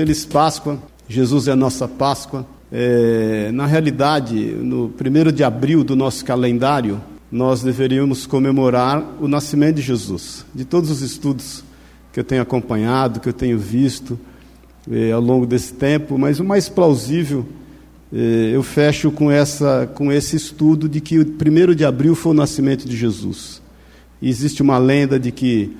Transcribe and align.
feliz 0.00 0.24
Páscoa. 0.24 0.78
Jesus 1.06 1.46
é 1.46 1.52
a 1.52 1.56
nossa 1.56 1.86
Páscoa. 1.86 2.46
É, 2.72 3.50
na 3.52 3.66
realidade, 3.66 4.34
no 4.34 4.88
primeiro 4.88 5.30
de 5.30 5.44
abril 5.44 5.84
do 5.84 5.94
nosso 5.94 6.24
calendário, 6.24 6.98
nós 7.30 7.62
deveríamos 7.62 8.24
comemorar 8.24 9.04
o 9.20 9.28
nascimento 9.28 9.76
de 9.76 9.82
Jesus. 9.82 10.46
De 10.54 10.64
todos 10.64 10.90
os 10.90 11.02
estudos 11.02 11.62
que 12.14 12.18
eu 12.18 12.24
tenho 12.24 12.40
acompanhado, 12.40 13.20
que 13.20 13.28
eu 13.28 13.32
tenho 13.34 13.58
visto 13.58 14.18
é, 14.90 15.12
ao 15.12 15.20
longo 15.20 15.44
desse 15.44 15.74
tempo, 15.74 16.16
mas 16.16 16.40
o 16.40 16.44
mais 16.44 16.66
plausível 16.66 17.44
é, 18.10 18.52
eu 18.54 18.62
fecho 18.62 19.10
com, 19.10 19.30
essa, 19.30 19.86
com 19.94 20.10
esse 20.10 20.34
estudo 20.34 20.88
de 20.88 21.02
que 21.02 21.18
o 21.18 21.26
primeiro 21.26 21.74
de 21.74 21.84
abril 21.84 22.14
foi 22.14 22.32
o 22.32 22.34
nascimento 22.34 22.88
de 22.88 22.96
Jesus. 22.96 23.60
E 24.22 24.30
existe 24.30 24.62
uma 24.62 24.78
lenda 24.78 25.20
de 25.20 25.30
que 25.30 25.76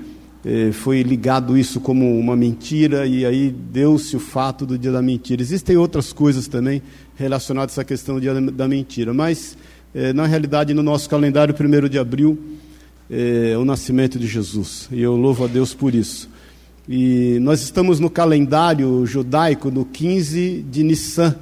foi 0.73 1.03
ligado 1.03 1.57
isso 1.57 1.81
como 1.81 2.19
uma 2.19 2.35
mentira 2.35 3.07
e 3.07 3.27
aí 3.27 3.51
deu-se 3.51 4.17
o 4.17 4.21
fato 4.21 4.65
do 4.65 4.79
dia 4.79 4.91
da 4.91 5.03
mentira. 5.03 5.43
Existem 5.43 5.77
outras 5.77 6.13
coisas 6.13 6.49
também 6.49 6.83
relacionadas 7.17 7.77
a 7.77 7.83
essa 7.83 7.85
questão 7.85 8.15
do 8.15 8.21
dia 8.21 8.41
da 8.41 8.67
mentira, 8.67 9.13
mas 9.13 9.57
é, 9.95 10.13
na 10.13 10.27
realidade 10.27 10.73
no 10.73 10.83
nosso 10.83 11.11
calendário, 11.11 11.55
1 11.55 11.89
de 11.89 11.99
abril, 11.99 12.39
é 13.11 13.57
o 13.59 13.65
nascimento 13.65 14.19
de 14.19 14.27
Jesus 14.27 14.89
e 14.91 15.03
eu 15.03 15.17
louvo 15.17 15.45
a 15.45 15.47
Deus 15.47 15.75
por 15.75 15.95
isso. 15.95 16.29
E 16.89 17.39
nós 17.41 17.61
estamos 17.63 18.01
no 18.01 18.09
calendário 18.09 19.05
judaico 19.05 19.71
no 19.71 19.85
15 19.85 20.65
de 20.71 20.83
Nissan, 20.83 21.37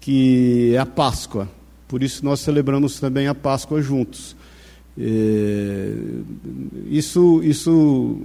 que 0.00 0.72
é 0.74 0.78
a 0.78 0.86
Páscoa, 0.86 1.48
por 1.86 2.02
isso 2.02 2.24
nós 2.24 2.40
celebramos 2.40 2.98
também 2.98 3.26
a 3.26 3.34
Páscoa 3.34 3.82
juntos. 3.82 4.34
É, 4.98 5.92
isso, 6.88 7.40
isso 7.42 8.18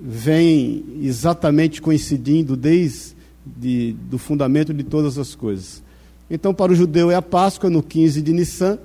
vem 0.00 0.84
exatamente 1.02 1.80
coincidindo 1.82 2.56
desde 2.56 3.16
de, 3.46 3.94
do 4.10 4.18
fundamento 4.18 4.74
de 4.74 4.82
todas 4.82 5.18
as 5.18 5.34
coisas. 5.34 5.82
Então, 6.28 6.52
para 6.52 6.72
o 6.72 6.74
judeu 6.74 7.10
é 7.10 7.14
a 7.14 7.22
Páscoa 7.22 7.70
no 7.70 7.82
15 7.82 8.20
de 8.20 8.32
Nissan, 8.32 8.78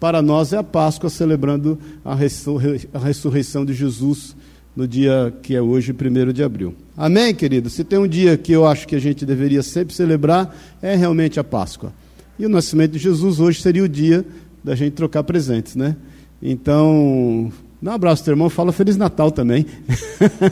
para 0.00 0.20
nós 0.20 0.52
é 0.52 0.56
a 0.56 0.62
Páscoa 0.64 1.08
celebrando 1.08 1.78
a, 2.04 2.12
a 2.14 2.98
ressurreição 2.98 3.64
de 3.64 3.74
Jesus 3.74 4.34
no 4.74 4.88
dia 4.88 5.32
que 5.42 5.54
é 5.54 5.62
hoje, 5.62 5.92
1 5.92 6.32
de 6.32 6.42
abril. 6.42 6.74
Amém, 6.96 7.34
querido? 7.34 7.68
Se 7.68 7.84
tem 7.84 7.98
um 7.98 8.08
dia 8.08 8.36
que 8.36 8.52
eu 8.52 8.66
acho 8.66 8.88
que 8.88 8.96
a 8.96 8.98
gente 8.98 9.26
deveria 9.26 9.62
sempre 9.62 9.94
celebrar, 9.94 10.56
é 10.80 10.96
realmente 10.96 11.38
a 11.38 11.44
Páscoa. 11.44 11.92
E 12.38 12.46
o 12.46 12.48
nascimento 12.48 12.92
de 12.92 12.98
Jesus 12.98 13.38
hoje 13.38 13.60
seria 13.60 13.84
o 13.84 13.88
dia 13.88 14.24
da 14.64 14.74
gente 14.74 14.94
trocar 14.94 15.22
presentes, 15.22 15.76
né? 15.76 15.96
Então, 16.42 17.52
dá 17.82 17.90
um 17.90 17.94
abraço, 17.94 18.24
teu 18.24 18.32
irmão, 18.32 18.48
fala 18.48 18.72
Feliz 18.72 18.96
Natal 18.96 19.30
também. 19.30 19.66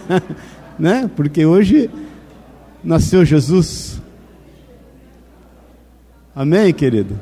né? 0.78 1.10
Porque 1.16 1.46
hoje 1.46 1.88
nasceu 2.84 3.24
Jesus. 3.24 4.00
Amém, 6.34 6.72
querido? 6.74 7.18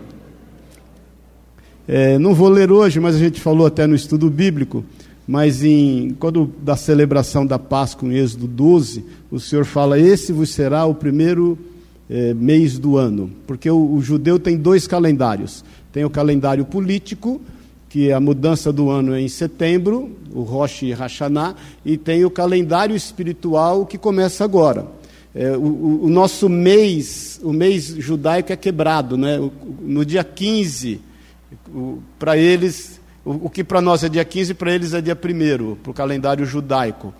É, 1.87 2.19
não 2.19 2.35
vou 2.35 2.49
ler 2.49 2.73
hoje, 2.73 2.99
mas 2.99 3.15
a 3.15 3.19
gente 3.19 3.41
falou 3.41 3.67
até 3.67 3.87
no 3.87 3.95
estudo 3.95 4.29
bíblico. 4.29 4.85
Mas 5.29 5.63
em, 5.63 6.17
quando 6.19 6.53
da 6.61 6.77
celebração 6.77 7.47
da 7.47 7.59
Páscoa, 7.59 8.09
em 8.09 8.17
Êxodo 8.17 8.49
12, 8.49 9.05
o 9.31 9.39
Senhor 9.39 9.65
fala: 9.65 9.99
Esse 9.99 10.33
vos 10.33 10.51
será 10.51 10.85
o 10.87 10.95
primeiro 10.95 11.57
é, 12.11 12.35
mês 12.35 12.79
do 12.79 12.97
ano. 12.97 13.31
Porque 13.47 13.71
o, 13.71 13.95
o 13.95 14.03
judeu 14.03 14.39
tem 14.39 14.57
dois 14.57 14.87
calendários: 14.87 15.65
tem 15.93 16.05
o 16.05 16.11
calendário 16.11 16.65
político 16.65 17.41
que 17.89 18.13
a 18.13 18.21
mudança 18.21 18.73
do 18.73 18.91
ano 18.91 19.15
é 19.15 19.21
em 19.21 19.29
setembro, 19.29 20.11
o 20.33 20.43
Rosh 20.43 20.83
Hashanah, 20.93 21.55
e 21.85 21.97
tem 21.97 22.25
o 22.25 22.31
calendário 22.31 22.97
espiritual 22.97 23.87
que 23.87 23.97
começa 23.97 24.45
agora. 24.45 24.87
É, 25.35 25.57
o, 25.57 26.05
o, 26.05 26.09
nosso 26.09 26.49
mês, 26.49 27.39
o 27.43 27.53
mês 27.53 27.85
judaico 27.87 28.53
é 28.53 28.57
quebrado, 28.57 29.17
né? 29.17 29.39
no 29.81 30.05
dia 30.05 30.25
15, 30.25 31.01
para 32.19 32.37
eles, 32.37 32.99
o, 33.25 33.47
o 33.47 33.51
que 33.51 33.63
para 33.63 33.83
nós 33.83 34.03
é 34.03 34.09
dia 34.09 34.25
15, 34.25 34.55
para 34.55 34.75
eles 34.75 34.95
é 34.95 35.01
dia 35.01 35.15
1, 35.15 35.77
para 35.77 35.91
o 35.91 35.95
calendário 35.95 36.47
judaico. 36.47 37.13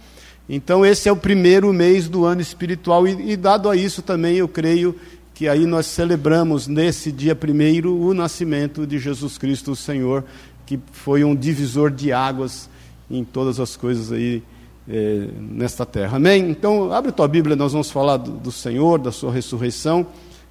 Então, 0.49 0.87
esse 0.87 1.09
é 1.09 1.13
o 1.13 1.17
primeiro 1.17 1.73
mês 1.73 2.09
do 2.09 2.25
ano 2.25 2.41
espiritual, 2.41 3.07
e, 3.07 3.33
e 3.33 3.37
dado 3.37 3.69
a 3.69 3.77
isso 3.77 4.01
também, 4.01 4.37
eu 4.37 4.49
creio 4.49 4.97
que 5.35 5.47
aí 5.47 5.67
nós 5.67 5.85
celebramos 5.85 6.67
nesse 6.67 7.13
dia 7.13 7.35
primeiro 7.35 7.95
o 7.95 8.15
nascimento 8.15 8.87
de 8.87 8.99
Jesus 8.99 9.37
Cristo, 9.37 9.73
o 9.73 9.77
Senhor, 9.77 10.25
que 10.67 10.79
foi 10.93 11.25
um 11.25 11.35
divisor 11.35 11.91
de 11.91 12.13
águas 12.13 12.69
em 13.09 13.25
todas 13.25 13.61
as 13.61 13.77
coisas 13.77 14.11
aí 14.13 14.43
é, 14.89 15.29
nesta 15.39 15.87
terra. 15.87 16.17
Amém? 16.17 16.51
Então, 16.51 16.93
abre 16.93 17.13
tua 17.13 17.29
Bíblia, 17.29 17.57
nós 17.57 17.73
vamos 17.73 17.91
falar 17.91 18.17
do, 18.17 18.33
do 18.33 18.53
Senhor, 18.53 18.99
da 18.99 19.13
sua 19.13 19.33
ressurreição, 19.33 20.07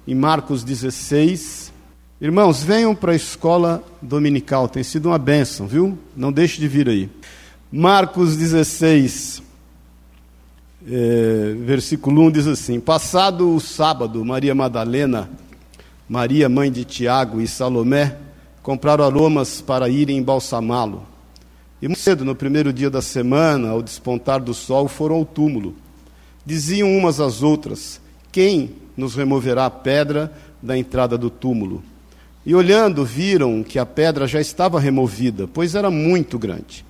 em 0.08 0.14
Marcos 0.14 0.64
16. 0.64 1.72
Irmãos, 2.20 2.62
venham 2.62 2.94
para 2.94 3.12
a 3.12 3.14
escola 3.16 3.84
dominical, 4.00 4.68
tem 4.68 4.82
sido 4.82 5.06
uma 5.06 5.18
bênção, 5.18 5.66
viu? 5.66 5.98
Não 6.16 6.32
deixe 6.32 6.58
de 6.58 6.66
vir 6.66 6.88
aí. 6.88 7.10
Marcos 7.70 8.36
16, 8.36 9.42
é, 10.88 11.54
versículo 11.58 12.22
1 12.22 12.30
diz 12.30 12.46
assim: 12.46 12.80
Passado 12.80 13.54
o 13.54 13.60
sábado, 13.60 14.24
Maria 14.24 14.54
Madalena, 14.54 15.28
Maria, 16.08 16.48
mãe 16.48 16.70
de 16.70 16.84
Tiago 16.84 17.40
e 17.40 17.48
Salomé, 17.48 18.16
compraram 18.66 19.04
aromas 19.04 19.60
para 19.60 19.88
irem 19.88 20.18
embalsamá-lo. 20.18 21.06
E 21.80 21.86
muito 21.86 22.00
cedo, 22.00 22.24
no 22.24 22.34
primeiro 22.34 22.72
dia 22.72 22.90
da 22.90 23.00
semana, 23.00 23.68
ao 23.68 23.80
despontar 23.80 24.42
do 24.42 24.52
sol, 24.52 24.88
foram 24.88 25.14
ao 25.14 25.24
túmulo. 25.24 25.76
Diziam 26.44 26.90
umas 26.98 27.20
às 27.20 27.44
outras: 27.44 28.00
Quem 28.32 28.72
nos 28.96 29.14
removerá 29.14 29.66
a 29.66 29.70
pedra 29.70 30.32
da 30.60 30.76
entrada 30.76 31.16
do 31.16 31.30
túmulo? 31.30 31.80
E 32.44 32.56
olhando, 32.56 33.04
viram 33.04 33.62
que 33.62 33.78
a 33.78 33.86
pedra 33.86 34.26
já 34.26 34.40
estava 34.40 34.80
removida, 34.80 35.46
pois 35.46 35.76
era 35.76 35.88
muito 35.88 36.36
grande. 36.36 36.84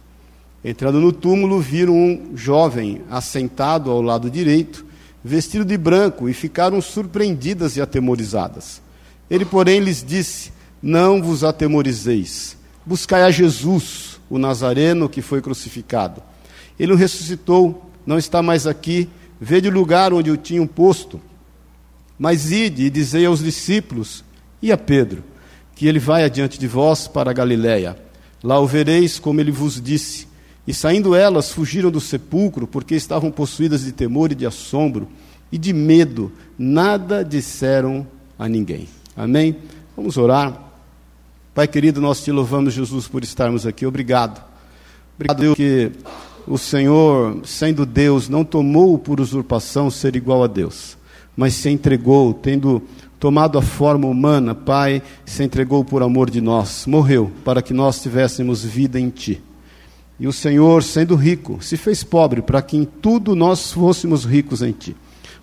Entrando 0.65 0.98
no 0.98 1.12
túmulo, 1.12 1.60
viram 1.60 1.94
um 1.94 2.32
jovem 2.34 3.03
assentado 3.10 3.91
ao 3.91 4.00
lado 4.00 4.31
direito, 4.31 4.82
vestido 5.22 5.62
de 5.66 5.76
branco, 5.76 6.26
e 6.26 6.32
ficaram 6.32 6.81
surpreendidas 6.81 7.76
e 7.76 7.82
atemorizadas. 7.82 8.81
Ele, 9.28 9.44
porém, 9.44 9.81
lhes 9.81 10.03
disse: 10.03 10.55
não 10.86 11.20
vos 11.20 11.42
atemorizeis. 11.42 12.56
Buscai 12.86 13.22
a 13.22 13.30
Jesus, 13.32 14.20
o 14.30 14.38
Nazareno 14.38 15.08
que 15.08 15.20
foi 15.20 15.42
crucificado. 15.42 16.22
Ele 16.78 16.92
o 16.92 16.97
ressuscitou, 16.97 17.91
não 18.06 18.16
está 18.16 18.41
mais 18.41 18.69
aqui. 18.69 19.08
Vede 19.41 19.66
o 19.66 19.72
lugar 19.72 20.12
onde 20.12 20.30
o 20.30 20.36
tinham 20.36 20.64
posto. 20.64 21.20
Mas 22.16 22.52
ide 22.52 22.84
e 22.84 22.91
dizei 22.91 23.26
aos 23.26 23.42
discípulos 23.42 24.24
e 24.62 24.70
a 24.70 24.78
Pedro 24.78 25.24
que 25.74 25.88
ele 25.88 25.98
vai 25.98 26.22
adiante 26.22 26.56
de 26.56 26.69
vós 26.69 27.08
para 27.08 27.32
a 27.32 27.34
Galiléia. 27.34 27.98
Lá 28.41 28.60
o 28.60 28.66
vereis 28.66 29.18
como 29.18 29.41
ele 29.41 29.50
vos 29.50 29.82
disse. 29.82 30.28
E 30.68 30.72
saindo 30.72 31.16
elas, 31.16 31.50
fugiram 31.50 31.91
do 31.91 32.00
sepulcro, 32.00 32.66
porque 32.66 32.94
estavam 32.94 33.30
possuídas 33.32 33.84
de 33.84 33.91
temor 33.91 34.30
e 34.30 34.36
de 34.36 34.47
assombro 34.47 35.08
e 35.50 35.58
de 35.58 35.72
medo. 35.72 36.30
Nada 36.56 37.24
disseram 37.24 38.06
a 38.38 38.48
ninguém. 38.48 38.88
Amém? 39.16 39.56
Vamos 39.97 40.16
orar. 40.16 40.66
Pai 41.56 41.66
querido, 41.66 42.02
nós 42.02 42.22
te 42.22 42.30
louvamos, 42.30 42.74
Jesus, 42.74 43.08
por 43.08 43.24
estarmos 43.24 43.66
aqui. 43.66 43.86
Obrigado. 43.86 44.44
Obrigado, 45.14 45.40
Deus, 45.40 45.56
que 45.56 45.90
o 46.46 46.58
Senhor, 46.58 47.40
sendo 47.46 47.86
Deus, 47.86 48.28
não 48.28 48.44
tomou 48.44 48.98
por 48.98 49.22
usurpação 49.22 49.90
ser 49.90 50.16
igual 50.16 50.44
a 50.44 50.46
Deus, 50.46 50.98
mas 51.34 51.54
se 51.54 51.70
entregou, 51.70 52.34
tendo 52.34 52.82
tomado 53.18 53.56
a 53.56 53.62
forma 53.62 54.06
humana, 54.06 54.54
Pai, 54.54 55.02
se 55.24 55.42
entregou 55.44 55.82
por 55.82 56.02
amor 56.02 56.28
de 56.28 56.42
nós, 56.42 56.84
morreu 56.86 57.32
para 57.42 57.62
que 57.62 57.72
nós 57.72 58.02
tivéssemos 58.02 58.62
vida 58.62 59.00
em 59.00 59.08
Ti. 59.08 59.42
E 60.20 60.28
o 60.28 60.34
Senhor, 60.34 60.82
sendo 60.82 61.14
rico, 61.14 61.56
se 61.62 61.78
fez 61.78 62.04
pobre 62.04 62.42
para 62.42 62.60
que 62.60 62.76
em 62.76 62.84
tudo 62.84 63.34
nós 63.34 63.72
fôssemos 63.72 64.26
ricos 64.26 64.60
em 64.60 64.72
Ti. 64.72 64.94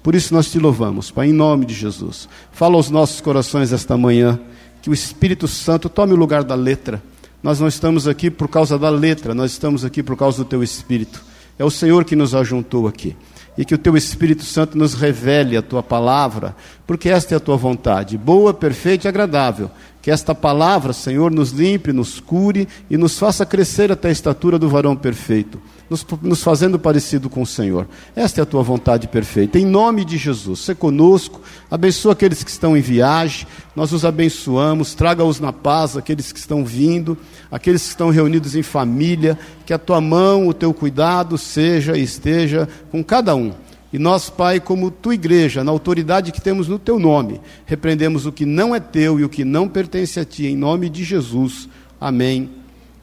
Por 0.04 0.14
isso 0.14 0.32
nós 0.32 0.52
te 0.52 0.60
louvamos, 0.60 1.10
Pai, 1.10 1.30
em 1.30 1.34
nome 1.34 1.66
de 1.66 1.74
Jesus. 1.74 2.30
Fala 2.52 2.76
aos 2.76 2.92
nossos 2.92 3.20
corações 3.20 3.74
esta 3.74 3.98
manhã 3.98 4.40
que 4.84 4.90
o 4.90 4.94
Espírito 4.94 5.48
Santo 5.48 5.88
tome 5.88 6.12
o 6.12 6.18
lugar 6.18 6.44
da 6.44 6.56
letra. 6.56 7.02
Nós 7.42 7.58
não 7.58 7.70
estamos 7.70 8.06
aqui 8.06 8.30
por 8.30 8.50
causa 8.50 8.78
da 8.78 8.90
letra, 8.90 9.34
nós 9.34 9.52
estamos 9.52 9.86
aqui 9.86 10.04
por 10.04 10.18
causa 10.18 10.40
do 10.40 10.46
teu 10.46 10.62
Espírito. 10.62 11.24
É 11.58 11.64
o 11.64 11.72
Senhor 11.72 12.04
que 12.04 12.18
nos 12.18 12.36
ajuntou 12.36 12.86
aqui. 12.86 13.16
E 13.58 13.64
que 13.64 13.74
o 13.74 13.78
teu 13.78 13.96
Espírito 13.96 14.44
Santo 14.44 14.78
nos 14.78 14.94
revele 14.94 15.56
a 15.56 15.62
tua 15.62 15.82
palavra, 15.82 16.54
porque 16.86 17.08
esta 17.08 17.34
é 17.34 17.38
a 17.38 17.40
tua 17.40 17.56
vontade, 17.56 18.18
boa, 18.18 18.54
perfeita 18.54 19.08
e 19.08 19.10
agradável. 19.10 19.72
Que 20.04 20.12
esta 20.12 20.36
palavra, 20.36 20.94
Senhor, 20.94 21.32
nos 21.32 21.50
limpe, 21.50 21.92
nos 21.92 22.20
cure 22.20 22.68
e 22.90 22.98
nos 22.98 23.18
faça 23.18 23.46
crescer 23.46 23.92
até 23.92 24.10
a 24.10 24.12
estatura 24.12 24.60
do 24.60 24.70
varão 24.70 24.96
perfeito 24.96 25.60
nos, 25.94 26.06
nos 26.22 26.44
fazendo 26.44 26.80
parecido 26.80 27.30
com 27.30 27.42
o 27.42 27.46
Senhor. 27.46 27.88
Esta 28.16 28.42
é 28.42 28.44
a 28.44 28.46
tua 28.46 28.64
vontade 28.64 29.08
perfeita. 29.08 29.60
Em 29.60 29.66
nome 29.66 30.04
de 30.04 30.18
Jesus, 30.18 30.62
se 30.62 30.76
conosco, 30.76 31.42
abençoa 31.70 32.14
aqueles 32.14 32.44
que 32.44 32.50
estão 32.50 32.76
em 32.76 32.82
viagem, 32.82 33.48
nós 33.76 33.92
os 33.94 34.04
abençoamos, 34.04 34.96
traga-os 34.96 35.40
na 35.40 35.54
paz, 35.54 35.96
aqueles 35.96 36.32
que 36.32 36.40
estão 36.40 36.66
vindo, 36.66 37.18
aqueles 37.52 37.84
que 37.84 37.90
estão 37.90 38.10
reunidos 38.10 38.56
em 38.56 38.64
família, 38.64 39.38
que 39.66 39.74
a 39.74 39.78
tua 39.78 40.02
mão, 40.02 40.48
o 40.48 40.54
teu 40.54 40.74
cuidado 40.74 41.38
seja 41.38 41.96
e 41.96 42.04
esteja 42.04 42.68
com 42.92 43.04
cada 43.04 43.36
um 43.36 43.54
E 43.94 44.00
nós, 44.00 44.28
Pai, 44.28 44.60
como 44.60 44.90
tua 44.90 45.14
igreja, 45.14 45.64
na 45.64 45.70
autoridade 45.70 46.32
que 46.32 46.42
temos 46.42 46.68
no 46.68 46.80
teu 46.80 46.98
nome, 46.98 47.40
repreendemos 47.64 48.26
o 48.26 48.32
que 48.32 48.44
não 48.44 48.74
é 48.74 48.80
teu 48.80 49.20
e 49.20 49.24
o 49.24 49.30
que 49.30 49.46
não 49.46 49.70
pertence 49.70 50.20
a 50.20 50.26
ti, 50.26 50.48
em 50.48 50.58
nome 50.58 50.90
de 50.90 51.04
Jesus. 51.04 51.70
Amém 52.02 52.50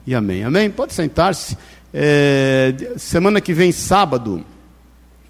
e 0.04 0.16
amém. 0.16 0.42
Amém? 0.42 0.69
Pode 0.69 0.92
sentar-se. 0.92 1.56
É, 1.94 2.75
semana 2.96 3.40
que 3.40 3.54
vem, 3.54 3.70
sábado, 3.70 4.44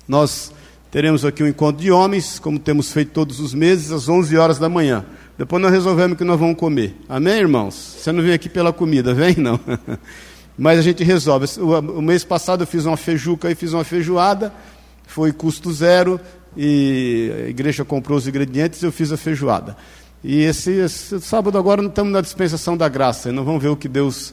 nós 0.09 0.51
teremos 0.91 1.27
aqui 1.27 1.43
um 1.43 1.47
encontro 1.47 1.83
de 1.83 1.91
homens, 1.91 2.39
como 2.39 2.59
temos 2.59 2.91
feito 2.91 3.13
todos 3.13 3.39
os 3.39 3.53
meses, 3.53 3.93
às 3.93 4.09
11 4.09 4.35
horas 4.39 4.59
da 4.59 4.69
manhã. 4.69 5.05
Depois 5.37 5.63
nós 5.63 5.73
resolvemos 5.73 6.17
que 6.17 6.25
nós 6.25 6.41
vamos 6.41 6.57
comer. 6.57 6.97
Amém, 7.07 7.35
irmãos? 7.35 7.75
Você 7.99 8.11
não 8.13 8.23
vem 8.23 8.33
aqui 8.33 8.49
pela 8.49 8.73
comida, 8.73 9.13
vem? 9.13 9.37
Não. 9.37 9.61
Mas 10.57 10.79
a 10.79 10.83
gente 10.83 11.05
resolve. 11.05 11.47
O 11.61 12.01
mês 12.01 12.25
passado 12.25 12.63
eu 12.63 12.67
fiz 12.67 12.87
uma 12.87 12.97
feijuca 12.97 13.51
e 13.51 13.55
fiz 13.55 13.75
uma 13.75 13.85
feijoada 13.85 14.51
foi 15.11 15.33
custo 15.33 15.73
zero 15.73 16.21
e 16.57 17.33
a 17.47 17.49
igreja 17.49 17.85
comprou 17.85 18.17
os 18.17 18.29
ingredientes 18.29 18.81
e 18.81 18.87
eu 18.87 18.93
fiz 18.93 19.11
a 19.11 19.17
feijoada. 19.17 19.77
E 20.23 20.43
esse, 20.43 20.71
esse 20.71 21.21
sábado 21.21 21.59
agora 21.59 21.83
não 21.83 21.89
estamos 21.89 22.13
na 22.13 22.21
dispensação 22.21 22.77
da 22.77 22.89
graça, 22.89 23.33
não 23.33 23.45
vamos 23.45 23.61
ver 23.61 23.71
o 23.71 23.77
que 23.77 23.89
Deus 23.89 24.33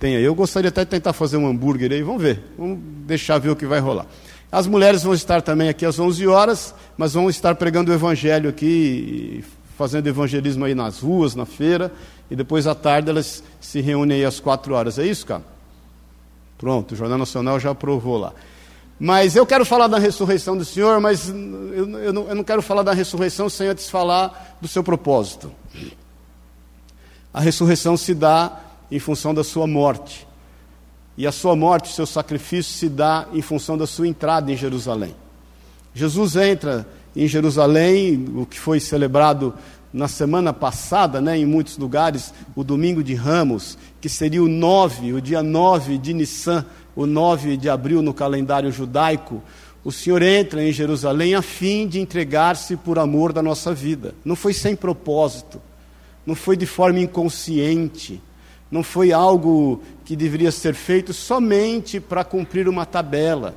tem 0.00 0.16
aí. 0.16 0.24
Eu 0.24 0.34
gostaria 0.34 0.68
até 0.68 0.84
de 0.84 0.90
tentar 0.90 1.12
fazer 1.12 1.36
um 1.36 1.46
hambúrguer 1.46 1.92
aí, 1.92 2.02
vamos 2.02 2.20
ver, 2.20 2.42
vamos 2.58 2.78
deixar 3.06 3.38
ver 3.38 3.50
o 3.50 3.56
que 3.56 3.66
vai 3.66 3.78
rolar. 3.78 4.06
As 4.50 4.66
mulheres 4.66 5.04
vão 5.04 5.14
estar 5.14 5.42
também 5.42 5.68
aqui 5.68 5.86
às 5.86 5.98
11 5.98 6.26
horas, 6.26 6.74
mas 6.96 7.12
vão 7.14 7.30
estar 7.30 7.54
pregando 7.54 7.92
o 7.92 7.94
evangelho 7.94 8.50
aqui, 8.50 9.44
fazendo 9.78 10.08
evangelismo 10.08 10.64
aí 10.64 10.74
nas 10.74 10.98
ruas, 10.98 11.36
na 11.36 11.46
feira, 11.46 11.92
e 12.28 12.34
depois 12.34 12.66
à 12.66 12.74
tarde 12.74 13.10
elas 13.10 13.44
se 13.60 13.80
reúnem 13.80 14.18
aí 14.18 14.24
às 14.24 14.40
4 14.40 14.74
horas. 14.74 14.98
É 14.98 15.06
isso, 15.06 15.24
cara? 15.24 15.44
Pronto, 16.58 16.92
o 16.92 16.96
Jornal 16.96 17.18
Nacional 17.18 17.60
já 17.60 17.70
aprovou 17.70 18.18
lá. 18.18 18.32
Mas 18.98 19.36
eu 19.36 19.44
quero 19.44 19.64
falar 19.64 19.88
da 19.88 19.98
ressurreição 19.98 20.56
do 20.56 20.64
Senhor, 20.64 21.00
mas 21.00 21.28
eu, 21.28 21.98
eu, 21.98 22.12
não, 22.12 22.28
eu 22.28 22.34
não 22.34 22.44
quero 22.44 22.62
falar 22.62 22.82
da 22.82 22.92
ressurreição 22.92 23.48
sem 23.48 23.68
antes 23.68 23.90
falar 23.90 24.56
do 24.60 24.66
seu 24.66 24.82
propósito. 24.82 25.52
A 27.32 27.40
ressurreição 27.40 27.96
se 27.96 28.14
dá 28.14 28.58
em 28.90 28.98
função 28.98 29.34
da 29.34 29.44
sua 29.44 29.66
morte. 29.66 30.26
E 31.18 31.26
a 31.26 31.32
sua 31.32 31.54
morte, 31.54 31.90
o 31.90 31.94
seu 31.94 32.06
sacrifício, 32.06 32.72
se 32.72 32.88
dá 32.88 33.26
em 33.32 33.42
função 33.42 33.76
da 33.76 33.86
sua 33.86 34.08
entrada 34.08 34.50
em 34.50 34.56
Jerusalém. 34.56 35.14
Jesus 35.94 36.36
entra 36.36 36.86
em 37.14 37.26
Jerusalém, 37.26 38.26
o 38.36 38.44
que 38.44 38.58
foi 38.58 38.78
celebrado 38.78 39.54
na 39.96 40.08
semana 40.08 40.52
passada, 40.52 41.22
né, 41.22 41.38
em 41.38 41.46
muitos 41.46 41.78
lugares, 41.78 42.34
o 42.54 42.62
domingo 42.62 43.02
de 43.02 43.14
Ramos, 43.14 43.78
que 43.98 44.10
seria 44.10 44.42
o 44.42 44.48
9, 44.48 45.14
o 45.14 45.22
dia 45.22 45.42
9 45.42 45.96
de 45.96 46.12
Nissan, 46.12 46.66
o 46.94 47.06
9 47.06 47.56
de 47.56 47.70
abril 47.70 48.02
no 48.02 48.12
calendário 48.12 48.70
judaico, 48.70 49.42
o 49.82 49.90
Senhor 49.90 50.20
entra 50.20 50.62
em 50.62 50.70
Jerusalém 50.70 51.34
a 51.34 51.40
fim 51.40 51.88
de 51.88 51.98
entregar-se 51.98 52.76
por 52.76 52.98
amor 52.98 53.32
da 53.32 53.42
nossa 53.42 53.72
vida. 53.72 54.14
Não 54.22 54.36
foi 54.36 54.52
sem 54.52 54.76
propósito, 54.76 55.62
não 56.26 56.34
foi 56.34 56.58
de 56.58 56.66
forma 56.66 57.00
inconsciente, 57.00 58.20
não 58.70 58.82
foi 58.82 59.14
algo 59.14 59.80
que 60.04 60.14
deveria 60.14 60.52
ser 60.52 60.74
feito 60.74 61.14
somente 61.14 62.00
para 62.00 62.22
cumprir 62.22 62.68
uma 62.68 62.84
tabela. 62.84 63.56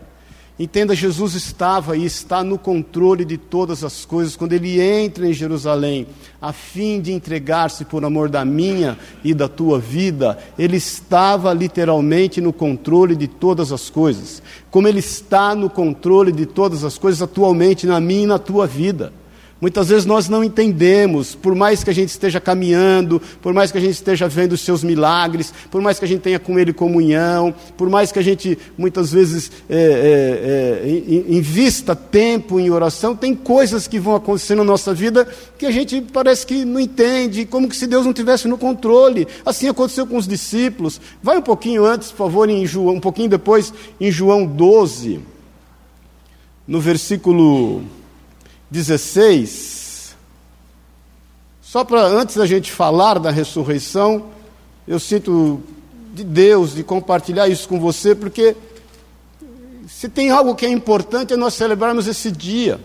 Entenda, 0.60 0.94
Jesus 0.94 1.36
estava 1.36 1.96
e 1.96 2.04
está 2.04 2.44
no 2.44 2.58
controle 2.58 3.24
de 3.24 3.38
todas 3.38 3.82
as 3.82 4.04
coisas 4.04 4.36
quando 4.36 4.52
ele 4.52 4.82
entra 4.82 5.26
em 5.26 5.32
Jerusalém, 5.32 6.06
a 6.42 6.52
fim 6.52 7.00
de 7.00 7.14
entregar-se 7.14 7.86
por 7.86 8.04
amor 8.04 8.28
da 8.28 8.44
minha 8.44 8.98
e 9.24 9.34
da 9.34 9.48
tua 9.48 9.80
vida. 9.80 10.38
Ele 10.58 10.76
estava 10.76 11.54
literalmente 11.54 12.42
no 12.42 12.52
controle 12.52 13.16
de 13.16 13.26
todas 13.26 13.72
as 13.72 13.90
coisas, 13.90 14.44
como 14.70 14.86
ele 14.86 15.00
está 15.00 15.56
no 15.56 15.70
controle 15.70 16.34
de 16.34 16.46
todas 16.46 16.84
as 16.84 16.98
coisas 16.98 17.22
atualmente 17.22 17.88
na 17.88 18.02
minha 18.02 18.24
e 18.24 18.28
na 18.28 18.38
tua 18.38 18.68
vida. 18.68 19.14
Muitas 19.62 19.90
vezes 19.90 20.06
nós 20.06 20.30
não 20.30 20.42
entendemos, 20.42 21.36
por 21.36 21.54
mais 21.54 21.84
que 21.84 21.90
a 21.90 21.94
gente 21.94 22.10
esteja 22.10 22.40
caminhando, 22.40 23.22
por 23.42 23.54
mais 23.54 23.72
que 23.72 23.78
a 23.78 23.82
gente 23.82 23.92
esteja 23.92 24.26
vendo 24.26 24.54
os 24.54 24.62
seus 24.62 24.86
milagres, 24.86 25.54
por 25.70 25.82
mais 25.82 26.00
que 26.00 26.06
a 26.06 26.08
gente 26.08 26.22
tenha 26.22 26.40
com 26.40 26.58
Ele 26.58 26.72
comunhão, 26.72 27.54
por 27.76 27.90
mais 27.90 28.10
que 28.10 28.20
a 28.20 28.22
gente 28.22 28.58
muitas 28.78 29.12
vezes 29.12 29.52
é, 29.70 29.76
é, 29.76 30.90
é, 30.90 31.36
invista 31.36 31.94
tempo 31.94 32.58
em 32.58 32.70
oração, 32.70 33.14
tem 33.14 33.36
coisas 33.36 33.86
que 33.86 34.00
vão 34.00 34.16
acontecer 34.16 34.56
na 34.56 34.64
nossa 34.64 34.94
vida 34.94 35.28
que 35.58 35.66
a 35.66 35.72
gente 35.72 36.00
parece 36.14 36.46
que 36.46 36.64
não 36.64 36.80
entende, 36.80 37.46
como 37.46 37.70
se 37.74 37.86
Deus 37.86 38.06
não 38.06 38.14
tivesse 38.14 38.48
no 38.48 38.58
controle. 38.58 39.28
Assim 39.46 39.68
aconteceu 39.68 40.08
com 40.08 40.16
os 40.16 40.28
discípulos. 40.28 41.02
Vai 41.22 41.38
um 41.38 41.42
pouquinho 41.42 41.84
antes, 41.86 42.12
por 42.12 42.18
favor, 42.18 42.50
em 42.50 42.66
João, 42.66 42.96
um 42.96 43.02
pouquinho 43.02 43.28
depois, 43.28 43.74
em 44.00 44.10
João 44.10 44.46
12, 44.46 45.20
no 46.66 46.80
versículo 46.80 47.84
16. 48.70 50.16
Só 51.62 51.84
para 51.84 52.02
antes 52.02 52.36
da 52.36 52.46
gente 52.46 52.72
falar 52.72 53.20
da 53.20 53.30
ressurreição, 53.30 54.26
eu 54.88 55.00
sinto 55.00 55.62
de 56.14 56.24
Deus 56.24 56.74
de 56.74 56.84
compartilhar 56.84 57.48
isso 57.48 57.68
com 57.68 57.80
você, 57.80 58.16
porque 58.16 58.56
se 59.88 60.10
tem 60.10 60.30
algo 60.32 60.56
que 60.56 60.66
é 60.66 60.70
importante 60.70 61.34
é 61.34 61.38
nós 61.38 61.54
celebrarmos 61.54 62.08
esse 62.08 62.32
dia. 62.32 62.80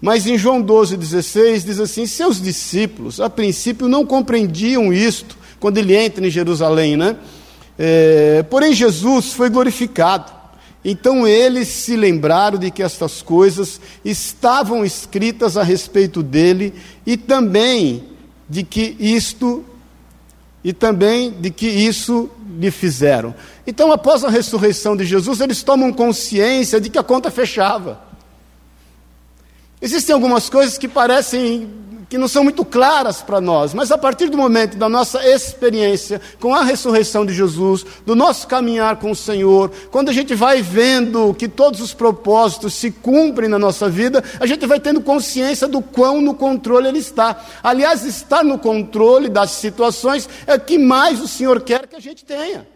Mas 0.00 0.26
em 0.26 0.36
João 0.36 0.60
12, 0.60 0.96
16 0.96 1.64
diz 1.64 1.78
assim: 1.78 2.06
seus 2.06 2.42
discípulos, 2.42 3.20
a 3.20 3.30
princípio, 3.30 3.86
não 3.86 4.04
compreendiam 4.04 4.92
isto 4.92 5.36
quando 5.60 5.78
ele 5.78 5.94
entra 5.94 6.26
em 6.26 6.30
Jerusalém, 6.30 6.96
né? 6.96 7.16
É, 7.78 8.42
porém, 8.50 8.74
Jesus 8.74 9.32
foi 9.32 9.48
glorificado. 9.48 10.41
Então 10.84 11.26
eles 11.26 11.68
se 11.68 11.96
lembraram 11.96 12.58
de 12.58 12.70
que 12.70 12.82
estas 12.82 13.22
coisas 13.22 13.80
estavam 14.04 14.84
escritas 14.84 15.56
a 15.56 15.62
respeito 15.62 16.22
dele 16.22 16.74
e 17.06 17.16
também 17.16 18.04
de 18.48 18.64
que 18.64 18.96
isto 18.98 19.64
e 20.64 20.72
também 20.72 21.30
de 21.30 21.50
que 21.50 21.66
isso 21.66 22.30
lhe 22.58 22.70
fizeram. 22.70 23.34
Então, 23.66 23.90
após 23.90 24.22
a 24.24 24.28
ressurreição 24.28 24.96
de 24.96 25.04
Jesus, 25.04 25.40
eles 25.40 25.62
tomam 25.62 25.92
consciência 25.92 26.80
de 26.80 26.88
que 26.88 26.98
a 26.98 27.02
conta 27.02 27.30
fechava. 27.30 28.00
Existem 29.80 30.14
algumas 30.14 30.48
coisas 30.48 30.78
que 30.78 30.86
parecem 30.86 31.68
que 32.12 32.18
não 32.18 32.28
são 32.28 32.44
muito 32.44 32.62
claras 32.62 33.22
para 33.22 33.40
nós, 33.40 33.72
mas 33.72 33.90
a 33.90 33.96
partir 33.96 34.28
do 34.28 34.36
momento 34.36 34.76
da 34.76 34.86
nossa 34.86 35.26
experiência 35.26 36.20
com 36.38 36.54
a 36.54 36.62
ressurreição 36.62 37.24
de 37.24 37.32
Jesus, 37.32 37.86
do 38.04 38.14
nosso 38.14 38.46
caminhar 38.46 38.96
com 38.96 39.12
o 39.12 39.16
Senhor, 39.16 39.72
quando 39.90 40.10
a 40.10 40.12
gente 40.12 40.34
vai 40.34 40.60
vendo 40.60 41.32
que 41.32 41.48
todos 41.48 41.80
os 41.80 41.94
propósitos 41.94 42.74
se 42.74 42.90
cumprem 42.90 43.48
na 43.48 43.58
nossa 43.58 43.88
vida, 43.88 44.22
a 44.38 44.44
gente 44.44 44.66
vai 44.66 44.78
tendo 44.78 45.00
consciência 45.00 45.66
do 45.66 45.80
quão 45.80 46.20
no 46.20 46.34
controle 46.34 46.86
Ele 46.86 46.98
está. 46.98 47.46
Aliás, 47.62 48.04
estar 48.04 48.44
no 48.44 48.58
controle 48.58 49.30
das 49.30 49.52
situações 49.52 50.28
é 50.46 50.56
o 50.56 50.60
que 50.60 50.76
mais 50.76 51.18
o 51.18 51.26
Senhor 51.26 51.62
quer 51.62 51.86
que 51.86 51.96
a 51.96 52.00
gente 52.00 52.26
tenha. 52.26 52.66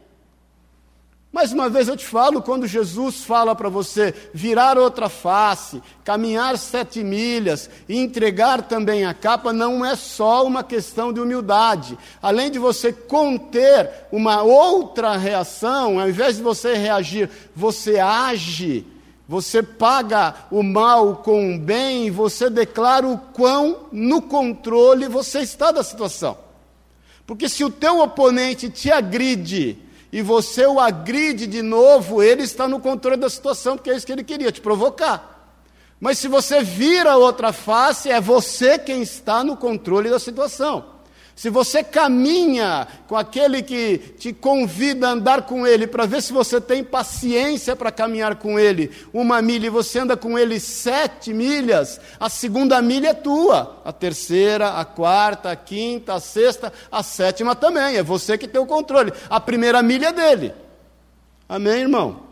Mais 1.36 1.52
uma 1.52 1.68
vez 1.68 1.86
eu 1.86 1.98
te 1.98 2.06
falo, 2.06 2.40
quando 2.40 2.66
Jesus 2.66 3.22
fala 3.22 3.54
para 3.54 3.68
você 3.68 4.14
virar 4.32 4.78
outra 4.78 5.10
face, 5.10 5.82
caminhar 6.02 6.56
sete 6.56 7.04
milhas 7.04 7.68
e 7.86 7.98
entregar 7.98 8.62
também 8.62 9.04
a 9.04 9.12
capa, 9.12 9.52
não 9.52 9.84
é 9.84 9.94
só 9.96 10.46
uma 10.46 10.64
questão 10.64 11.12
de 11.12 11.20
humildade. 11.20 11.98
Além 12.22 12.50
de 12.50 12.58
você 12.58 12.90
conter 12.90 13.90
uma 14.10 14.42
outra 14.42 15.14
reação, 15.18 16.00
ao 16.00 16.08
invés 16.08 16.38
de 16.38 16.42
você 16.42 16.72
reagir, 16.72 17.28
você 17.54 17.98
age, 17.98 18.86
você 19.28 19.62
paga 19.62 20.34
o 20.50 20.62
mal 20.62 21.16
com 21.16 21.54
o 21.54 21.58
bem, 21.58 22.10
você 22.10 22.48
declara 22.48 23.06
o 23.06 23.18
quão 23.18 23.80
no 23.92 24.22
controle 24.22 25.06
você 25.06 25.40
está 25.40 25.70
da 25.70 25.84
situação. 25.84 26.38
Porque 27.26 27.46
se 27.46 27.62
o 27.62 27.68
teu 27.68 28.00
oponente 28.00 28.70
te 28.70 28.90
agride, 28.90 29.84
e 30.12 30.22
você 30.22 30.66
o 30.66 30.80
agride 30.80 31.46
de 31.46 31.62
novo, 31.62 32.22
ele 32.22 32.42
está 32.42 32.68
no 32.68 32.80
controle 32.80 33.16
da 33.16 33.28
situação, 33.28 33.76
porque 33.76 33.90
é 33.90 33.96
isso 33.96 34.06
que 34.06 34.12
ele 34.12 34.24
queria, 34.24 34.52
te 34.52 34.60
provocar. 34.60 35.34
Mas 36.00 36.18
se 36.18 36.28
você 36.28 36.62
vira 36.62 37.16
outra 37.16 37.52
face, 37.52 38.10
é 38.10 38.20
você 38.20 38.78
quem 38.78 39.02
está 39.02 39.42
no 39.42 39.56
controle 39.56 40.10
da 40.10 40.18
situação. 40.18 40.95
Se 41.36 41.50
você 41.50 41.84
caminha 41.84 42.88
com 43.06 43.14
aquele 43.14 43.62
que 43.62 43.98
te 44.18 44.32
convida 44.32 45.06
a 45.06 45.10
andar 45.10 45.42
com 45.42 45.66
ele, 45.66 45.86
para 45.86 46.06
ver 46.06 46.22
se 46.22 46.32
você 46.32 46.58
tem 46.58 46.82
paciência 46.82 47.76
para 47.76 47.92
caminhar 47.92 48.36
com 48.36 48.58
ele, 48.58 48.90
uma 49.12 49.42
milha 49.42 49.66
e 49.66 49.70
você 49.70 49.98
anda 49.98 50.16
com 50.16 50.38
ele 50.38 50.58
sete 50.58 51.34
milhas, 51.34 52.00
a 52.18 52.30
segunda 52.30 52.80
milha 52.80 53.08
é 53.08 53.14
tua, 53.14 53.82
a 53.84 53.92
terceira, 53.92 54.80
a 54.80 54.84
quarta, 54.86 55.50
a 55.50 55.56
quinta, 55.56 56.14
a 56.14 56.20
sexta, 56.20 56.72
a 56.90 57.02
sétima 57.02 57.54
também, 57.54 57.96
é 57.96 58.02
você 58.02 58.38
que 58.38 58.48
tem 58.48 58.60
o 58.60 58.66
controle. 58.66 59.12
A 59.28 59.38
primeira 59.38 59.82
milha 59.82 60.06
é 60.06 60.12
dele. 60.12 60.54
Amém, 61.46 61.80
irmão? 61.80 62.25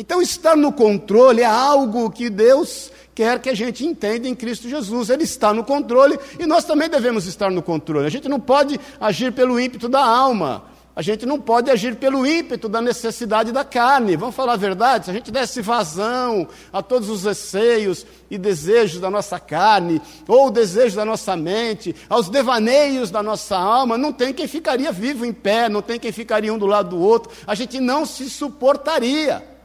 Então, 0.00 0.22
estar 0.22 0.56
no 0.56 0.72
controle 0.72 1.42
é 1.42 1.44
algo 1.44 2.08
que 2.08 2.30
Deus 2.30 2.92
quer 3.16 3.40
que 3.40 3.50
a 3.50 3.54
gente 3.54 3.84
entenda 3.84 4.28
em 4.28 4.34
Cristo 4.34 4.68
Jesus. 4.68 5.10
Ele 5.10 5.24
está 5.24 5.52
no 5.52 5.64
controle 5.64 6.16
e 6.38 6.46
nós 6.46 6.64
também 6.64 6.88
devemos 6.88 7.26
estar 7.26 7.50
no 7.50 7.60
controle. 7.60 8.06
A 8.06 8.10
gente 8.10 8.28
não 8.28 8.38
pode 8.38 8.78
agir 9.00 9.32
pelo 9.32 9.58
ímpeto 9.58 9.88
da 9.88 10.00
alma. 10.00 10.62
A 10.94 11.02
gente 11.02 11.26
não 11.26 11.40
pode 11.40 11.68
agir 11.68 11.96
pelo 11.96 12.24
ímpeto 12.24 12.68
da 12.68 12.80
necessidade 12.80 13.50
da 13.50 13.64
carne. 13.64 14.14
Vamos 14.14 14.36
falar 14.36 14.52
a 14.52 14.56
verdade? 14.56 15.06
Se 15.06 15.10
a 15.10 15.14
gente 15.14 15.32
desse 15.32 15.60
vazão 15.60 16.46
a 16.72 16.80
todos 16.80 17.10
os 17.10 17.24
receios 17.24 18.06
e 18.30 18.38
desejos 18.38 19.00
da 19.00 19.10
nossa 19.10 19.40
carne, 19.40 20.00
ou 20.28 20.48
desejos 20.48 20.94
da 20.94 21.04
nossa 21.04 21.36
mente, 21.36 21.92
aos 22.08 22.28
devaneios 22.28 23.10
da 23.10 23.20
nossa 23.20 23.56
alma, 23.56 23.98
não 23.98 24.12
tem 24.12 24.32
quem 24.32 24.46
ficaria 24.46 24.92
vivo 24.92 25.24
em 25.24 25.32
pé, 25.32 25.68
não 25.68 25.82
tem 25.82 25.98
quem 25.98 26.12
ficaria 26.12 26.54
um 26.54 26.58
do 26.58 26.66
lado 26.66 26.90
do 26.90 27.00
outro. 27.00 27.32
A 27.44 27.56
gente 27.56 27.80
não 27.80 28.06
se 28.06 28.30
suportaria. 28.30 29.57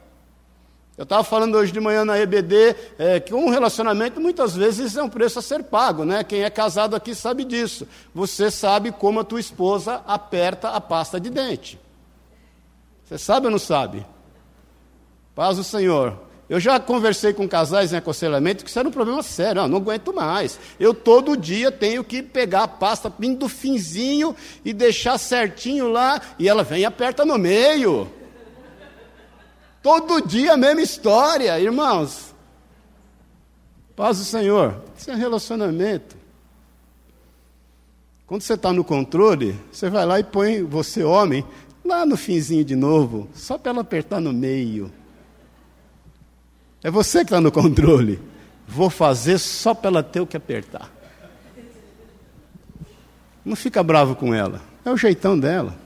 Eu 0.96 1.02
estava 1.02 1.24
falando 1.24 1.56
hoje 1.56 1.72
de 1.72 1.80
manhã 1.80 2.04
na 2.04 2.18
EBD 2.18 2.76
é, 2.96 3.18
que 3.18 3.34
um 3.34 3.50
relacionamento 3.50 4.20
muitas 4.20 4.54
vezes 4.54 4.96
é 4.96 5.02
um 5.02 5.08
preço 5.08 5.40
a 5.40 5.42
ser 5.42 5.64
pago, 5.64 6.04
né? 6.04 6.22
Quem 6.22 6.44
é 6.44 6.50
casado 6.50 6.94
aqui 6.94 7.16
sabe 7.16 7.44
disso. 7.44 7.88
Você 8.14 8.48
sabe 8.48 8.92
como 8.92 9.18
a 9.18 9.24
tua 9.24 9.40
esposa 9.40 10.02
aperta 10.06 10.68
a 10.68 10.80
pasta 10.80 11.18
de 11.18 11.30
dente. 11.30 11.80
Você 13.04 13.18
sabe 13.18 13.46
ou 13.46 13.50
não 13.50 13.58
sabe? 13.58 14.06
Paz 15.34 15.56
do 15.56 15.64
Senhor. 15.64 16.16
Eu 16.48 16.60
já 16.60 16.78
conversei 16.78 17.32
com 17.32 17.48
casais 17.48 17.92
em 17.92 17.96
aconselhamento 17.96 18.62
que 18.62 18.70
isso 18.70 18.78
era 18.78 18.88
um 18.88 18.92
problema 18.92 19.22
sério. 19.22 19.62
Não, 19.62 19.68
não 19.68 19.78
aguento 19.78 20.14
mais. 20.14 20.60
Eu 20.78 20.94
todo 20.94 21.36
dia 21.36 21.72
tenho 21.72 22.04
que 22.04 22.22
pegar 22.22 22.62
a 22.62 22.68
pasta 22.68 23.12
vindo 23.18 23.40
do 23.40 23.48
finzinho 23.48 24.36
e 24.64 24.72
deixar 24.72 25.18
certinho 25.18 25.88
lá, 25.88 26.20
e 26.38 26.48
ela 26.48 26.62
vem 26.62 26.82
e 26.82 26.84
aperta 26.84 27.24
no 27.24 27.36
meio. 27.36 28.08
Todo 29.84 30.26
dia 30.26 30.54
a 30.54 30.56
mesma 30.56 30.80
história, 30.80 31.60
irmãos. 31.60 32.34
Paz 33.94 34.16
do 34.16 34.24
Senhor. 34.24 34.82
Isso 34.96 35.10
é 35.10 35.14
relacionamento. 35.14 36.16
Quando 38.26 38.40
você 38.40 38.54
está 38.54 38.72
no 38.72 38.82
controle, 38.82 39.54
você 39.70 39.90
vai 39.90 40.06
lá 40.06 40.18
e 40.18 40.24
põe 40.24 40.62
você, 40.62 41.04
homem, 41.04 41.44
lá 41.84 42.06
no 42.06 42.16
finzinho 42.16 42.64
de 42.64 42.74
novo, 42.74 43.28
só 43.34 43.58
para 43.58 43.72
ela 43.72 43.82
apertar 43.82 44.22
no 44.22 44.32
meio. 44.32 44.90
É 46.82 46.90
você 46.90 47.18
que 47.18 47.24
está 47.24 47.38
no 47.38 47.52
controle. 47.52 48.18
Vou 48.66 48.88
fazer 48.88 49.36
só 49.36 49.74
para 49.74 49.90
ela 49.90 50.02
ter 50.02 50.20
o 50.20 50.26
que 50.26 50.38
apertar. 50.38 50.90
Não 53.44 53.54
fica 53.54 53.82
bravo 53.82 54.16
com 54.16 54.32
ela. 54.32 54.62
É 54.82 54.90
o 54.90 54.96
jeitão 54.96 55.38
dela. 55.38 55.76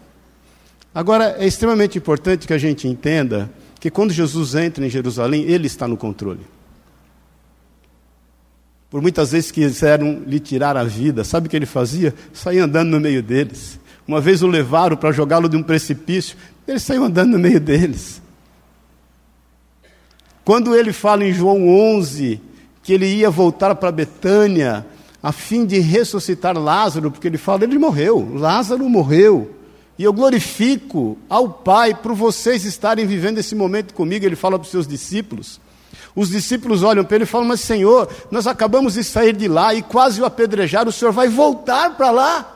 Agora, 0.95 1.35
é 1.37 1.49
extremamente 1.49 1.99
importante 1.99 2.47
que 2.47 2.53
a 2.53 2.59
gente 2.59 2.87
entenda 2.87 3.51
que 3.81 3.91
quando 3.91 4.13
Jesus 4.13 4.55
entra 4.55 4.85
em 4.85 4.91
Jerusalém, 4.91 5.43
ele 5.43 5.67
está 5.67 5.87
no 5.87 5.97
controle. 5.97 6.41
Por 8.91 9.03
muitas 9.03 9.33
vezes 9.33 9.51
quiseram 9.51 10.23
lhe 10.27 10.41
tirar 10.41 10.77
a 10.77 10.85
vida, 10.85 11.23
sabe 11.23 11.47
o 11.47 11.51
que 11.51 11.57
ele 11.57 11.67
fazia? 11.67 12.15
Saía 12.33 12.65
andando 12.65 12.91
no 12.91 13.01
meio 13.01 13.23
deles. 13.23 13.79
Uma 14.07 14.21
vez 14.21 14.43
o 14.43 14.47
levaram 14.47 14.97
para 14.97 15.13
jogá-lo 15.13 15.49
de 15.49 15.57
um 15.57 15.63
precipício, 15.63 16.37
ele 16.67 16.79
saiu 16.79 17.05
andando 17.05 17.33
no 17.33 17.39
meio 17.39 17.61
deles. 17.61 18.23
Quando 20.45 20.75
ele 20.75 20.95
fala 20.95 21.27
em 21.27 21.33
João 21.35 21.69
11 21.69 22.41
que 22.83 22.95
ele 22.95 23.07
ia 23.07 23.29
voltar 23.29 23.75
para 23.75 23.93
Betânia 23.93 24.87
a 25.23 25.31
fim 25.31 25.67
de 25.67 25.79
ressuscitar 25.79 26.57
Lázaro, 26.57 27.11
porque 27.11 27.27
ele 27.27 27.37
fala, 27.37 27.65
ele 27.65 27.79
morreu, 27.79 28.33
Lázaro 28.35 28.89
morreu. 28.89 29.58
E 29.99 30.05
eu 30.05 30.13
glorifico 30.13 31.19
ao 31.29 31.51
Pai 31.51 31.93
por 31.93 32.15
vocês 32.15 32.65
estarem 32.65 33.05
vivendo 33.05 33.39
esse 33.39 33.55
momento 33.55 33.93
comigo. 33.93 34.25
Ele 34.25 34.37
fala 34.37 34.59
para 34.59 34.65
os 34.65 34.71
seus 34.71 34.87
discípulos. 34.87 35.61
Os 36.15 36.31
discípulos 36.31 36.83
olham 36.83 37.05
para 37.05 37.17
ele 37.17 37.25
e 37.25 37.27
falam: 37.27 37.49
Mas 37.49 37.61
Senhor, 37.61 38.09
nós 38.31 38.47
acabamos 38.47 38.95
de 38.95 39.03
sair 39.03 39.35
de 39.37 39.49
lá 39.49 39.75
e 39.75 39.83
quase 39.83 40.21
o 40.21 40.25
apedrejaram, 40.25 40.91
o 40.91 40.93
Senhor 40.93 41.13
vai 41.13 41.29
voltar 41.29 41.97
para 41.97 42.11
lá. 42.11 42.55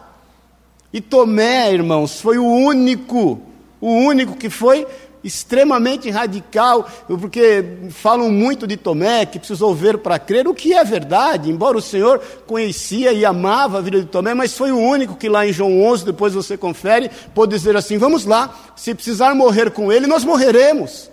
E 0.93 1.01
Tomé, 1.01 1.73
irmãos, 1.73 2.21
foi 2.21 2.39
o 2.39 2.45
único, 2.45 3.41
o 3.81 3.91
único 3.91 4.37
que 4.37 4.51
foi 4.51 4.87
extremamente 5.23 6.11
radical, 6.11 6.89
porque 7.07 7.65
falam 7.91 8.31
muito 8.31 8.67
de 8.67 8.77
Tomé, 8.77 9.25
que 9.27 9.39
precisou 9.39 9.75
ver 9.75 9.99
para 9.99 10.19
crer, 10.19 10.49
o 10.49 10.55
que 10.55 10.73
é 10.73 10.85
verdade, 10.85 11.51
embora 11.51 11.77
o 11.77 11.83
Senhor 11.83 12.21
conhecia 12.47 13.13
e 13.13 13.25
amava 13.25 13.79
a 13.79 13.81
vida 13.81 14.01
de 14.01 14.07
Tomé, 14.07 14.35
mas 14.35 14.57
foi 14.57 14.73
o 14.73 14.79
único 14.79 15.17
que 15.17 15.29
lá 15.29 15.47
em 15.47 15.53
João 15.53 15.83
11, 15.83 16.05
depois 16.05 16.35
você 16.35 16.57
confere, 16.57 17.11
pôde 17.35 17.55
dizer 17.55 17.77
assim: 17.77 17.99
vamos 17.99 18.25
lá, 18.25 18.55
se 18.75 18.95
precisar 18.95 19.35
morrer 19.35 19.71
com 19.71 19.93
ele, 19.93 20.07
nós 20.07 20.25
morreremos. 20.25 21.12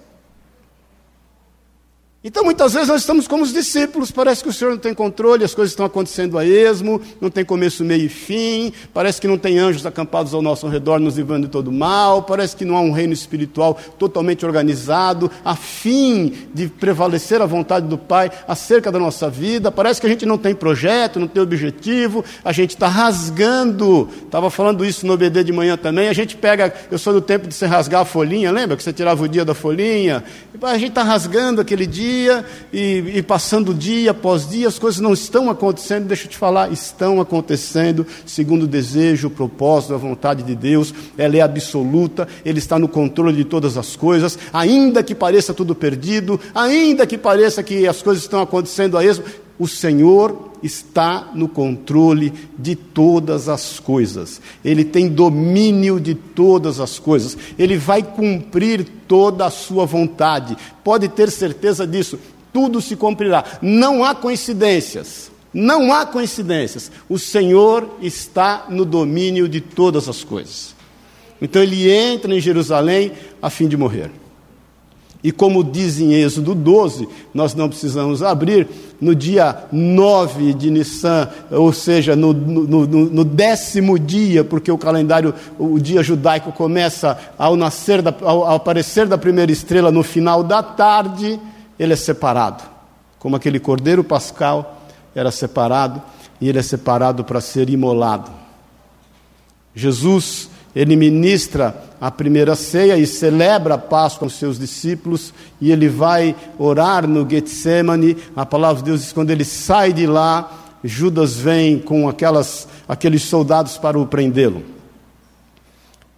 Então, 2.22 2.44
muitas 2.44 2.74
vezes 2.74 2.90
nós 2.90 3.00
estamos 3.00 3.30
como 3.30 3.44
os 3.44 3.54
discípulos, 3.54 4.12
parece 4.12 4.44
que 4.44 4.50
o 4.50 4.54
Senhor 4.54 4.72
não 4.72 4.78
tem 4.78 4.94
controle, 4.94 5.46
as 5.46 5.56
coisas 5.56 5.72
estão 5.72 5.86
acontecendo 5.86 6.38
a 6.38 6.46
esmo, 6.46 7.02
não 7.22 7.30
tem 7.30 7.46
começo, 7.46 7.82
meio 7.86 8.08
e 8.08 8.10
fim, 8.10 8.74
parece 8.94 9.22
que 9.22 9.28
não 9.28 9.38
tem 9.38 9.58
anjos 9.58 9.86
acampados 9.86 10.34
ao 10.34 10.42
nosso 10.42 10.68
redor 10.68 11.00
nos 11.00 11.16
livrando 11.16 11.48
de 11.48 11.52
todo 11.54 11.72
mal, 11.72 12.24
parece 12.24 12.58
que 12.58 12.66
não 12.66 12.76
há 12.76 12.82
um 12.82 12.92
reino 12.92 13.14
espiritual 13.14 13.80
totalmente 13.98 14.46
organizado, 14.46 15.32
a 15.46 15.56
fim 15.56 16.50
de 16.54 16.68
prevalecer 16.68 17.42
a 17.42 17.46
vontade 17.46 17.88
do 17.88 17.98
Pai 17.98 18.30
acerca 18.46 18.92
da 18.92 19.00
nossa 19.00 19.30
vida, 19.30 19.72
parece 19.72 20.02
que 20.02 20.08
a 20.08 20.10
gente 20.10 20.26
não 20.26 20.38
tem 20.38 20.54
projeto, 20.54 21.22
não 21.22 21.28
tem 21.28 21.42
objetivo, 21.42 22.26
a 22.44 22.52
gente 22.52 22.72
está 22.72 22.90
rasgando, 22.90 24.10
estava 24.26 24.50
falando 24.50 24.84
isso 24.84 25.08
no 25.08 25.16
BD 25.16 25.42
de 25.46 25.54
manhã 25.54 25.78
também, 25.78 26.10
a 26.10 26.14
gente 26.14 26.36
pega, 26.36 26.74
eu 26.92 27.00
sou 27.00 27.14
do 27.14 27.22
tempo 27.22 27.48
de 27.48 27.56
você 27.56 27.66
rasgar 27.66 28.02
a 28.02 28.06
folhinha, 28.06 28.52
lembra? 28.52 28.76
Que 28.76 28.84
você 28.84 28.92
tirava 28.92 29.24
o 29.24 29.28
dia 29.30 29.46
da 29.46 29.54
folhinha? 29.54 30.22
A 30.62 30.78
gente 30.78 30.90
está 30.90 31.04
rasgando 31.04 31.62
aquele 31.62 31.88
dia, 31.88 32.09
dia 32.10 32.46
e, 32.74 33.04
e 33.16 33.24
passando 33.24 33.74
dia 33.74 34.12
após 34.12 34.50
dia, 34.50 34.68
as 34.68 34.80
coisas 34.80 35.00
não 35.00 35.14
estão 35.14 35.50
acontecendo. 35.50 36.08
Deixa 36.08 36.26
eu 36.26 36.30
te 36.30 36.38
falar, 36.38 36.72
estão 36.72 37.22
acontecendo 37.22 38.06
segundo 38.26 38.64
o 38.64 38.68
desejo, 38.68 39.28
o 39.28 39.32
propósito, 39.32 39.94
a 39.94 39.98
vontade 39.98 40.44
de 40.44 40.56
Deus. 40.56 40.94
Ela 41.18 41.38
é 41.38 41.42
absoluta, 41.42 42.28
Ele 42.44 42.60
está 42.60 42.80
no 42.80 42.88
controle 42.88 43.36
de 43.36 43.46
todas 43.46 43.78
as 43.78 43.96
coisas, 43.96 44.38
ainda 44.52 45.04
que 45.04 45.14
pareça 45.14 45.54
tudo 45.54 45.76
perdido, 45.76 46.40
ainda 46.54 47.06
que 47.06 47.18
pareça 47.18 47.64
que 47.64 47.88
as 47.88 48.02
coisas 48.02 48.24
estão 48.24 48.42
acontecendo 48.42 48.98
a 48.98 49.06
esmo, 49.06 49.24
o 49.60 49.68
Senhor 49.68 50.52
está 50.64 51.32
no 51.36 51.50
controle 51.50 52.34
de 52.58 52.76
todas 52.76 53.50
as 53.50 53.78
coisas. 53.78 54.42
Ele 54.64 54.86
tem 54.86 55.10
domínio 55.10 56.00
de 56.00 56.16
todas 56.16 56.80
as 56.80 56.98
coisas. 56.98 57.38
Ele 57.58 57.78
vai 57.78 58.02
cumprir 58.02 58.88
toda 59.06 59.46
a 59.46 59.52
sua 59.52 59.86
vontade. 59.86 60.58
Pode 60.82 61.10
ter 61.10 61.30
certeza 61.30 61.86
disso. 61.86 62.18
Tudo 62.54 62.82
se 62.82 62.96
cumprirá. 62.96 63.44
Não 63.62 64.04
há 64.04 64.16
coincidências. 64.16 65.30
Não 65.54 65.92
há 65.94 66.06
coincidências. 66.06 66.90
O 67.10 67.20
Senhor 67.20 67.98
está 68.02 68.66
no 68.70 68.86
domínio 68.86 69.50
de 69.50 69.60
todas 69.60 70.08
as 70.08 70.24
coisas. 70.24 70.74
Então 71.42 71.62
ele 71.62 71.90
entra 71.90 72.34
em 72.34 72.40
Jerusalém 72.40 73.12
a 73.42 73.50
fim 73.50 73.68
de 73.68 73.76
morrer. 73.76 74.10
E 75.22 75.32
como 75.34 75.64
diz 75.64 76.00
em 76.00 76.14
Êxodo 76.14 76.56
12, 76.56 77.08
nós 77.34 77.54
não 77.54 77.68
precisamos 77.68 78.24
abrir, 78.24 78.68
no 79.02 79.14
dia 79.14 79.66
9 79.72 80.54
de 80.54 80.72
Nissan, 80.72 81.30
ou 81.52 81.74
seja, 81.74 82.16
no, 82.16 82.34
no, 82.34 82.88
no, 82.88 83.06
no, 83.10 83.24
décimo 83.26 84.00
dia, 84.00 84.46
porque 84.46 84.72
o 84.72 84.78
calendário, 84.78 85.34
o 85.58 85.78
dia 85.78 86.02
judaico 86.02 86.54
começa 86.54 87.18
ao, 87.38 87.58
nascer 87.58 88.02
da, 88.02 88.14
ao, 88.22 88.46
ao 88.46 88.56
aparecer 88.56 89.08
da 89.08 89.18
primeira 89.18 89.52
estrela 89.52 89.92
no 89.92 90.04
final 90.04 90.42
da 90.42 90.64
tarde, 90.64 91.40
ele 91.78 91.94
é 91.94 91.98
separado. 91.98 92.64
Como 93.18 93.36
aquele 93.36 93.60
cordeiro 93.60 94.04
pascal 94.04 94.82
era 95.14 95.32
separado, 95.32 96.02
e 96.40 96.48
ele 96.48 96.60
é 96.60 96.64
separado 96.64 97.26
para 97.26 97.42
ser 97.42 97.70
imolado. 97.70 98.32
Jesus 99.76 100.49
ele 100.76 100.96
ministra 100.96 101.76
a 102.00 102.12
primeira 102.12 102.56
ceia 102.56 102.98
e 102.98 103.06
celebra 103.06 103.74
a 103.74 103.78
Páscoa 103.78 104.28
com 104.28 104.30
seus 104.30 104.60
discípulos, 104.60 105.34
e 105.60 105.72
ele 105.72 105.90
vai 105.90 106.36
orar 106.58 107.08
no 107.08 107.28
Getsemane. 107.28 108.18
A 108.36 108.46
palavra 108.46 108.78
de 108.78 108.90
Deus 108.90 109.02
diz: 109.02 109.12
quando 109.12 109.32
ele 109.32 109.44
sai 109.44 109.92
de 109.92 110.06
lá, 110.06 110.78
Judas 110.84 111.36
vem 111.36 111.80
com 111.80 112.08
aquelas, 112.08 112.68
aqueles 112.88 113.24
soldados 113.24 113.78
para 113.78 114.00
o 114.00 114.06
prendê-lo. 114.06 114.64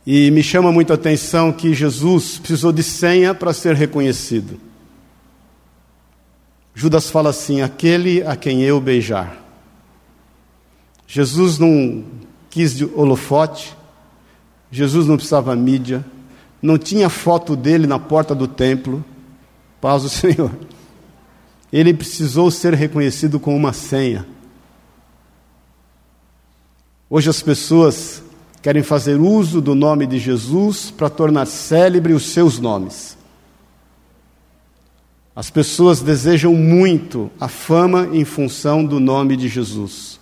E 0.05 0.31
me 0.31 0.43
chama 0.43 0.71
muito 0.71 0.91
a 0.91 0.95
atenção 0.95 1.51
que 1.51 1.73
Jesus 1.73 2.37
precisou 2.39 2.71
de 2.71 2.83
senha 2.83 3.33
para 3.33 3.53
ser 3.53 3.75
reconhecido. 3.75 4.59
Judas 6.75 7.09
fala 7.09 7.29
assim: 7.29 7.61
aquele 7.61 8.21
a 8.23 8.35
quem 8.35 8.61
eu 8.61 8.81
beijar. 8.81 9.37
Jesus 11.07 11.57
não 11.57 12.03
quis 12.49 12.75
de 12.75 12.85
holofote, 12.85 13.75
Jesus 14.71 15.05
não 15.05 15.17
precisava 15.17 15.55
mídia, 15.55 16.05
não 16.61 16.77
tinha 16.77 17.09
foto 17.09 17.55
dele 17.55 17.85
na 17.85 17.99
porta 17.99 18.33
do 18.33 18.47
templo. 18.47 19.03
Paz 19.81 20.03
do 20.03 20.09
Senhor. 20.09 20.51
Ele 21.71 21.93
precisou 21.93 22.49
ser 22.49 22.73
reconhecido 22.73 23.39
com 23.39 23.55
uma 23.55 23.73
senha. 23.73 24.25
Hoje 27.09 27.29
as 27.29 27.41
pessoas 27.41 28.23
querem 28.61 28.83
fazer 28.83 29.19
uso 29.19 29.59
do 29.59 29.75
nome 29.75 30.05
de 30.05 30.19
Jesus 30.19 30.91
para 30.91 31.09
tornar 31.09 31.45
célebre 31.45 32.13
os 32.13 32.27
seus 32.27 32.59
nomes. 32.59 33.17
As 35.35 35.49
pessoas 35.49 36.01
desejam 36.01 36.53
muito 36.53 37.31
a 37.39 37.47
fama 37.47 38.09
em 38.13 38.23
função 38.23 38.85
do 38.85 38.99
nome 38.99 39.35
de 39.35 39.47
Jesus. 39.47 40.19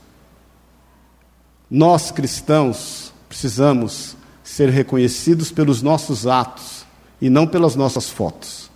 Nós 1.69 2.09
cristãos 2.11 3.11
precisamos 3.27 4.15
ser 4.59 4.67
reconhecidos 4.67 5.53
pelos 5.53 5.81
nossos 5.81 6.27
atos 6.27 6.85
e 7.21 7.29
não 7.29 7.47
pelas 7.47 7.77
nossas 7.77 8.09
fotos. 8.09 8.69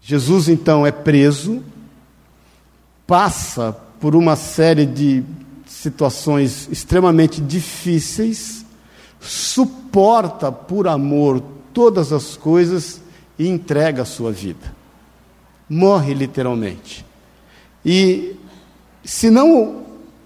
Jesus 0.00 0.48
então 0.48 0.86
é 0.86 0.90
preso, 0.90 1.62
passa 3.06 3.76
por 4.00 4.16
uma 4.16 4.36
série 4.36 4.86
de 4.86 5.22
situações 5.66 6.66
extremamente 6.72 7.42
difíceis, 7.42 8.64
suporta 9.20 10.50
por 10.50 10.88
amor 10.88 11.42
todas 11.74 12.10
as 12.10 12.38
coisas 12.38 13.02
e 13.38 13.46
entrega 13.46 14.00
a 14.00 14.06
sua 14.06 14.32
vida. 14.32 14.74
Morre 15.68 16.14
literalmente. 16.14 17.04
E 17.84 18.34
se 19.04 19.28
não 19.28 19.81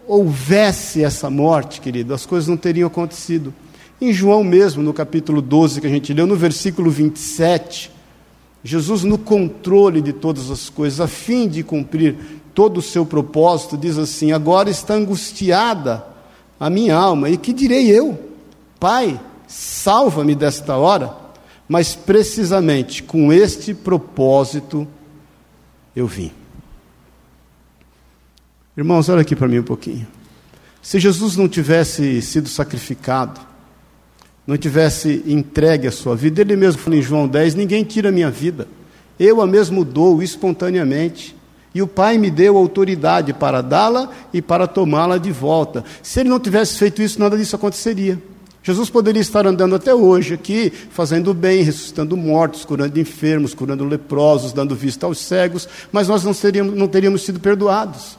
houvesse 0.07 1.03
essa 1.03 1.29
morte, 1.29 1.81
querido, 1.81 2.15
as 2.15 2.25
coisas 2.25 2.49
não 2.49 2.57
teriam 2.57 2.87
acontecido. 2.87 3.53
Em 4.01 4.13
João 4.13 4.45
mesmo, 4.45 4.83
no 4.83 4.93
capítulo 4.93 5.41
12 5.41 5.81
que 5.81 5.87
a 5.87 5.91
gente 5.91 6.13
leu, 6.13 6.27
no 6.27 6.37
versículo 6.37 6.91
27, 6.91 7.91
Jesus, 8.63 9.05
no 9.05 9.17
controle 9.17 10.01
de 10.01 10.13
todas 10.13 10.51
as 10.51 10.69
coisas, 10.69 11.01
a 11.01 11.09
fim 11.09 11.49
de 11.49 11.63
cumprir 11.63 12.17
todo 12.55 12.79
o 12.79 12.83
seu 12.83 13.07
propósito, 13.07 13.77
diz 13.77 13.97
assim: 13.97 14.33
Agora 14.33 14.69
está 14.71 14.95
angustiada 14.95 16.05
a 16.59 16.69
minha 16.69 16.97
alma, 16.97 17.31
e 17.31 17.37
que 17.37 17.53
direi 17.53 17.89
eu? 17.89 18.19
Pai, 18.81 19.21
salva-me 19.47 20.35
desta 20.35 20.77
hora, 20.77 21.15
mas 21.69 21.95
precisamente 21.95 23.03
com 23.03 23.33
este 23.33 23.73
propósito 23.73 24.87
eu 25.95 26.07
vim. 26.07 26.33
Irmãos, 28.77 29.09
olha 29.09 29.23
aqui 29.23 29.35
para 29.35 29.49
mim 29.49 29.61
um 29.61 29.63
pouquinho. 29.63 30.07
Se 30.83 31.01
Jesus 31.01 31.35
não 31.35 31.49
tivesse 31.49 32.21
sido 32.21 32.47
sacrificado, 32.47 33.41
não 34.47 34.59
tivesse 34.59 35.23
entregue 35.27 35.89
a 35.89 35.93
sua 35.93 36.15
vida, 36.15 36.43
ele 36.43 36.57
mesmo 36.57 36.83
falou 36.83 36.99
em 36.99 37.03
João 37.03 37.27
10: 37.27 37.55
ninguém 37.55 37.83
tira 37.85 38.11
a 38.11 38.13
minha 38.13 38.31
vida, 38.31 38.69
eu 39.19 39.41
a 39.41 39.47
mesmo 39.47 39.83
dou 39.83 40.23
espontaneamente. 40.23 41.35
E 41.75 41.83
o 41.83 41.87
Pai 41.87 42.17
me 42.17 42.31
deu 42.31 42.57
autoridade 42.57 43.35
para 43.35 43.63
dá-la 43.63 44.11
e 44.33 44.41
para 44.41 44.67
tomá-la 44.67 45.19
de 45.19 45.31
volta. 45.31 45.85
Se 46.03 46.21
ele 46.21 46.31
não 46.31 46.41
tivesse 46.41 46.79
feito 46.79 47.03
isso, 47.03 47.19
nada 47.21 47.37
disso 47.37 47.57
aconteceria. 47.57 48.19
Jesus 48.63 48.89
poderia 48.89 49.21
estar 49.21 49.47
andando 49.47 49.75
até 49.75 49.95
hoje 49.95 50.35
aqui, 50.35 50.71
fazendo 50.71 51.33
bem, 51.35 51.63
ressuscitando 51.63 52.17
mortos, 52.17 52.65
curando 52.65 52.99
enfermos, 52.99 53.55
curando 53.55 53.85
leprosos, 53.85 54.53
dando 54.53 54.75
vista 54.75 55.07
aos 55.07 55.19
cegos, 55.19 55.69
mas 55.93 56.09
nós 56.09 56.25
não, 56.25 56.33
seríamos, 56.33 56.75
não 56.75 56.89
teríamos 56.89 57.23
sido 57.23 57.39
perdoados. 57.41 58.19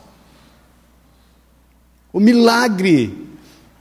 O 2.11 2.19
milagre 2.19 3.27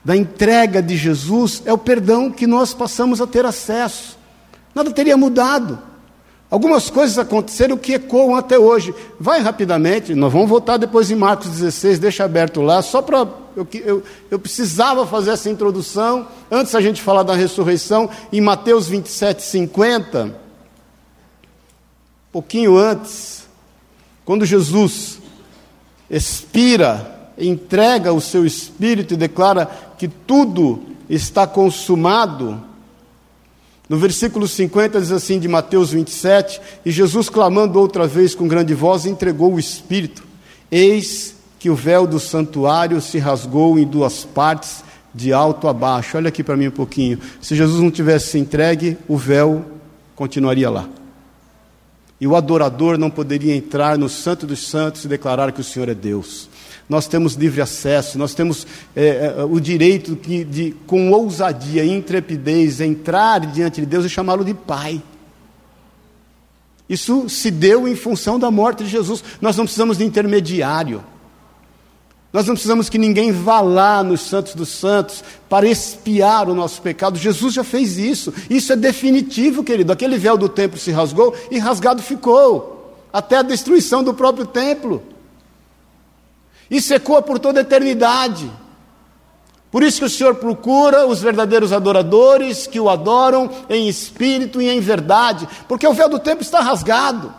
da 0.05 0.17
entrega 0.17 0.83
de 0.83 0.97
Jesus 0.97 1.63
é 1.65 1.73
o 1.73 1.79
perdão 1.79 2.31
que 2.31 2.47
nós 2.47 2.73
passamos 2.73 3.21
a 3.21 3.27
ter 3.27 3.45
acesso. 3.45 4.17
Nada 4.75 4.91
teria 4.91 5.17
mudado. 5.17 5.79
Algumas 6.49 6.89
coisas 6.89 7.19
aconteceram 7.19 7.77
que 7.77 7.95
ecoam 7.95 8.37
até 8.37 8.57
hoje. 8.57 8.95
Vai 9.19 9.41
rapidamente, 9.41 10.15
nós 10.15 10.33
vamos 10.33 10.49
voltar 10.49 10.77
depois 10.77 11.11
em 11.11 11.17
Marcos 11.17 11.49
16, 11.49 11.99
deixa 11.99 12.25
aberto 12.25 12.63
lá, 12.63 12.83
só 12.83 13.03
para. 13.03 13.27
Eu, 13.57 13.67
eu, 13.73 14.03
eu, 14.31 14.39
precisava 14.39 15.07
fazer 15.07 15.31
essa 15.31 15.51
introdução, 15.51 16.29
antes 16.51 16.75
a 16.75 16.81
gente 16.81 17.03
falar 17.03 17.23
da 17.23 17.35
ressurreição, 17.35 18.09
em 18.31 18.41
Mateus 18.41 18.87
27, 18.87 19.43
50, 19.43 20.39
pouquinho 22.31 22.77
antes, 22.77 23.49
quando 24.27 24.45
Jesus 24.45 25.19
expira 26.11 27.16
entrega 27.39 28.13
o 28.13 28.21
seu 28.21 28.47
espírito 28.47 29.15
e 29.15 29.17
declara 29.17 29.67
que 29.99 30.09
tudo 30.09 30.81
está 31.09 31.47
consumado. 31.47 32.61
No 33.89 33.99
versículo 33.99 34.49
50 34.49 35.01
diz 35.01 35.13
assim 35.13 35.39
de 35.39 35.47
Mateus 35.47 35.91
27, 35.91 36.61
e 36.85 36.91
Jesus 36.91 37.29
clamando 37.29 37.79
outra 37.79 38.07
vez 38.07 38.35
com 38.35 38.49
grande 38.49 38.75
voz, 38.75 39.07
entregou 39.07 39.55
o 39.55 39.61
espírito. 39.61 40.25
Eis 40.71 41.37
que 41.59 41.71
o 41.71 41.75
véu 41.75 42.07
do 42.07 42.19
santuário 42.19 43.01
se 43.01 43.19
rasgou 43.19 43.79
em 43.79 43.87
duas 43.87 44.25
partes, 44.25 44.85
de 45.15 45.33
alto 45.33 45.67
a 45.67 45.73
baixo. 45.73 46.19
Olha 46.19 46.29
aqui 46.29 46.45
para 46.45 46.59
mim 46.59 46.69
um 46.69 46.73
pouquinho. 46.73 47.19
Se 47.41 47.57
Jesus 47.57 47.81
não 47.81 47.91
tivesse 47.91 48.39
entregue, 48.39 48.99
o 49.09 49.17
véu 49.17 49.65
continuaria 50.15 50.69
lá. 50.69 50.87
E 52.21 52.27
o 52.27 52.37
adorador 52.37 52.99
não 52.99 53.09
poderia 53.09 53.57
entrar 53.57 53.97
no 53.97 54.11
Santo 54.11 54.47
dos 54.47 54.69
Santos 54.69 55.05
e 55.05 55.09
declarar 55.09 55.53
que 55.53 55.61
o 55.61 55.65
Senhor 55.65 55.89
é 55.89 55.95
Deus 55.95 56.51
nós 56.89 57.07
temos 57.07 57.35
livre 57.35 57.61
acesso, 57.61 58.19
nós 58.19 58.35
temos 58.35 58.67
é, 58.95 59.35
é, 59.39 59.45
o 59.45 59.59
direito 59.59 60.15
de, 60.15 60.45
de, 60.45 60.77
com 60.87 61.11
ousadia 61.11 61.85
e 61.85 61.91
intrepidez, 61.93 62.81
entrar 62.81 63.41
diante 63.41 63.81
de 63.81 63.87
Deus 63.87 64.05
e 64.05 64.09
chamá-lo 64.09 64.45
de 64.45 64.55
Pai. 64.55 65.03
Isso 66.89 67.29
se 67.29 67.51
deu 67.51 67.89
em 67.89 67.97
função 67.97 68.39
da 68.39 68.51
morte 68.51 68.85
de 68.85 68.91
Jesus. 68.91 69.23
Nós 69.41 69.57
não 69.57 69.65
precisamos 69.65 69.99
de 69.99 70.05
intermediário. 70.05 71.03
Nós 72.33 72.47
não 72.47 72.55
precisamos 72.55 72.89
que 72.89 72.99
ninguém 72.99 73.33
vá 73.33 73.61
lá 73.61 74.05
nos 74.05 74.21
Santos 74.21 74.55
dos 74.55 74.69
Santos 74.69 75.25
para 75.49 75.67
expiar 75.67 76.49
o 76.49 76.55
nosso 76.55 76.81
pecado. 76.83 77.19
Jesus 77.19 77.55
já 77.55 77.65
fez 77.65 77.99
isso. 77.99 78.33
Isso 78.49 78.73
é 78.73 78.77
definitivo, 78.77 79.65
querido. 79.65 79.93
Aquele 79.93 80.19
véu 80.19 80.37
do 80.37 80.49
templo 80.49 80.79
se 80.79 80.93
rasgou 80.93 81.35
e 81.51 81.59
rasgado 81.59 82.03
ficou 82.03 82.95
até 83.13 83.39
a 83.39 83.43
destruição 83.43 84.05
do 84.05 84.15
próprio 84.15 84.47
templo. 84.47 85.03
Isso 86.71 86.93
ecoa 86.95 87.23
por 87.23 87.39
toda 87.39 87.61
a 87.61 87.63
eternidade. 87.63 88.51
Por 89.71 89.83
isso 89.83 89.99
que 89.99 90.07
o 90.07 90.11
Senhor 90.11 90.37
procura 90.37 91.07
os 91.07 91.21
verdadeiros 91.21 91.73
adoradores 91.73 92.67
que 92.67 92.81
o 92.81 92.89
adoram 92.89 93.51
em 93.69 93.89
espírito 93.89 94.61
e 94.63 94.69
em 94.69 94.81
verdade, 94.81 95.49
porque 95.69 95.87
o 95.87 95.93
véu 95.93 96.09
do 96.09 96.19
tempo 96.19 96.43
está 96.43 96.61
rasgado. 96.61 97.35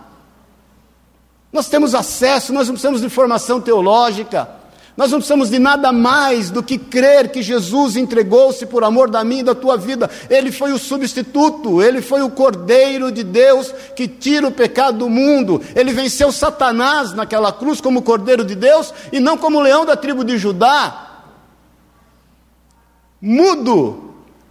Nós 1.52 1.68
temos 1.70 1.96
acesso, 1.96 2.54
nós 2.54 2.68
não 2.68 2.74
precisamos 2.74 3.02
de 3.02 3.10
formação 3.10 3.60
teológica. 3.60 4.57
Nós 4.98 5.12
não 5.12 5.20
precisamos 5.20 5.52
de 5.52 5.60
nada 5.60 5.92
mais 5.94 6.50
do 6.50 6.64
que 6.64 6.76
crer 6.76 7.30
que 7.30 7.44
Jesus 7.44 7.96
entregou-se 7.96 8.66
por 8.66 8.84
amor 8.84 9.12
da 9.12 9.24
minha 9.24 9.42
e 9.42 9.44
da 9.44 9.54
tua 9.54 9.78
vida. 9.78 10.10
Ele 10.28 10.52
foi 10.52 10.74
o 10.74 10.80
substituto, 10.80 11.84
ele 11.84 12.02
foi 12.02 12.24
o 12.24 12.32
Cordeiro 12.32 13.12
de 13.12 13.24
Deus 13.24 13.72
que 13.96 14.08
tira 14.08 14.48
o 14.48 14.52
pecado 14.52 14.98
do 14.98 15.10
mundo. 15.10 15.62
Ele 15.76 15.94
venceu 15.94 16.32
Satanás 16.32 17.14
naquela 17.14 17.54
cruz 17.54 17.80
como 17.80 18.02
Cordeiro 18.02 18.44
de 18.44 18.56
Deus 18.56 18.92
e 19.12 19.20
não 19.20 19.38
como 19.38 19.62
leão 19.62 19.86
da 19.86 19.96
tribo 19.96 20.24
de 20.24 20.36
Judá. 20.36 21.22
Mudo, 23.22 24.07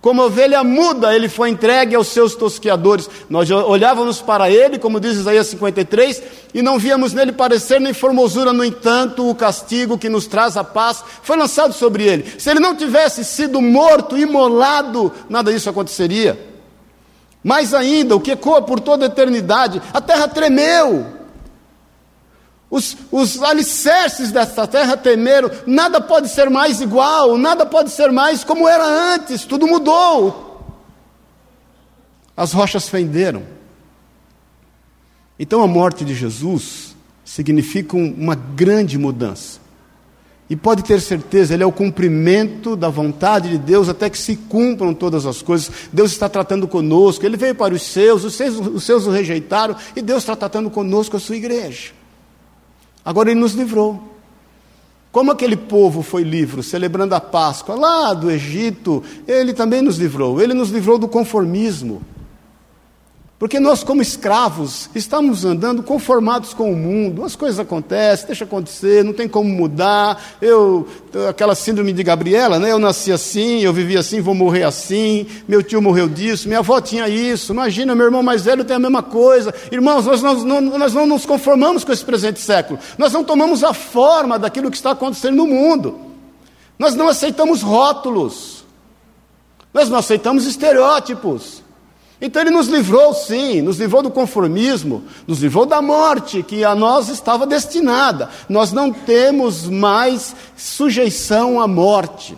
como 0.06 0.22
ovelha 0.22 0.62
muda, 0.62 1.16
ele 1.16 1.28
foi 1.28 1.50
entregue 1.50 1.96
aos 1.96 2.06
seus 2.06 2.36
tosqueadores. 2.36 3.10
Nós 3.28 3.50
olhávamos 3.50 4.22
para 4.22 4.48
ele, 4.48 4.78
como 4.78 5.00
diz 5.00 5.16
Isaías 5.16 5.48
53, 5.48 6.22
e 6.54 6.62
não 6.62 6.78
víamos 6.78 7.12
nele 7.12 7.32
parecer 7.32 7.80
nem 7.80 7.92
formosura, 7.92 8.52
no 8.52 8.64
entanto, 8.64 9.28
o 9.28 9.34
castigo 9.34 9.98
que 9.98 10.08
nos 10.08 10.28
traz 10.28 10.56
a 10.56 10.62
paz 10.62 11.02
foi 11.24 11.36
lançado 11.36 11.72
sobre 11.72 12.04
ele. 12.04 12.24
Se 12.38 12.48
ele 12.48 12.60
não 12.60 12.76
tivesse 12.76 13.24
sido 13.24 13.60
morto, 13.60 14.16
imolado, 14.16 15.12
nada 15.28 15.52
disso 15.52 15.68
aconteceria. 15.68 16.38
Mais 17.42 17.74
ainda, 17.74 18.14
o 18.14 18.20
que 18.20 18.30
ecoa 18.30 18.62
por 18.62 18.78
toda 18.78 19.06
a 19.06 19.08
eternidade, 19.08 19.82
a 19.92 20.00
terra 20.00 20.28
tremeu. 20.28 21.15
Os, 22.68 22.96
os 23.12 23.42
alicerces 23.42 24.32
desta 24.32 24.66
terra 24.66 24.96
temeram, 24.96 25.50
nada 25.66 26.00
pode 26.00 26.28
ser 26.28 26.50
mais 26.50 26.80
igual, 26.80 27.38
nada 27.38 27.64
pode 27.64 27.90
ser 27.90 28.10
mais 28.10 28.42
como 28.42 28.68
era 28.68 28.84
antes, 29.14 29.44
tudo 29.44 29.66
mudou. 29.66 30.74
As 32.36 32.52
rochas 32.52 32.88
fenderam. 32.88 33.44
Então 35.38 35.62
a 35.62 35.66
morte 35.66 36.04
de 36.04 36.14
Jesus 36.14 36.96
significa 37.24 37.96
uma 37.96 38.34
grande 38.34 38.98
mudança. 38.98 39.60
E 40.48 40.54
pode 40.54 40.84
ter 40.84 41.00
certeza, 41.00 41.54
ele 41.54 41.64
é 41.64 41.66
o 41.66 41.72
cumprimento 41.72 42.76
da 42.76 42.88
vontade 42.88 43.48
de 43.48 43.58
Deus 43.58 43.88
até 43.88 44.08
que 44.08 44.18
se 44.18 44.36
cumpram 44.36 44.94
todas 44.94 45.26
as 45.26 45.42
coisas. 45.42 45.70
Deus 45.92 46.12
está 46.12 46.28
tratando 46.28 46.68
conosco, 46.68 47.26
ele 47.26 47.36
veio 47.36 47.54
para 47.54 47.74
os 47.74 47.82
seus, 47.82 48.22
os 48.22 48.34
seus, 48.34 48.54
os 48.58 48.84
seus 48.84 49.06
o 49.06 49.10
rejeitaram, 49.10 49.76
e 49.96 50.02
Deus 50.02 50.22
está 50.22 50.36
tratando 50.36 50.70
conosco, 50.70 51.16
a 51.16 51.20
sua 51.20 51.36
igreja. 51.36 51.90
Agora 53.06 53.30
ele 53.30 53.38
nos 53.38 53.52
livrou. 53.52 54.02
Como 55.12 55.30
aquele 55.30 55.56
povo 55.56 56.02
foi 56.02 56.24
livre, 56.24 56.60
celebrando 56.60 57.14
a 57.14 57.20
Páscoa 57.20 57.76
lá 57.76 58.12
do 58.12 58.28
Egito, 58.28 59.00
ele 59.28 59.54
também 59.54 59.80
nos 59.80 59.96
livrou. 59.96 60.42
Ele 60.42 60.52
nos 60.52 60.70
livrou 60.70 60.98
do 60.98 61.06
conformismo. 61.06 62.02
Porque 63.38 63.60
nós, 63.60 63.84
como 63.84 64.00
escravos, 64.00 64.88
estamos 64.94 65.44
andando 65.44 65.82
conformados 65.82 66.54
com 66.54 66.72
o 66.72 66.76
mundo. 66.76 67.22
As 67.22 67.36
coisas 67.36 67.58
acontecem, 67.58 68.28
deixa 68.28 68.44
acontecer, 68.44 69.04
não 69.04 69.12
tem 69.12 69.28
como 69.28 69.50
mudar. 69.50 70.38
Eu, 70.40 70.88
aquela 71.28 71.54
síndrome 71.54 71.92
de 71.92 72.02
Gabriela, 72.02 72.58
né? 72.58 72.72
Eu 72.72 72.78
nasci 72.78 73.12
assim, 73.12 73.60
eu 73.60 73.74
vivi 73.74 73.94
assim, 73.94 74.22
vou 74.22 74.34
morrer 74.34 74.62
assim. 74.62 75.26
Meu 75.46 75.62
tio 75.62 75.82
morreu 75.82 76.08
disso, 76.08 76.48
minha 76.48 76.60
avó 76.60 76.80
tinha 76.80 77.10
isso. 77.10 77.52
Imagina, 77.52 77.94
meu 77.94 78.06
irmão 78.06 78.22
mais 78.22 78.42
velho 78.42 78.64
tem 78.64 78.76
a 78.76 78.78
mesma 78.78 79.02
coisa. 79.02 79.54
Irmãos, 79.70 80.06
nós, 80.06 80.22
não, 80.22 80.60
nós 80.62 80.94
não 80.94 81.06
nos 81.06 81.26
conformamos 81.26 81.84
com 81.84 81.92
esse 81.92 82.04
presente 82.04 82.40
século. 82.40 82.78
Nós 82.96 83.12
não 83.12 83.22
tomamos 83.22 83.62
a 83.62 83.74
forma 83.74 84.38
daquilo 84.38 84.70
que 84.70 84.78
está 84.78 84.92
acontecendo 84.92 85.36
no 85.36 85.46
mundo. 85.46 86.00
Nós 86.78 86.94
não 86.94 87.06
aceitamos 87.06 87.60
rótulos. 87.60 88.64
Nós 89.74 89.90
não 89.90 89.98
aceitamos 89.98 90.46
estereótipos. 90.46 91.65
Então 92.20 92.40
ele 92.40 92.50
nos 92.50 92.68
livrou, 92.68 93.12
sim, 93.12 93.60
nos 93.60 93.78
livrou 93.78 94.02
do 94.02 94.10
conformismo, 94.10 95.04
nos 95.26 95.40
livrou 95.42 95.66
da 95.66 95.82
morte 95.82 96.42
que 96.42 96.64
a 96.64 96.74
nós 96.74 97.08
estava 97.08 97.46
destinada. 97.46 98.30
Nós 98.48 98.72
não 98.72 98.90
temos 98.90 99.68
mais 99.68 100.34
sujeição 100.56 101.60
à 101.60 101.68
morte. 101.68 102.36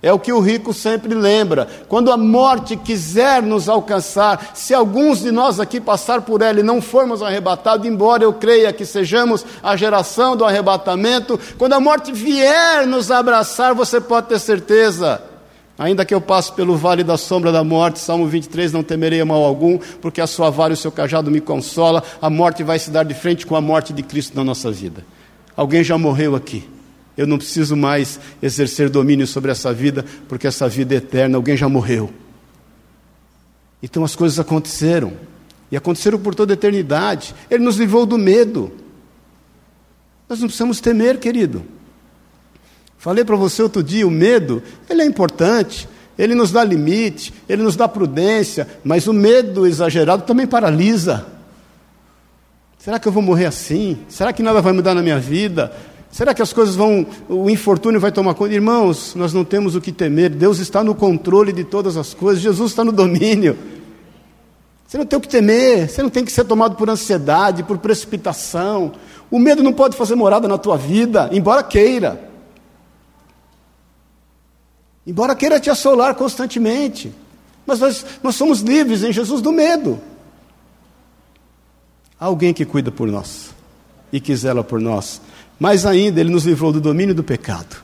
É 0.00 0.12
o 0.12 0.18
que 0.18 0.32
o 0.32 0.38
rico 0.38 0.72
sempre 0.72 1.12
lembra. 1.12 1.68
Quando 1.88 2.12
a 2.12 2.16
morte 2.16 2.76
quiser 2.76 3.42
nos 3.42 3.68
alcançar, 3.68 4.52
se 4.54 4.72
alguns 4.72 5.20
de 5.20 5.32
nós 5.32 5.58
aqui 5.58 5.80
passar 5.80 6.22
por 6.22 6.40
ela 6.40 6.60
e 6.60 6.62
não 6.62 6.80
formos 6.80 7.20
arrebatados, 7.20 7.86
embora 7.86 8.22
eu 8.22 8.32
creia 8.32 8.72
que 8.72 8.86
sejamos 8.86 9.44
a 9.60 9.76
geração 9.76 10.36
do 10.36 10.44
arrebatamento, 10.44 11.38
quando 11.58 11.72
a 11.72 11.80
morte 11.80 12.12
vier 12.12 12.86
nos 12.86 13.10
abraçar, 13.10 13.74
você 13.74 14.00
pode 14.00 14.28
ter 14.28 14.38
certeza. 14.38 15.20
Ainda 15.78 16.04
que 16.04 16.12
eu 16.12 16.20
passe 16.20 16.52
pelo 16.52 16.76
vale 16.76 17.04
da 17.04 17.16
sombra 17.16 17.52
da 17.52 17.62
morte, 17.62 18.00
Salmo 18.00 18.26
23, 18.26 18.72
não 18.72 18.82
temerei 18.82 19.22
mal 19.22 19.44
algum, 19.44 19.78
porque 20.00 20.20
a 20.20 20.26
sua 20.26 20.50
vara 20.50 20.72
e 20.72 20.74
o 20.74 20.76
seu 20.76 20.90
cajado 20.90 21.30
me 21.30 21.40
consola, 21.40 22.02
a 22.20 22.28
morte 22.28 22.64
vai 22.64 22.80
se 22.80 22.90
dar 22.90 23.04
de 23.04 23.14
frente 23.14 23.46
com 23.46 23.54
a 23.54 23.60
morte 23.60 23.92
de 23.92 24.02
Cristo 24.02 24.36
na 24.36 24.42
nossa 24.42 24.72
vida. 24.72 25.06
Alguém 25.56 25.84
já 25.84 25.96
morreu 25.96 26.34
aqui. 26.34 26.68
Eu 27.16 27.28
não 27.28 27.38
preciso 27.38 27.76
mais 27.76 28.18
exercer 28.42 28.88
domínio 28.88 29.26
sobre 29.26 29.52
essa 29.52 29.72
vida, 29.72 30.04
porque 30.28 30.48
essa 30.48 30.68
vida 30.68 30.94
é 30.94 30.98
eterna, 30.98 31.36
alguém 31.36 31.56
já 31.56 31.68
morreu. 31.68 32.10
Então 33.80 34.02
as 34.02 34.16
coisas 34.16 34.40
aconteceram, 34.40 35.12
e 35.70 35.76
aconteceram 35.76 36.18
por 36.18 36.34
toda 36.34 36.52
a 36.52 36.54
eternidade. 36.54 37.34
Ele 37.50 37.62
nos 37.62 37.76
livrou 37.76 38.04
do 38.06 38.18
medo. 38.18 38.72
Nós 40.28 40.40
não 40.40 40.48
precisamos 40.48 40.80
temer, 40.80 41.18
querido. 41.18 41.62
Falei 42.98 43.24
para 43.24 43.36
você 43.36 43.62
outro 43.62 43.82
dia, 43.82 44.06
o 44.06 44.10
medo, 44.10 44.60
ele 44.90 45.02
é 45.02 45.04
importante, 45.04 45.88
ele 46.18 46.34
nos 46.34 46.50
dá 46.50 46.64
limite, 46.64 47.32
ele 47.48 47.62
nos 47.62 47.76
dá 47.76 47.86
prudência, 47.86 48.66
mas 48.82 49.06
o 49.06 49.12
medo 49.12 49.66
exagerado 49.66 50.24
também 50.24 50.46
paralisa. 50.46 51.24
Será 52.76 52.98
que 52.98 53.06
eu 53.06 53.12
vou 53.12 53.22
morrer 53.22 53.46
assim? 53.46 53.98
Será 54.08 54.32
que 54.32 54.42
nada 54.42 54.60
vai 54.60 54.72
mudar 54.72 54.94
na 54.94 55.02
minha 55.02 55.18
vida? 55.18 55.72
Será 56.10 56.34
que 56.34 56.42
as 56.42 56.52
coisas 56.52 56.74
vão, 56.74 57.06
o 57.28 57.48
infortúnio 57.48 58.00
vai 58.00 58.10
tomar 58.10 58.34
conta? 58.34 58.52
Irmãos, 58.52 59.14
nós 59.14 59.32
não 59.32 59.44
temos 59.44 59.76
o 59.76 59.80
que 59.80 59.92
temer, 59.92 60.30
Deus 60.30 60.58
está 60.58 60.82
no 60.82 60.94
controle 60.94 61.52
de 61.52 61.62
todas 61.62 61.96
as 61.96 62.14
coisas, 62.14 62.42
Jesus 62.42 62.72
está 62.72 62.84
no 62.84 62.90
domínio. 62.90 63.56
Você 64.86 64.98
não 64.98 65.04
tem 65.06 65.18
o 65.18 65.20
que 65.20 65.28
temer, 65.28 65.88
você 65.88 66.02
não 66.02 66.10
tem 66.10 66.24
que 66.24 66.32
ser 66.32 66.44
tomado 66.44 66.74
por 66.74 66.88
ansiedade, 66.88 67.62
por 67.62 67.78
precipitação. 67.78 68.92
O 69.30 69.38
medo 69.38 69.62
não 69.62 69.72
pode 69.72 69.96
fazer 69.96 70.14
morada 70.14 70.48
na 70.48 70.56
tua 70.56 70.78
vida, 70.78 71.28
embora 71.30 71.62
queira. 71.62 72.27
Embora 75.08 75.34
queira 75.34 75.58
te 75.58 75.70
assolar 75.70 76.14
constantemente. 76.14 77.10
Mas 77.64 77.80
nós, 77.80 78.04
nós 78.22 78.34
somos 78.34 78.60
livres 78.60 79.02
em 79.02 79.10
Jesus 79.10 79.40
do 79.40 79.50
medo. 79.50 79.98
Há 82.20 82.26
alguém 82.26 82.52
que 82.52 82.66
cuida 82.66 82.92
por 82.92 83.08
nós 83.08 83.54
e 84.12 84.20
que 84.20 84.36
zela 84.36 84.62
por 84.62 84.78
nós. 84.78 85.22
Mais 85.58 85.86
ainda, 85.86 86.20
ele 86.20 86.28
nos 86.28 86.44
livrou 86.44 86.70
do 86.70 86.78
domínio 86.78 87.14
do 87.14 87.24
pecado. 87.24 87.82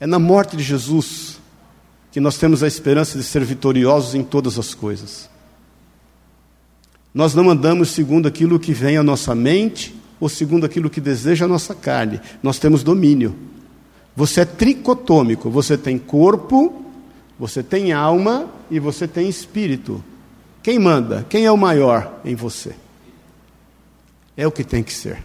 É 0.00 0.06
na 0.06 0.18
morte 0.18 0.56
de 0.56 0.64
Jesus 0.64 1.38
que 2.10 2.18
nós 2.18 2.36
temos 2.36 2.60
a 2.64 2.66
esperança 2.66 3.16
de 3.16 3.22
ser 3.22 3.44
vitoriosos 3.44 4.16
em 4.16 4.24
todas 4.24 4.58
as 4.58 4.74
coisas. 4.74 5.30
Nós 7.14 7.36
não 7.36 7.48
andamos 7.48 7.90
segundo 7.90 8.26
aquilo 8.26 8.58
que 8.58 8.72
vem 8.72 8.96
à 8.96 9.02
nossa 9.02 9.32
mente 9.32 9.94
ou 10.18 10.28
segundo 10.28 10.66
aquilo 10.66 10.90
que 10.90 11.00
deseja 11.00 11.44
a 11.44 11.48
nossa 11.48 11.72
carne. 11.72 12.20
Nós 12.42 12.58
temos 12.58 12.82
domínio. 12.82 13.52
Você 14.14 14.42
é 14.42 14.44
tricotômico, 14.44 15.50
você 15.50 15.76
tem 15.76 15.98
corpo, 15.98 16.84
você 17.38 17.62
tem 17.62 17.92
alma 17.92 18.48
e 18.70 18.78
você 18.78 19.08
tem 19.08 19.28
espírito. 19.28 20.02
Quem 20.62 20.78
manda? 20.78 21.26
Quem 21.28 21.44
é 21.44 21.50
o 21.50 21.56
maior 21.56 22.20
em 22.24 22.34
você? 22.34 22.74
É 24.36 24.46
o 24.46 24.52
que 24.52 24.62
tem 24.62 24.82
que 24.82 24.92
ser. 24.92 25.24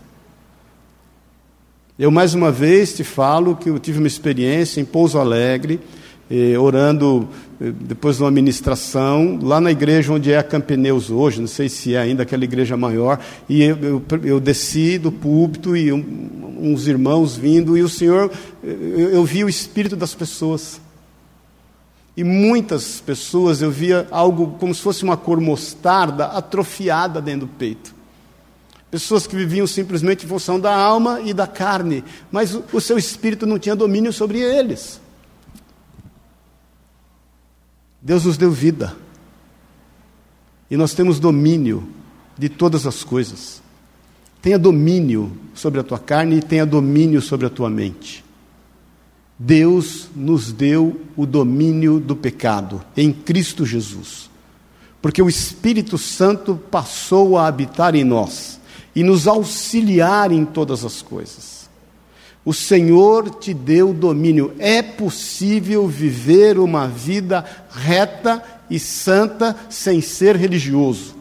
Eu 2.00 2.12
mais 2.12 2.34
uma 2.34 2.52
vez 2.52 2.93
te 2.93 3.04
falo 3.04 3.56
que 3.56 3.69
eu 3.69 3.80
tive 3.80 3.97
uma 3.97 4.08
experiência 4.08 4.80
em 4.80 4.86
Pouso 4.86 5.17
Alegre, 5.17 5.80
eh, 6.29 6.57
orando 6.57 7.27
eh, 7.59 7.71
depois 7.71 8.17
de 8.17 8.23
uma 8.23 8.31
ministração, 8.31 9.39
lá 9.41 9.61
na 9.61 9.71
igreja 9.71 10.11
onde 10.13 10.31
é 10.31 10.37
a 10.37 10.43
Campineus 10.43 11.09
hoje, 11.09 11.39
não 11.39 11.47
sei 11.47 11.69
se 11.69 11.95
é 11.95 11.99
ainda 11.99 12.23
aquela 12.23 12.43
igreja 12.43 12.75
maior, 12.75 13.19
e 13.47 13.63
eu, 13.63 13.77
eu, 13.81 14.03
eu 14.23 14.39
desci 14.39 14.97
do 14.97 15.11
púlpito 15.11 15.75
e 15.75 15.91
um, 15.91 16.57
uns 16.59 16.87
irmãos 16.87 17.35
vindo, 17.35 17.77
e 17.77 17.81
o 17.81 17.89
Senhor, 17.89 18.31
eu, 18.63 19.09
eu 19.09 19.25
vi 19.25 19.43
o 19.43 19.49
espírito 19.49 19.95
das 19.95 20.13
pessoas. 20.13 20.81
E 22.15 22.23
muitas 22.23 22.99
pessoas 22.99 23.61
eu 23.61 23.69
via 23.69 24.07
algo 24.09 24.55
como 24.59 24.73
se 24.73 24.81
fosse 24.81 25.03
uma 25.03 25.15
cor 25.15 25.39
mostarda 25.39 26.25
atrofiada 26.25 27.21
dentro 27.21 27.41
do 27.41 27.53
peito. 27.53 27.95
Pessoas 28.89 29.27
que 29.27 29.35
viviam 29.35 29.67
simplesmente 29.67 30.25
em 30.25 30.27
função 30.29 30.59
da 30.59 30.73
alma 30.73 31.21
e 31.21 31.33
da 31.33 31.45
carne, 31.45 32.03
mas 32.31 32.55
o, 32.55 32.63
o 32.73 32.81
seu 32.81 32.97
espírito 32.97 33.45
não 33.45 33.59
tinha 33.59 33.75
domínio 33.75 34.11
sobre 34.11 34.39
eles. 34.39 34.99
Deus 38.07 38.23
nos 38.23 38.37
deu 38.37 38.49
vida. 38.49 38.95
E 40.71 40.77
nós 40.77 40.93
temos 40.93 41.19
domínio 41.19 41.85
de 42.37 42.47
todas 42.47 42.87
as 42.87 43.03
coisas. 43.03 43.61
Tenha 44.41 44.57
domínio 44.57 45.37
sobre 45.53 45.81
a 45.81 45.83
tua 45.83 45.99
carne 45.99 46.37
e 46.37 46.41
tenha 46.41 46.65
domínio 46.65 47.21
sobre 47.21 47.47
a 47.47 47.49
tua 47.49 47.69
mente. 47.69 48.23
Deus 49.37 50.07
nos 50.15 50.53
deu 50.53 51.01
o 51.17 51.25
domínio 51.25 51.99
do 51.99 52.15
pecado 52.15 52.81
em 52.95 53.11
Cristo 53.11 53.65
Jesus. 53.65 54.29
Porque 55.01 55.21
o 55.21 55.27
Espírito 55.27 55.97
Santo 55.97 56.55
passou 56.71 57.37
a 57.37 57.45
habitar 57.45 57.93
em 57.93 58.05
nós 58.05 58.57
e 58.95 59.03
nos 59.03 59.27
auxiliar 59.27 60.31
em 60.31 60.45
todas 60.45 60.85
as 60.85 61.01
coisas. 61.01 61.66
O 62.47 62.53
Senhor 62.53 63.29
te 63.29 63.53
deu 63.53 63.93
domínio. 63.93 64.53
É 64.57 64.81
possível 64.81 65.86
viver 65.86 66.57
uma 66.57 66.88
vida 66.88 67.43
reta 67.69 68.41
e 68.69 68.79
santa 68.79 69.53
sem 69.69 69.99
ser 69.99 70.38
religioso. 70.38 71.13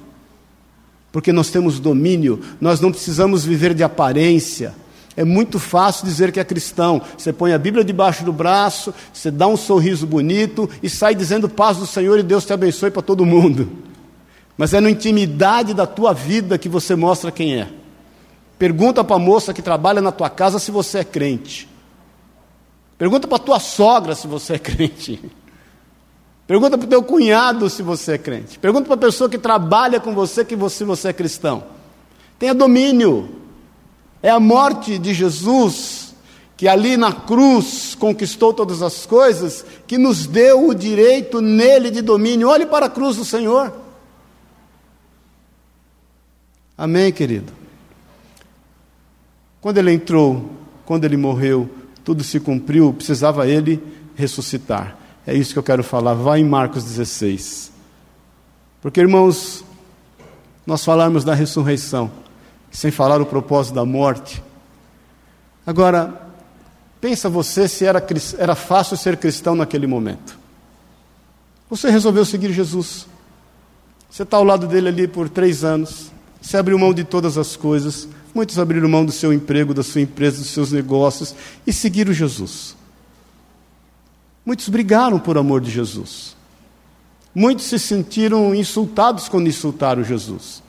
Porque 1.11 1.33
nós 1.33 1.51
temos 1.51 1.81
domínio, 1.81 2.41
nós 2.61 2.81
não 2.81 2.93
precisamos 2.93 3.45
viver 3.45 3.75
de 3.75 3.83
aparência. 3.83 4.73
É 5.17 5.25
muito 5.25 5.59
fácil 5.59 6.07
dizer 6.07 6.31
que 6.31 6.39
é 6.39 6.45
cristão. 6.45 7.03
Você 7.19 7.33
põe 7.33 7.53
a 7.53 7.59
Bíblia 7.59 7.85
debaixo 7.85 8.25
do 8.25 8.33
braço, 8.33 8.95
você 9.12 9.29
dá 9.29 9.49
um 9.49 9.57
sorriso 9.57 10.07
bonito 10.07 10.71
e 10.81 10.89
sai 10.89 11.12
dizendo 11.12 11.49
paz 11.49 11.77
do 11.77 11.89
Senhor 11.89 12.21
e 12.21 12.23
Deus 12.23 12.45
te 12.45 12.53
abençoe 12.53 12.93
para 12.93 13.03
todo 13.03 13.27
mundo. 13.27 13.69
Mas 14.57 14.73
é 14.73 14.81
na 14.81 14.93
intimidade 14.93 15.75
da 15.75 15.89
tua 15.89 16.15
vida 16.15 16.57
que 16.57 16.69
você 16.69 16.95
mostra 16.95 17.33
quem 17.33 17.57
é. 17.57 17.69
Pergunta 18.59 19.05
para 19.05 19.16
a 19.16 19.19
moça 19.19 19.53
que 19.53 19.61
trabalha 19.61 20.01
na 20.01 20.11
tua 20.11 20.31
casa 20.31 20.59
se 20.59 20.71
você 20.71 20.99
é 20.99 21.05
crente. 21.05 21.69
Pergunta 22.97 23.29
para 23.29 23.37
a 23.37 23.40
tua 23.40 23.61
sogra 23.61 24.14
se 24.14 24.27
você 24.27 24.55
é 24.55 24.59
crente. 24.59 25.21
Pergunta 26.47 26.79
para 26.79 26.87
o 26.87 26.88
teu 26.88 27.03
cunhado 27.03 27.69
se 27.69 27.83
você 27.83 28.12
é 28.12 28.19
crente. 28.19 28.59
Pergunta 28.59 28.87
para 28.87 28.95
a 28.95 28.99
pessoa 28.99 29.29
que 29.29 29.37
trabalha 29.37 30.01
com 30.01 30.14
você 30.14 30.45
que 30.45 30.57
você, 30.57 30.85
você 30.85 31.09
é 31.09 31.12
cristão. 31.12 31.64
Tenha 32.38 32.55
domínio. 32.55 33.29
É 34.23 34.31
a 34.31 34.40
morte 34.40 34.99
de 34.99 35.12
Jesus, 35.12 36.14
que 36.57 36.66
ali 36.66 36.97
na 36.97 37.12
cruz 37.12 37.95
conquistou 37.95 38.55
todas 38.55 38.81
as 38.81 39.05
coisas, 39.05 39.64
que 39.87 39.99
nos 39.99 40.27
deu 40.27 40.69
o 40.69 40.75
direito 40.75 41.42
nele 41.42 41.90
de 41.90 42.01
domínio. 42.01 42.49
Olhe 42.49 42.64
para 42.64 42.87
a 42.87 42.90
cruz 42.90 43.16
do 43.16 43.25
Senhor. 43.25 43.73
Amém, 46.79 47.12
querido? 47.12 47.66
Quando 49.67 49.79
ele 49.79 49.93
entrou, 49.93 50.49
quando 50.85 51.05
ele 51.07 51.17
morreu, 51.17 51.69
tudo 52.05 52.23
se 52.23 52.39
cumpriu, 52.39 52.93
precisava 52.93 53.49
ele 53.49 53.83
ressuscitar. 54.15 54.97
É 55.27 55.35
isso 55.35 55.53
que 55.53 55.59
eu 55.59 55.63
quero 55.65 55.83
falar. 55.83 56.15
Vai 56.15 56.39
em 56.39 56.45
Marcos 56.45 56.85
16. 56.85 57.73
Porque, 58.81 59.01
irmãos, 59.01 59.65
nós 60.65 60.85
falarmos 60.85 61.25
da 61.25 61.35
ressurreição, 61.35 62.13
sem 62.71 62.93
falar 62.93 63.21
o 63.21 63.27
propósito 63.27 63.75
da 63.75 63.85
morte. 63.85 64.41
Agora, 65.67 66.15
pensa 67.01 67.29
você 67.29 67.67
se 67.67 67.85
era, 67.85 68.01
era 68.39 68.55
fácil 68.55 68.97
ser 68.97 69.17
cristão 69.17 69.57
naquele 69.57 69.89
momento. 69.89 70.39
Você 71.69 71.91
resolveu 71.91 72.25
seguir 72.25 72.53
Jesus. 72.53 73.09
Você 74.09 74.23
está 74.23 74.37
ao 74.37 74.45
lado 74.45 74.69
dele 74.69 74.91
ali 74.91 75.09
por 75.09 75.29
três 75.29 75.65
anos. 75.65 76.13
Você 76.41 76.57
abriu 76.57 76.79
mão 76.79 76.95
de 76.95 77.03
todas 77.03 77.37
as 77.37 77.57
coisas. 77.57 78.09
Muitos 78.37 78.59
abriram 78.59 78.87
mão 78.87 79.03
do 79.03 79.12
seu 79.12 79.33
emprego, 79.33 79.72
da 79.72 79.83
sua 79.83 80.03
empresa, 80.03 80.37
dos 80.42 80.51
seus 80.51 80.70
negócios 80.70 81.35
e 81.66 81.72
seguiram 81.72 82.12
Jesus. 82.12 82.77
Muitos 84.44 84.68
brigaram 84.68 85.18
por 85.18 85.38
amor 85.38 85.62
de 85.62 85.70
Jesus. 85.70 86.37
Muitos 87.35 87.64
se 87.64 87.79
sentiram 87.79 88.55
insultados 88.55 89.27
quando 89.27 89.49
insultaram 89.49 90.05
Jesus. 90.05 90.62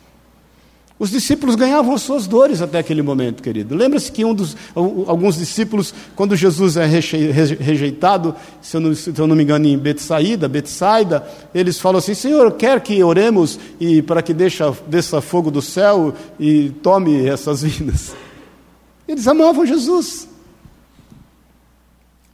Os 0.99 1.11
discípulos 1.11 1.55
ganhavam 1.55 1.93
as 1.93 2.01
suas 2.01 2.25
dores 2.25 2.59
até 2.59 2.79
aquele 2.79 3.03
momento, 3.03 3.43
querido. 3.43 3.75
Lembra-se 3.75 4.11
que 4.11 4.25
um 4.25 4.33
dos, 4.33 4.57
alguns 4.73 5.37
discípulos, 5.37 5.93
quando 6.15 6.35
Jesus 6.35 6.75
é 6.75 6.85
rejeitado, 6.87 8.33
se 8.61 8.77
eu, 8.77 8.81
não, 8.81 8.95
se 8.95 9.13
eu 9.15 9.27
não 9.27 9.35
me 9.35 9.43
engano, 9.43 9.67
em 9.67 9.77
Betsaída, 9.77 10.47
Betsaida, 10.47 11.27
eles 11.53 11.79
falam 11.79 11.99
assim: 11.99 12.15
Senhor, 12.15 12.51
quer 12.53 12.81
que 12.81 13.03
oremos 13.03 13.59
e 13.79 14.01
para 14.01 14.23
que 14.23 14.33
deixa, 14.33 14.75
desça 14.87 15.21
fogo 15.21 15.51
do 15.51 15.61
céu 15.61 16.15
e 16.39 16.71
tome 16.81 17.27
essas 17.27 17.61
vidas? 17.61 18.15
Eles 19.07 19.27
amavam 19.27 19.67
Jesus, 19.67 20.27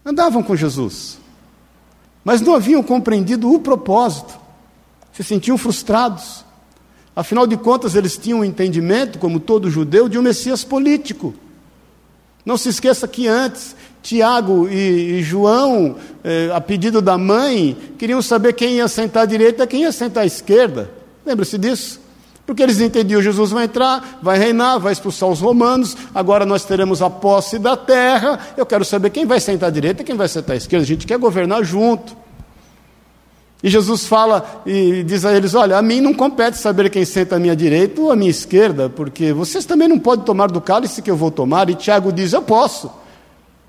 andavam 0.05 0.41
com 0.41 0.55
Jesus, 0.55 1.19
mas 2.23 2.39
não 2.39 2.55
haviam 2.55 2.81
compreendido 2.81 3.53
o 3.53 3.59
propósito, 3.59 4.39
se 5.11 5.21
sentiam 5.21 5.57
frustrados. 5.57 6.42
Afinal 7.15 7.45
de 7.45 7.55
contas, 7.57 7.95
eles 7.95 8.17
tinham 8.17 8.39
um 8.39 8.43
entendimento, 8.43 9.19
como 9.19 9.39
todo 9.39 9.69
judeu, 9.69 10.09
de 10.09 10.17
um 10.17 10.21
Messias 10.21 10.63
político. 10.63 11.33
Não 12.45 12.57
se 12.57 12.69
esqueça 12.69 13.07
que 13.07 13.27
antes, 13.27 13.75
Tiago 14.01 14.67
e, 14.67 15.19
e 15.19 15.23
João, 15.23 15.95
eh, 16.23 16.49
a 16.53 16.59
pedido 16.59 17.01
da 17.01 17.17
mãe, 17.17 17.77
queriam 17.97 18.21
saber 18.21 18.53
quem 18.53 18.75
ia 18.75 18.87
sentar 18.87 19.23
à 19.23 19.25
direita 19.25 19.63
e 19.63 19.67
quem 19.67 19.83
ia 19.83 19.91
sentar 19.91 20.23
à 20.23 20.25
esquerda. 20.25 20.91
Lembra-se 21.25 21.57
disso? 21.57 22.01
Porque 22.45 22.61
eles 22.61 22.81
entendiam: 22.81 23.21
Jesus 23.21 23.51
vai 23.51 23.65
entrar, 23.65 24.19
vai 24.21 24.37
reinar, 24.37 24.77
vai 24.79 24.91
expulsar 24.91 25.29
os 25.29 25.39
romanos, 25.39 25.95
agora 26.13 26.45
nós 26.45 26.65
teremos 26.65 27.01
a 27.01 27.09
posse 27.09 27.57
da 27.57 27.77
terra. 27.77 28.39
Eu 28.57 28.65
quero 28.65 28.83
saber 28.83 29.11
quem 29.11 29.25
vai 29.25 29.39
sentar 29.39 29.69
à 29.69 29.71
direita 29.71 30.01
e 30.01 30.05
quem 30.05 30.17
vai 30.17 30.27
sentar 30.27 30.55
à 30.55 30.57
esquerda. 30.57 30.83
A 30.83 30.87
gente 30.87 31.07
quer 31.07 31.17
governar 31.17 31.63
junto. 31.63 32.22
E 33.63 33.69
Jesus 33.69 34.05
fala 34.05 34.61
e 34.65 35.03
diz 35.03 35.23
a 35.23 35.31
eles: 35.33 35.55
Olha, 35.55 35.77
a 35.77 35.81
mim 35.81 36.01
não 36.01 36.13
compete 36.13 36.57
saber 36.57 36.89
quem 36.89 37.05
senta 37.05 37.37
à 37.37 37.39
minha 37.39 37.55
direita 37.55 38.01
ou 38.01 38.11
à 38.11 38.15
minha 38.15 38.29
esquerda, 38.29 38.89
porque 38.89 39.31
vocês 39.31 39.65
também 39.65 39.87
não 39.87 39.97
podem 39.97 40.25
tomar 40.25 40.51
do 40.51 40.59
cálice 40.59 41.01
que 41.01 41.09
eu 41.09 41.15
vou 41.15 41.31
tomar. 41.31 41.69
E 41.69 41.75
Tiago 41.75 42.11
diz: 42.11 42.33
Eu 42.33 42.41
posso. 42.41 42.91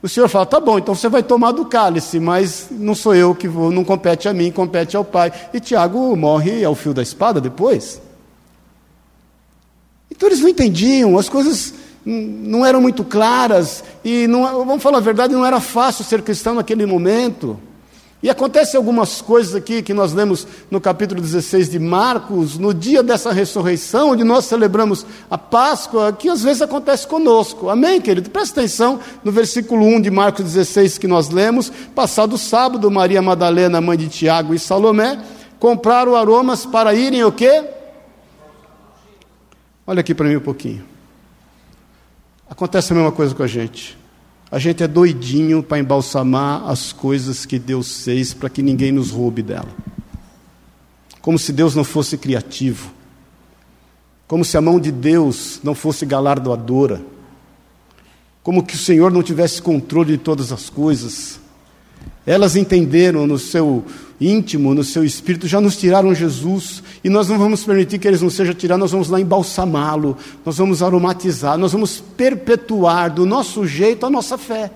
O 0.03 0.09
Senhor 0.09 0.29
fala: 0.29 0.47
Tá 0.47 0.59
bom, 0.59 0.81
então 0.81 0.97
você 0.97 1.09
vai 1.09 1.23
tomar 1.23 1.53
do 1.53 1.65
cálice, 1.67 2.19
mas 2.19 2.67
não 2.73 2.93
sou 2.93 3.15
eu 3.15 3.37
que 3.37 3.47
vou, 3.47 3.71
não 3.71 3.85
compete 3.85 4.29
a 4.29 4.35
mim, 4.35 4.51
compete 4.51 4.97
ao 4.97 5.05
Pai. 5.05 5.33
E 5.53 5.61
Tiago 5.61 6.17
morre 6.17 6.65
ao 6.65 6.75
fio 6.75 6.93
da 6.93 7.01
espada 7.01 7.41
depois. 7.41 8.03
Então 10.11 10.29
eles 10.29 10.41
não 10.41 10.49
entendiam, 10.49 11.17
as 11.17 11.29
coisas 11.29 11.73
não 12.05 12.67
eram 12.67 12.81
muito 12.81 13.03
claras, 13.05 13.83
e 14.05 14.27
não, 14.27 14.65
vamos 14.65 14.83
falar 14.83 14.99
a 14.99 15.01
verdade, 15.01 15.33
não 15.33 15.47
era 15.47 15.59
fácil 15.61 16.05
ser 16.05 16.21
cristão 16.21 16.55
naquele 16.55 16.85
momento. 16.85 17.59
E 18.25 18.31
acontece 18.31 18.75
algumas 18.75 19.21
coisas 19.21 19.55
aqui 19.55 19.83
que 19.83 19.93
nós 19.93 20.15
lemos 20.15 20.47
no 20.71 20.81
capítulo 20.81 21.21
16 21.21 21.69
de 21.69 21.79
Marcos, 21.79 22.57
no 22.57 22.73
dia 22.73 23.03
dessa 23.03 23.31
ressurreição, 23.31 24.13
onde 24.13 24.25
nós 24.25 24.47
celebramos 24.47 25.05
a 25.31 25.37
Páscoa, 25.37 26.11
que 26.11 26.31
às 26.31 26.43
vezes 26.43 26.63
acontece 26.63 27.07
conosco. 27.07 27.69
Amém, 27.69 28.01
querido? 28.01 28.31
Presta 28.31 28.63
atenção 28.63 28.99
no 29.23 29.31
versículo 29.31 29.85
1 29.85 30.01
de 30.01 30.11
Marcos 30.11 30.43
16 30.43 30.97
que 30.97 31.07
nós 31.07 31.29
lemos. 31.29 31.71
Passado 31.95 32.39
sábado, 32.39 32.91
Maria 32.91 33.21
Madalena, 33.21 33.79
mãe 33.79 33.99
de 33.99 34.09
Tiago 34.09 34.55
e 34.55 34.59
Salomé, 34.59 35.23
compraram 35.61 36.17
aromas 36.17 36.65
para 36.65 36.95
irem 36.95 37.25
o 37.25 37.31
quê? 37.31 37.63
Olha 39.87 40.01
aqui 40.01 40.15
para 40.15 40.29
mim 40.31 40.37
um 40.37 40.41
pouquinho. 40.41 40.83
Acontece 42.49 42.91
a 42.91 42.97
mesma 42.97 43.13
coisa 43.13 43.35
com 43.35 43.43
a 43.43 43.47
gente. 43.47 44.03
A 44.55 44.59
gente 44.61 44.85
é 44.85 44.87
doidinho 44.87 45.65
para 45.65 45.81
embalsamar 45.81 46.71
as 46.71 46.93
coisas 46.93 47.45
que 47.45 47.59
Deus 47.59 48.05
fez 48.05 48.33
para 48.33 48.49
que 48.49 48.63
ninguém 48.63 48.93
nos 48.93 49.11
roube 49.11 49.43
dela. 49.43 49.67
Como 51.21 51.37
se 51.37 51.53
Deus 51.53 51.75
não 51.75 51.83
fosse 51.83 52.17
criativo. 52.17 52.93
Como 54.29 54.45
se 54.45 54.57
a 54.57 54.61
mão 54.61 54.79
de 54.79 54.93
Deus 54.93 55.59
não 55.65 55.75
fosse 55.75 56.07
galardoadora. 56.07 57.05
Como 58.45 58.65
que 58.65 58.77
o 58.77 58.79
Senhor 58.79 59.11
não 59.11 59.25
tivesse 59.25 59.61
controle 59.61 60.13
de 60.13 60.19
todas 60.19 60.53
as 60.53 60.71
coisas. 60.71 61.41
Elas 62.25 62.55
entenderam 62.55 63.27
no 63.27 63.41
seu 63.41 63.85
íntimo, 64.25 64.75
no 64.75 64.83
seu 64.83 65.05
espírito, 65.05 65.47
já 65.47 65.61
nos 65.61 65.77
tiraram 65.77 66.15
Jesus, 66.15 66.83
e 67.03 67.09
nós 67.09 67.29
não 67.29 67.39
vamos 67.39 67.65
permitir 67.65 67.99
que 67.99 68.09
eles 68.09 68.23
não 68.23 68.31
sejam 68.31 68.55
tirados, 68.55 68.81
nós 68.81 68.93
vamos 68.93 69.09
lá 69.09 69.21
embalsamá-lo, 69.21 70.17
nós 70.45 70.57
vamos 70.57 70.83
aromatizar, 70.83 71.59
nós 71.59 71.73
vamos 71.73 72.01
perpetuar 72.17 73.13
do 73.13 73.27
nosso 73.27 73.67
jeito 73.67 74.07
a 74.07 74.11
nossa 74.11 74.39
fé. 74.39 74.71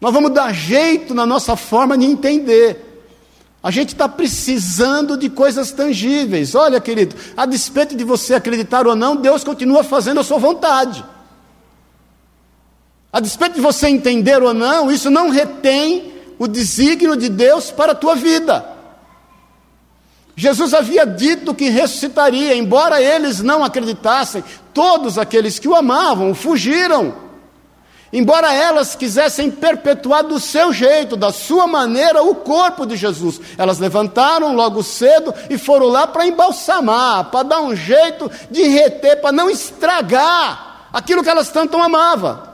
Nós 0.00 0.12
vamos 0.12 0.32
dar 0.32 0.52
jeito 0.52 1.14
na 1.14 1.24
nossa 1.24 1.56
forma 1.56 1.96
de 1.96 2.04
entender. 2.04 2.94
A 3.62 3.70
gente 3.70 3.94
está 3.94 4.06
precisando 4.06 5.16
de 5.16 5.30
coisas 5.30 5.72
tangíveis. 5.72 6.54
Olha, 6.54 6.78
querido, 6.80 7.16
a 7.34 7.46
despeito 7.46 7.96
de 7.96 8.04
você 8.04 8.34
acreditar 8.34 8.86
ou 8.86 8.94
não, 8.94 9.16
Deus 9.16 9.42
continua 9.42 9.82
fazendo 9.82 10.20
a 10.20 10.24
sua 10.24 10.38
vontade. 10.38 11.02
A 13.10 13.20
despeito 13.20 13.54
de 13.54 13.60
você 13.60 13.88
entender 13.88 14.42
ou 14.42 14.52
não, 14.52 14.90
isso 14.90 15.08
não 15.08 15.30
retém 15.30 16.13
o 16.38 16.46
desígnio 16.46 17.16
de 17.16 17.28
Deus 17.28 17.70
para 17.70 17.92
a 17.92 17.94
tua 17.94 18.14
vida. 18.14 18.74
Jesus 20.36 20.74
havia 20.74 21.06
dito 21.06 21.54
que 21.54 21.68
ressuscitaria, 21.68 22.56
embora 22.56 23.00
eles 23.00 23.40
não 23.40 23.62
acreditassem, 23.62 24.42
todos 24.72 25.16
aqueles 25.16 25.58
que 25.58 25.68
o 25.68 25.74
amavam 25.74 26.34
fugiram. 26.34 27.22
Embora 28.12 28.52
elas 28.52 28.94
quisessem 28.94 29.50
perpetuar 29.50 30.22
do 30.22 30.38
seu 30.38 30.72
jeito, 30.72 31.16
da 31.16 31.32
sua 31.32 31.66
maneira, 31.66 32.22
o 32.22 32.34
corpo 32.34 32.86
de 32.86 32.96
Jesus, 32.96 33.40
elas 33.58 33.78
levantaram 33.80 34.54
logo 34.54 34.82
cedo 34.84 35.34
e 35.50 35.58
foram 35.58 35.86
lá 35.86 36.06
para 36.06 36.26
embalsamar, 36.26 37.24
para 37.26 37.42
dar 37.42 37.60
um 37.60 37.74
jeito 37.74 38.30
de 38.50 38.62
reter, 38.68 39.20
para 39.20 39.32
não 39.32 39.50
estragar 39.50 40.88
aquilo 40.92 41.24
que 41.24 41.28
elas 41.28 41.50
tanto 41.50 41.76
amavam. 41.76 42.53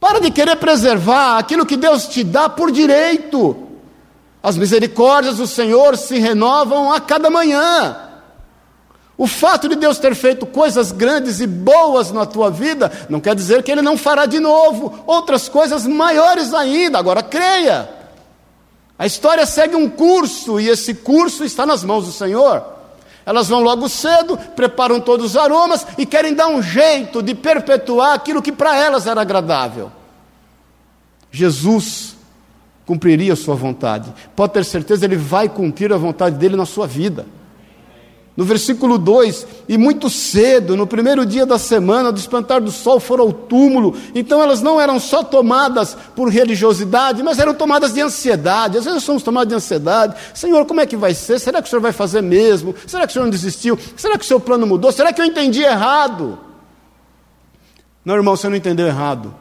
Para 0.00 0.18
de 0.18 0.30
querer 0.30 0.56
preservar 0.56 1.36
aquilo 1.38 1.66
que 1.66 1.76
Deus 1.76 2.08
te 2.08 2.24
dá 2.24 2.48
por 2.48 2.72
direito. 2.72 3.68
As 4.42 4.56
misericórdias 4.56 5.36
do 5.36 5.46
Senhor 5.46 5.98
se 5.98 6.18
renovam 6.18 6.90
a 6.90 6.98
cada 6.98 7.28
manhã. 7.28 8.08
O 9.18 9.26
fato 9.26 9.68
de 9.68 9.76
Deus 9.76 9.98
ter 9.98 10.14
feito 10.14 10.46
coisas 10.46 10.90
grandes 10.92 11.40
e 11.40 11.46
boas 11.46 12.10
na 12.10 12.24
tua 12.24 12.50
vida 12.50 12.90
não 13.10 13.20
quer 13.20 13.34
dizer 13.34 13.62
que 13.62 13.70
Ele 13.70 13.82
não 13.82 13.98
fará 13.98 14.24
de 14.24 14.40
novo 14.40 15.04
outras 15.06 15.46
coisas 15.46 15.86
maiores 15.86 16.54
ainda. 16.54 16.98
Agora 16.98 17.22
creia. 17.22 17.86
A 18.98 19.04
história 19.04 19.44
segue 19.44 19.76
um 19.76 19.90
curso 19.90 20.58
e 20.58 20.70
esse 20.70 20.94
curso 20.94 21.44
está 21.44 21.66
nas 21.66 21.84
mãos 21.84 22.06
do 22.06 22.12
Senhor. 22.12 22.79
Elas 23.30 23.48
vão 23.48 23.60
logo 23.60 23.88
cedo, 23.88 24.36
preparam 24.56 25.00
todos 25.00 25.24
os 25.24 25.36
aromas 25.36 25.86
e 25.96 26.04
querem 26.04 26.34
dar 26.34 26.48
um 26.48 26.60
jeito 26.60 27.22
de 27.22 27.32
perpetuar 27.32 28.12
aquilo 28.12 28.42
que 28.42 28.50
para 28.50 28.74
elas 28.76 29.06
era 29.06 29.20
agradável. 29.20 29.92
Jesus 31.30 32.16
cumpriria 32.84 33.34
a 33.34 33.36
sua 33.36 33.54
vontade. 33.54 34.12
Pode 34.34 34.54
ter 34.54 34.64
certeza, 34.64 35.04
ele 35.04 35.14
vai 35.14 35.48
cumprir 35.48 35.92
a 35.92 35.96
vontade 35.96 36.38
dele 36.38 36.56
na 36.56 36.66
sua 36.66 36.88
vida. 36.88 37.24
No 38.40 38.46
versículo 38.46 38.96
2, 38.96 39.46
e 39.68 39.76
muito 39.76 40.08
cedo, 40.08 40.74
no 40.74 40.86
primeiro 40.86 41.26
dia 41.26 41.44
da 41.44 41.58
semana, 41.58 42.10
do 42.10 42.18
espantar 42.18 42.58
do 42.58 42.70
sol, 42.70 42.98
foram 42.98 43.24
ao 43.24 43.32
túmulo. 43.34 43.94
Então 44.14 44.42
elas 44.42 44.62
não 44.62 44.80
eram 44.80 44.98
só 44.98 45.22
tomadas 45.22 45.94
por 46.16 46.30
religiosidade, 46.30 47.22
mas 47.22 47.38
eram 47.38 47.52
tomadas 47.52 47.92
de 47.92 48.00
ansiedade. 48.00 48.78
Às 48.78 48.86
vezes 48.86 49.02
somos 49.02 49.22
tomados 49.22 49.50
de 49.50 49.54
ansiedade. 49.56 50.14
Senhor, 50.32 50.64
como 50.64 50.80
é 50.80 50.86
que 50.86 50.96
vai 50.96 51.12
ser? 51.12 51.38
Será 51.38 51.60
que 51.60 51.66
o 51.66 51.70
Senhor 51.70 51.82
vai 51.82 51.92
fazer 51.92 52.22
mesmo? 52.22 52.74
Será 52.86 53.06
que 53.06 53.10
o 53.10 53.12
Senhor 53.12 53.24
não 53.24 53.30
desistiu? 53.30 53.78
Será 53.94 54.16
que 54.16 54.24
o 54.24 54.26
seu 54.26 54.40
plano 54.40 54.66
mudou? 54.66 54.90
Será 54.90 55.12
que 55.12 55.20
eu 55.20 55.26
entendi 55.26 55.60
errado? 55.62 56.38
Não, 58.02 58.14
irmão, 58.14 58.34
você 58.36 58.48
não 58.48 58.56
entendeu 58.56 58.86
errado. 58.86 59.34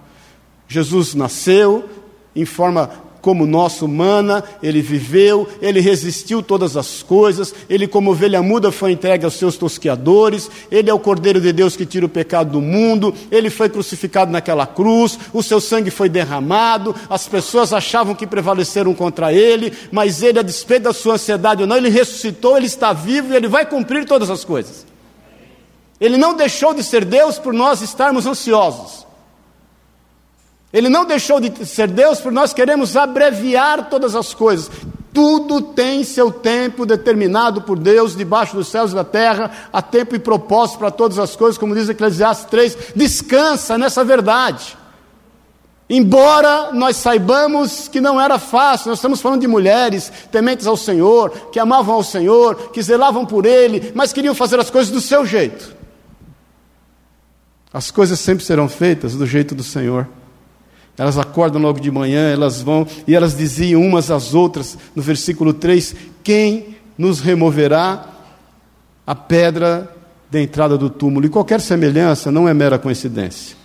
Jesus 0.67 1.15
nasceu 1.15 1.89
em 2.35 2.43
forma 2.43 2.91
como 3.21 3.45
nossa 3.45 3.86
humana, 3.86 4.43
ele 4.62 4.82
viveu, 4.82 5.47
ele 5.62 5.79
resistiu 5.79 6.41
todas 6.41 6.77
as 6.77 7.03
coisas, 7.03 7.53
ele, 7.69 7.88
como 7.88 8.12
ovelha 8.12 8.41
muda, 8.41 8.71
foi 8.71 8.91
entregue 8.91 9.25
aos 9.25 9.36
seus 9.36 9.58
tosqueadores, 9.58 10.49
ele 10.71 10.89
é 10.89 10.93
o 10.93 10.99
Cordeiro 10.99 11.41
de 11.41 11.51
Deus 11.51 11.75
que 11.75 11.86
tira 11.86 12.05
o 12.05 12.10
pecado 12.10 12.51
do 12.51 12.62
mundo, 12.62 13.13
ele 13.32 13.49
foi 13.49 13.69
crucificado 13.69 14.32
naquela 14.32 14.65
cruz, 14.65 15.19
o 15.34 15.43
seu 15.43 15.60
sangue 15.60 15.91
foi 15.91 16.10
derramado, 16.10 16.95
as 17.10 17.27
pessoas 17.27 17.73
achavam 17.73 18.15
que 18.15 18.27
prevaleceram 18.27 18.93
contra 18.93 19.34
ele, 19.34 19.73
mas 19.91 20.23
ele, 20.23 20.39
a 20.39 20.43
despeito 20.43 20.84
da 20.84 20.93
sua 20.93 21.15
ansiedade 21.15 21.62
ou 21.62 21.67
não, 21.67 21.77
ele 21.77 21.89
ressuscitou, 21.89 22.58
ele 22.58 22.67
está 22.67 22.93
vivo 22.93 23.34
e 23.34 23.36
ele 23.36 23.47
vai 23.47 23.65
cumprir 23.65 24.05
todas 24.05 24.29
as 24.29 24.43
coisas. 24.43 24.86
Ele 25.99 26.17
não 26.17 26.34
deixou 26.34 26.73
de 26.73 26.82
ser 26.84 27.03
Deus 27.03 27.38
por 27.38 27.53
nós 27.53 27.82
estarmos 27.82 28.25
ansiosos. 28.25 29.08
Ele 30.71 30.88
não 30.88 31.05
deixou 31.05 31.39
de 31.39 31.65
ser 31.65 31.88
Deus 31.88 32.19
por 32.19 32.32
nós 32.32 32.53
queremos 32.53 32.95
abreviar 32.95 33.89
todas 33.89 34.15
as 34.15 34.34
coisas. 34.34 34.69
Tudo 35.12 35.62
tem 35.62 36.03
seu 36.03 36.32
tempo 36.32 36.86
determinado 36.86 37.63
por 37.63 37.77
Deus, 37.77 38.15
debaixo 38.15 38.55
dos 38.55 38.67
céus 38.67 38.91
e 38.91 38.95
da 38.95 39.03
terra, 39.03 39.51
há 39.73 39.82
tempo 39.82 40.15
e 40.15 40.19
propósito 40.19 40.77
para 40.77 40.91
todas 40.91 41.17
as 41.17 41.36
coisas, 41.36 41.58
como 41.58 41.73
diz 41.73 41.89
Eclesiastes 41.89 42.45
3. 42.45 42.77
Descansa 42.95 43.77
nessa 43.77 44.03
verdade. 44.03 44.77
Embora 45.89 46.71
nós 46.71 46.97
saibamos 46.97 47.88
que 47.88 47.99
não 47.99 48.21
era 48.21 48.38
fácil, 48.38 48.89
nós 48.89 48.99
estamos 48.99 49.19
falando 49.19 49.41
de 49.41 49.47
mulheres 49.47 50.12
tementes 50.32 50.67
ao 50.67 50.77
Senhor, 50.77 51.32
que 51.51 51.60
amavam 51.60 51.95
ao 51.95 52.03
Senhor, 52.03 52.69
que 52.71 52.84
zelavam 52.84 53.25
por 53.25 53.43
Ele, 53.43 53.91
mas 53.95 54.13
queriam 54.13 54.36
fazer 54.36 54.60
as 54.60 54.69
coisas 54.69 54.91
do 54.91 55.01
seu 55.01 55.25
jeito. 55.25 55.75
As 57.73 57.89
coisas 57.89 58.19
sempre 58.19 58.45
serão 58.45 58.69
feitas 58.69 59.15
do 59.15 59.25
jeito 59.25 59.55
do 59.55 59.63
Senhor. 59.63 60.08
Elas 60.99 61.17
acordam 61.17 61.62
logo 61.62 61.79
de 61.79 61.89
manhã, 61.89 62.29
elas 62.29 62.62
vão, 62.62 62.85
e 63.07 63.15
elas 63.15 63.38
diziam 63.38 63.81
umas 63.81 64.12
às 64.12 64.33
outras, 64.33 64.77
no 64.93 65.01
versículo 65.01 65.53
3: 65.53 65.95
Quem 66.21 66.75
nos 66.97 67.21
removerá 67.21 68.05
a 69.07 69.15
pedra 69.15 69.95
da 70.29 70.41
entrada 70.41 70.77
do 70.77 70.89
túmulo? 70.89 71.25
E 71.25 71.29
qualquer 71.29 71.62
semelhança 71.62 72.33
não 72.33 72.49
é 72.49 72.53
mera 72.53 72.77
coincidência. 72.77 73.55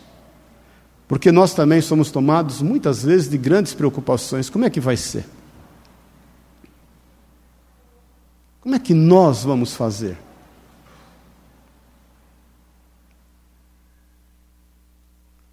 Porque 1.08 1.32
nós 1.32 1.52
também 1.52 1.80
somos 1.80 2.12
tomados 2.12 2.62
muitas 2.62 3.02
vezes 3.02 3.28
de 3.28 3.36
grandes 3.36 3.74
preocupações. 3.74 4.48
Como 4.48 4.64
é 4.64 4.70
que 4.70 4.78
vai 4.78 4.96
ser? 4.96 5.26
Como 8.60 8.76
é 8.76 8.78
que 8.78 8.94
nós 8.94 9.42
vamos 9.42 9.74
fazer? 9.74 10.16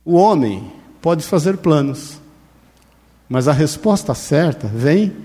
O 0.05 0.13
homem 0.13 0.80
pode 1.01 1.25
fazer 1.25 1.57
planos, 1.57 2.19
mas 3.27 3.47
a 3.47 3.51
resposta 3.51 4.13
certa 4.13 4.67
vem 4.67 5.15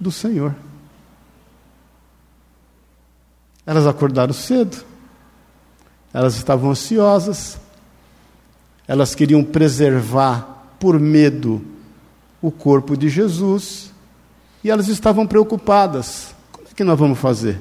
do 0.00 0.10
Senhor. 0.10 0.54
Elas 3.66 3.86
acordaram 3.86 4.32
cedo, 4.32 4.84
elas 6.12 6.36
estavam 6.36 6.70
ansiosas, 6.70 7.58
elas 8.86 9.14
queriam 9.14 9.44
preservar 9.44 10.64
por 10.80 10.98
medo 10.98 11.62
o 12.40 12.50
corpo 12.50 12.96
de 12.96 13.08
Jesus 13.08 13.92
e 14.64 14.70
elas 14.70 14.88
estavam 14.88 15.26
preocupadas: 15.26 16.34
como 16.50 16.66
é 16.70 16.74
que 16.74 16.84
nós 16.84 16.98
vamos 16.98 17.18
fazer? 17.18 17.60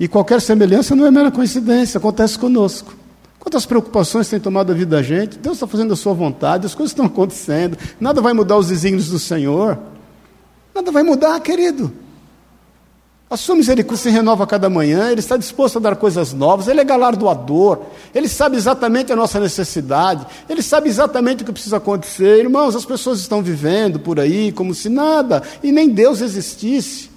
E 0.00 0.08
qualquer 0.08 0.40
semelhança 0.40 0.96
não 0.96 1.04
é 1.04 1.10
mera 1.10 1.30
coincidência, 1.30 1.98
acontece 1.98 2.38
conosco. 2.38 3.01
Quantas 3.42 3.66
preocupações 3.66 4.28
tem 4.28 4.38
tomado 4.38 4.70
a 4.70 4.74
vida 4.74 4.96
da 4.96 5.02
gente? 5.02 5.36
Deus 5.36 5.56
está 5.56 5.66
fazendo 5.66 5.92
a 5.92 5.96
sua 5.96 6.14
vontade, 6.14 6.64
as 6.64 6.76
coisas 6.76 6.92
estão 6.92 7.06
acontecendo, 7.06 7.76
nada 7.98 8.20
vai 8.20 8.32
mudar 8.32 8.56
os 8.56 8.68
desígnios 8.68 9.08
do 9.08 9.18
Senhor. 9.18 9.76
Nada 10.72 10.92
vai 10.92 11.02
mudar, 11.02 11.40
querido. 11.40 11.92
A 13.28 13.36
sua 13.36 13.56
misericórdia 13.56 13.96
se 13.96 14.10
renova 14.10 14.44
a 14.44 14.46
cada 14.46 14.70
manhã, 14.70 15.10
Ele 15.10 15.18
está 15.18 15.36
disposto 15.36 15.78
a 15.78 15.80
dar 15.80 15.96
coisas 15.96 16.32
novas, 16.32 16.68
Ele 16.68 16.82
é 16.82 16.84
galardoador, 16.84 17.80
Ele 18.14 18.28
sabe 18.28 18.56
exatamente 18.56 19.12
a 19.12 19.16
nossa 19.16 19.40
necessidade, 19.40 20.24
Ele 20.48 20.62
sabe 20.62 20.88
exatamente 20.88 21.42
o 21.42 21.46
que 21.46 21.52
precisa 21.52 21.78
acontecer. 21.78 22.38
Irmãos, 22.38 22.76
as 22.76 22.84
pessoas 22.84 23.18
estão 23.18 23.42
vivendo 23.42 23.98
por 23.98 24.20
aí 24.20 24.52
como 24.52 24.72
se 24.72 24.88
nada 24.88 25.42
e 25.64 25.72
nem 25.72 25.88
Deus 25.88 26.20
existisse. 26.20 27.11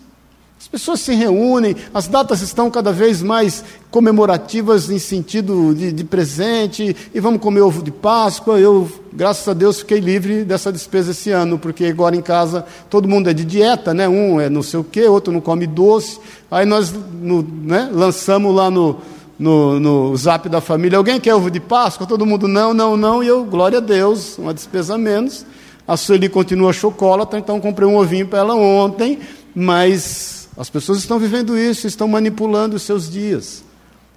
As 0.65 0.67
pessoas 0.67 0.99
se 1.01 1.13
reúnem, 1.13 1.75
as 1.93 2.07
datas 2.07 2.41
estão 2.41 2.71
cada 2.71 2.91
vez 2.91 3.21
mais 3.21 3.63
comemorativas 3.91 4.89
em 4.89 4.97
sentido 4.97 5.75
de, 5.75 5.91
de, 5.91 6.03
presente, 6.03 6.95
e 7.13 7.19
vamos 7.19 7.39
comer 7.39 7.61
ovo 7.61 7.83
de 7.83 7.91
Páscoa. 7.91 8.59
Eu, 8.59 8.89
graças 9.13 9.47
a 9.47 9.53
Deus, 9.53 9.81
fiquei 9.81 9.99
livre 9.99 10.43
dessa 10.43 10.71
despesa 10.71 11.11
esse 11.11 11.29
ano, 11.29 11.59
porque 11.59 11.85
agora 11.85 12.15
em 12.15 12.21
casa 12.21 12.65
todo 12.89 13.07
mundo 13.07 13.29
é 13.29 13.33
de 13.33 13.45
dieta, 13.45 13.93
né? 13.93 14.09
Um 14.09 14.41
é 14.41 14.49
não 14.49 14.63
sei 14.63 14.79
o 14.79 14.83
quê, 14.83 15.03
outro 15.03 15.31
não 15.31 15.39
come 15.39 15.67
doce. 15.67 16.19
Aí 16.49 16.65
nós 16.65 16.91
no, 17.21 17.43
né, 17.43 17.87
lançamos 17.93 18.53
lá 18.53 18.71
no, 18.71 18.97
no, 19.37 19.79
no 19.79 20.17
zap 20.17 20.49
da 20.49 20.61
família: 20.61 20.97
alguém 20.97 21.19
quer 21.19 21.35
ovo 21.35 21.51
de 21.51 21.59
Páscoa? 21.59 22.07
Todo 22.07 22.25
mundo 22.25 22.47
não, 22.47 22.73
não, 22.73 22.97
não, 22.97 23.23
e 23.23 23.27
eu, 23.27 23.45
glória 23.45 23.77
a 23.77 23.81
Deus, 23.81 24.39
uma 24.39 24.51
despesa 24.51 24.95
a 24.95 24.97
menos. 24.97 25.45
A 25.87 25.95
Sueli 25.95 26.27
continua 26.27 26.73
chocolate, 26.73 27.37
então 27.37 27.61
comprei 27.61 27.87
um 27.87 27.97
ovinho 27.97 28.27
para 28.27 28.39
ela 28.39 28.55
ontem, 28.55 29.19
mas 29.53 30.44
as 30.57 30.69
pessoas 30.69 30.99
estão 30.99 31.19
vivendo 31.19 31.57
isso, 31.57 31.85
estão 31.85 32.07
manipulando 32.07 32.75
os 32.75 32.83
seus 32.83 33.09
dias. 33.09 33.63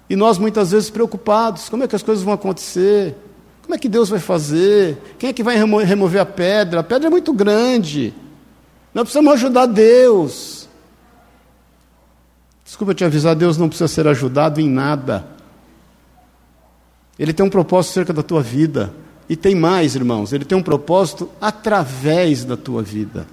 E 0.09 0.15
nós 0.15 0.37
muitas 0.37 0.71
vezes 0.71 0.89
preocupados: 0.89 1.69
como 1.69 1.83
é 1.83 1.87
que 1.87 1.95
as 1.95 2.03
coisas 2.03 2.23
vão 2.23 2.33
acontecer? 2.33 3.15
Como 3.61 3.75
é 3.75 3.77
que 3.77 3.89
Deus 3.89 4.09
vai 4.09 4.19
fazer? 4.19 4.97
Quem 5.19 5.29
é 5.29 5.33
que 5.33 5.43
vai 5.43 5.55
remo 5.55 5.77
remover 5.77 6.21
a 6.21 6.25
pedra? 6.25 6.79
A 6.79 6.83
pedra 6.83 7.07
é 7.07 7.11
muito 7.11 7.31
grande. 7.31 8.13
Nós 8.93 9.03
precisamos 9.03 9.33
ajudar 9.33 9.67
Deus. 9.67 10.67
Desculpa 12.65 12.95
te 12.95 13.03
avisar: 13.03 13.35
Deus 13.35 13.57
não 13.57 13.67
precisa 13.67 13.87
ser 13.87 14.07
ajudado 14.07 14.59
em 14.59 14.69
nada. 14.69 15.27
Ele 17.19 17.33
tem 17.33 17.45
um 17.45 17.49
propósito 17.49 17.93
cerca 17.93 18.13
da 18.13 18.23
tua 18.23 18.41
vida. 18.41 18.93
E 19.27 19.35
tem 19.35 19.53
mais, 19.53 19.93
irmãos: 19.93 20.33
ele 20.33 20.45
tem 20.45 20.57
um 20.57 20.63
propósito 20.63 21.29
através 21.39 22.43
da 22.45 22.57
tua 22.57 22.81
vida. 22.81 23.27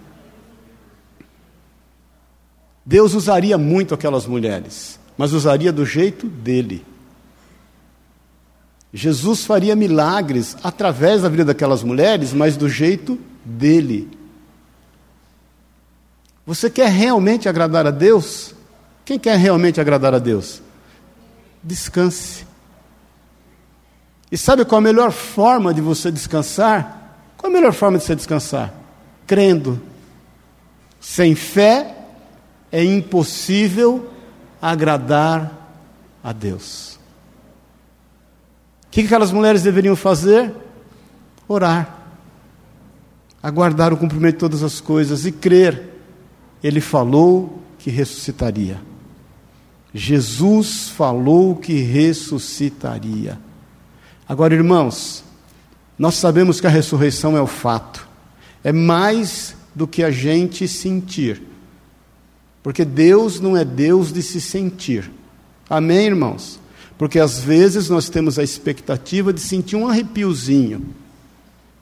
Deus 2.87 3.15
usaria 3.15 3.59
muito 3.59 3.93
aquelas 3.93 4.27
mulheres, 4.27 5.01
mas 5.19 5.33
usaria 5.33 5.73
do 5.73 5.85
jeito 5.85 6.29
dele. 6.29 6.87
Jesus 8.95 9.45
faria 9.45 9.75
milagres 9.75 10.57
através 10.63 11.23
da 11.23 11.29
vida 11.29 11.47
daquelas 11.47 11.83
mulheres, 11.83 12.33
mas 12.33 12.57
do 12.57 12.69
jeito 12.69 13.19
dele. 13.45 14.09
Você 16.47 16.71
quer 16.71 16.89
realmente 16.89 17.49
agradar 17.49 17.89
a 17.89 17.91
Deus? 17.91 18.55
Quem 19.05 19.19
quer 19.19 19.37
realmente 19.37 19.81
agradar 19.81 20.15
a 20.15 20.21
Deus? 20.21 20.63
Descanse. 21.61 22.47
E 24.31 24.39
sabe 24.39 24.65
qual 24.65 24.79
a 24.79 24.83
melhor 24.83 25.11
forma 25.11 25.75
de 25.75 25.81
você 25.81 26.11
descansar? 26.13 27.19
Qual 27.37 27.51
a 27.51 27.53
melhor 27.53 27.73
forma 27.73 27.99
de 27.99 28.05
você 28.05 28.15
descansar? 28.15 28.73
Crendo. 29.27 29.83
Sem 31.01 31.35
fé 31.35 31.96
é 32.77 32.85
impossível 32.85 34.07
agradar 34.61 35.73
a 36.23 36.31
Deus. 36.31 36.99
O 38.85 38.91
que 38.91 39.01
aquelas 39.01 39.33
mulheres 39.33 39.63
deveriam 39.63 39.97
fazer? 39.97 40.53
Orar, 41.49 42.07
aguardar 43.43 43.95
o 43.95 43.97
cumprimento 43.97 44.35
de 44.35 44.41
todas 44.41 44.63
as 44.63 44.79
coisas 44.79 45.25
e 45.25 45.33
crer. 45.33 45.89
Ele 46.63 46.83
falou 46.83 47.63
que 47.79 47.89
ressuscitaria. 47.89 48.79
Jesus 49.95 50.91
falou 50.91 51.57
que 51.57 51.81
ressuscitaria. 51.81 53.41
Agora, 54.29 54.53
irmãos, 54.53 55.25
nós 55.99 56.17
sabemos 56.17 56.61
que 56.61 56.67
a 56.67 56.71
ressurreição 56.71 57.39
é 57.39 57.41
o 57.41 57.47
fato, 57.47 58.07
é 58.63 58.71
mais 58.71 59.57
do 59.75 59.87
que 59.87 60.03
a 60.03 60.11
gente 60.11 60.69
sentir. 60.69 61.56
Porque 62.67 62.85
Deus 62.85 63.39
não 63.39 63.57
é 63.57 63.65
Deus 63.65 64.13
de 64.13 64.21
se 64.21 64.41
sentir. 64.41 65.09
Amém, 65.71 66.07
irmãos? 66.07 66.59
Porque 66.99 67.21
às 67.21 67.39
vezes 67.39 67.89
nós 67.89 68.09
temos 68.09 68.41
a 68.41 68.43
expectativa 68.43 69.33
de 69.33 69.39
sentir 69.41 69.77
um 69.77 69.87
arrepiozinho. 69.87 70.85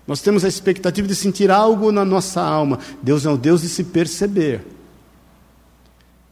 Nós 0.07 0.21
temos 0.21 0.45
a 0.45 0.49
expectativa 0.49 1.09
de 1.09 1.15
sentir 1.15 1.51
algo 1.51 1.91
na 1.91 2.05
nossa 2.05 2.43
alma. 2.43 2.79
Deus 3.03 3.25
é 3.25 3.31
o 3.31 3.39
Deus 3.39 3.63
de 3.63 3.71
se 3.71 3.83
perceber. 3.83 4.61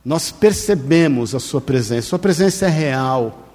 Nós 0.04 0.30
percebemos 0.30 1.34
a 1.34 1.40
Sua 1.40 1.62
presença, 1.62 2.08
Sua 2.08 2.18
presença 2.18 2.66
é 2.66 2.68
real. 2.68 3.51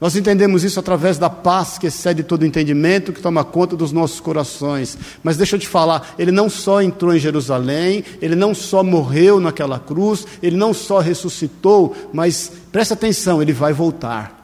Nós 0.00 0.16
entendemos 0.16 0.64
isso 0.64 0.80
através 0.80 1.18
da 1.18 1.30
paz 1.30 1.78
que 1.78 1.86
excede 1.86 2.22
todo 2.22 2.44
entendimento, 2.44 3.12
que 3.12 3.20
toma 3.22 3.44
conta 3.44 3.76
dos 3.76 3.92
nossos 3.92 4.20
corações. 4.20 4.98
Mas 5.22 5.36
deixa 5.36 5.56
eu 5.56 5.60
te 5.60 5.68
falar, 5.68 6.14
ele 6.18 6.32
não 6.32 6.50
só 6.50 6.82
entrou 6.82 7.14
em 7.14 7.18
Jerusalém, 7.18 8.04
ele 8.20 8.34
não 8.34 8.54
só 8.54 8.82
morreu 8.82 9.40
naquela 9.40 9.78
cruz, 9.78 10.26
ele 10.42 10.56
não 10.56 10.74
só 10.74 10.98
ressuscitou, 10.98 11.94
mas 12.12 12.50
presta 12.70 12.94
atenção, 12.94 13.40
ele 13.40 13.52
vai 13.52 13.72
voltar. 13.72 14.42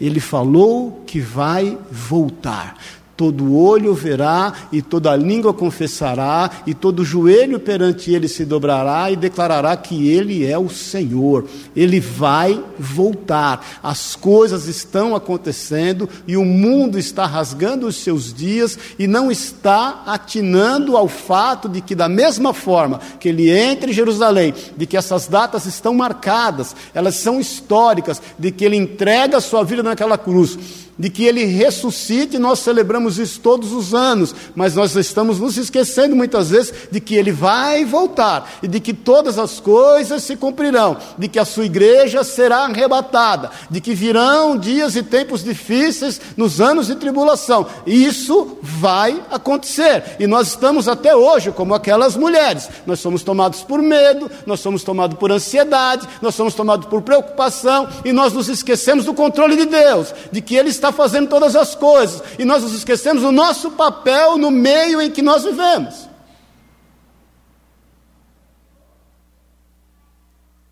Ele 0.00 0.18
falou 0.18 1.02
que 1.06 1.20
vai 1.20 1.78
voltar 1.90 2.76
todo 3.20 3.54
olho 3.54 3.92
verá 3.92 4.50
e 4.72 4.80
toda 4.80 5.14
língua 5.14 5.52
confessará 5.52 6.50
e 6.66 6.72
todo 6.72 7.04
joelho 7.04 7.60
perante 7.60 8.10
ele 8.10 8.26
se 8.26 8.46
dobrará 8.46 9.10
e 9.10 9.16
declarará 9.16 9.76
que 9.76 10.08
ele 10.08 10.46
é 10.46 10.58
o 10.58 10.70
Senhor. 10.70 11.44
Ele 11.76 12.00
vai 12.00 12.64
voltar. 12.78 13.78
As 13.82 14.16
coisas 14.16 14.68
estão 14.68 15.14
acontecendo 15.14 16.08
e 16.26 16.34
o 16.34 16.46
mundo 16.46 16.98
está 16.98 17.26
rasgando 17.26 17.86
os 17.86 17.96
seus 17.96 18.32
dias 18.32 18.78
e 18.98 19.06
não 19.06 19.30
está 19.30 20.02
atinando 20.06 20.96
ao 20.96 21.06
fato 21.06 21.68
de 21.68 21.82
que 21.82 21.94
da 21.94 22.08
mesma 22.08 22.54
forma 22.54 23.00
que 23.20 23.28
ele 23.28 23.50
entra 23.50 23.90
em 23.90 23.92
Jerusalém, 23.92 24.54
de 24.74 24.86
que 24.86 24.96
essas 24.96 25.28
datas 25.28 25.66
estão 25.66 25.92
marcadas, 25.92 26.74
elas 26.94 27.16
são 27.16 27.38
históricas, 27.38 28.22
de 28.38 28.50
que 28.50 28.64
ele 28.64 28.76
entrega 28.76 29.36
a 29.36 29.42
sua 29.42 29.62
vida 29.62 29.82
naquela 29.82 30.16
cruz 30.16 30.88
de 31.00 31.08
que 31.08 31.24
ele 31.24 31.46
ressuscite, 31.46 32.38
nós 32.38 32.58
celebramos 32.58 33.18
isso 33.18 33.40
todos 33.40 33.72
os 33.72 33.94
anos, 33.94 34.34
mas 34.54 34.74
nós 34.74 34.94
estamos 34.94 35.40
nos 35.40 35.56
esquecendo 35.56 36.14
muitas 36.14 36.50
vezes 36.50 36.74
de 36.92 37.00
que 37.00 37.14
ele 37.14 37.32
vai 37.32 37.86
voltar 37.86 38.58
e 38.62 38.68
de 38.68 38.78
que 38.80 38.92
todas 38.92 39.38
as 39.38 39.58
coisas 39.58 40.22
se 40.22 40.36
cumprirão, 40.36 40.98
de 41.16 41.26
que 41.26 41.38
a 41.38 41.44
sua 41.46 41.64
igreja 41.64 42.22
será 42.22 42.66
arrebatada, 42.66 43.50
de 43.70 43.80
que 43.80 43.94
virão 43.94 44.58
dias 44.58 44.94
e 44.94 45.02
tempos 45.02 45.42
difíceis 45.42 46.20
nos 46.36 46.60
anos 46.60 46.88
de 46.88 46.96
tribulação. 46.96 47.66
Isso 47.86 48.58
vai 48.60 49.22
acontecer. 49.30 50.16
E 50.20 50.26
nós 50.26 50.48
estamos 50.48 50.86
até 50.86 51.16
hoje 51.16 51.50
como 51.50 51.74
aquelas 51.74 52.14
mulheres. 52.14 52.68
Nós 52.86 53.00
somos 53.00 53.22
tomados 53.22 53.62
por 53.62 53.80
medo, 53.80 54.30
nós 54.44 54.60
somos 54.60 54.84
tomados 54.84 55.16
por 55.16 55.32
ansiedade, 55.32 56.06
nós 56.20 56.34
somos 56.34 56.52
tomados 56.52 56.86
por 56.88 57.00
preocupação 57.00 57.88
e 58.04 58.12
nós 58.12 58.34
nos 58.34 58.50
esquecemos 58.50 59.06
do 59.06 59.14
controle 59.14 59.56
de 59.56 59.64
Deus, 59.64 60.12
de 60.30 60.42
que 60.42 60.56
ele 60.56 60.68
está 60.68 60.89
fazendo 60.92 61.28
todas 61.28 61.56
as 61.56 61.74
coisas. 61.74 62.22
E 62.38 62.44
nós 62.44 62.62
nos 62.62 62.72
esquecemos 62.72 63.22
do 63.22 63.32
nosso 63.32 63.70
papel 63.72 64.36
no 64.36 64.50
meio 64.50 65.00
em 65.00 65.10
que 65.10 65.22
nós 65.22 65.44
vivemos. 65.44 66.08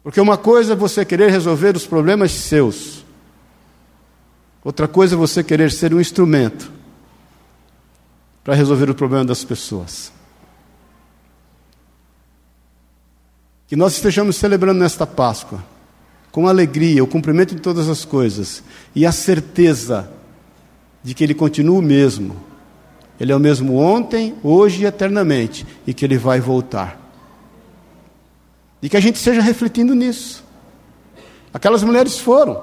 Porque 0.02 0.20
uma 0.20 0.38
coisa 0.38 0.72
é 0.72 0.76
você 0.76 1.04
querer 1.04 1.30
resolver 1.30 1.76
os 1.76 1.86
problemas 1.86 2.32
seus, 2.32 3.04
outra 4.64 4.88
coisa 4.88 5.14
é 5.14 5.18
você 5.18 5.44
querer 5.44 5.70
ser 5.70 5.92
um 5.92 6.00
instrumento 6.00 6.72
para 8.42 8.54
resolver 8.54 8.88
o 8.88 8.94
problema 8.94 9.26
das 9.26 9.44
pessoas. 9.44 10.10
Que 13.66 13.76
nós 13.76 13.92
estejamos 13.92 14.36
celebrando 14.36 14.80
nesta 14.80 15.06
Páscoa 15.06 15.62
com 16.38 16.46
alegria 16.46 17.02
o 17.02 17.06
cumprimento 17.08 17.52
de 17.52 17.60
todas 17.60 17.88
as 17.88 18.04
coisas 18.04 18.62
e 18.94 19.04
a 19.04 19.10
certeza 19.10 20.08
de 21.02 21.12
que 21.12 21.24
Ele 21.24 21.34
continua 21.34 21.80
o 21.80 21.82
mesmo. 21.82 22.36
Ele 23.18 23.32
é 23.32 23.34
o 23.34 23.40
mesmo 23.40 23.76
ontem, 23.76 24.36
hoje 24.40 24.84
e 24.84 24.86
eternamente, 24.86 25.66
e 25.84 25.92
que 25.92 26.04
Ele 26.04 26.16
vai 26.16 26.38
voltar. 26.38 26.96
E 28.80 28.88
que 28.88 28.96
a 28.96 29.00
gente 29.00 29.16
esteja 29.16 29.40
refletindo 29.40 29.96
nisso. 29.96 30.44
Aquelas 31.52 31.82
mulheres 31.82 32.20
foram. 32.20 32.62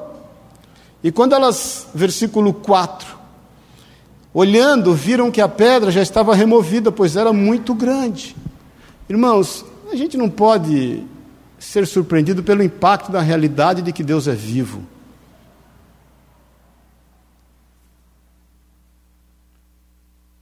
E 1.03 1.11
quando 1.11 1.35
elas, 1.35 1.85
versículo 1.93 2.53
4, 2.53 3.05
olhando, 4.33 4.93
viram 4.93 5.29
que 5.29 5.41
a 5.41 5.49
pedra 5.49 5.91
já 5.91 6.01
estava 6.01 6.33
removida, 6.33 6.93
pois 6.93 7.17
era 7.17 7.33
muito 7.33 7.73
grande. 7.75 8.37
Irmãos, 9.09 9.65
a 9.91 9.97
gente 9.97 10.15
não 10.15 10.29
pode 10.29 11.03
ser 11.65 11.87
surpreendido 11.87 12.43
pelo 12.43 12.63
impacto 12.63 13.11
da 13.11 13.21
realidade 13.21 13.81
de 13.81 13.91
que 13.91 14.03
Deus 14.03 14.27
é 14.27 14.33
vivo. 14.33 14.83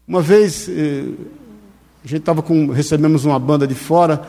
Uma 0.06 0.22
vez, 0.22 0.68
eh, 0.68 1.06
a 2.04 2.08
gente 2.08 2.20
estava 2.20 2.42
com, 2.42 2.68
recebemos 2.68 3.24
uma 3.24 3.40
banda 3.40 3.66
de 3.66 3.74
fora 3.74 4.22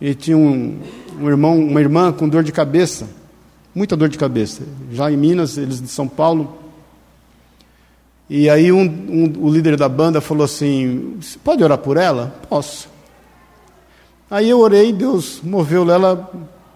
e 0.00 0.14
tinha 0.14 0.36
um, 0.36 0.80
um 1.20 1.28
irmão, 1.28 1.58
uma 1.58 1.80
irmã 1.80 2.10
com 2.10 2.28
dor 2.28 2.42
de 2.42 2.50
cabeça, 2.50 3.08
muita 3.74 3.94
dor 3.94 4.08
de 4.08 4.16
cabeça. 4.16 4.62
Já 4.90 5.12
em 5.12 5.16
Minas, 5.16 5.58
eles 5.58 5.80
de 5.80 5.88
São 5.88 6.08
Paulo. 6.08 6.58
E 8.28 8.48
aí 8.48 8.72
um, 8.72 8.82
um, 8.82 9.32
o 9.44 9.50
líder 9.50 9.76
da 9.76 9.88
banda 9.88 10.20
falou 10.20 10.44
assim: 10.44 11.16
Você 11.20 11.38
pode 11.38 11.62
orar 11.62 11.78
por 11.78 11.98
ela? 11.98 12.40
Posso. 12.48 12.88
Aí 14.30 14.48
eu 14.50 14.60
orei, 14.60 14.92
Deus 14.92 15.40
moveu 15.42 15.90
ela. 15.90 16.30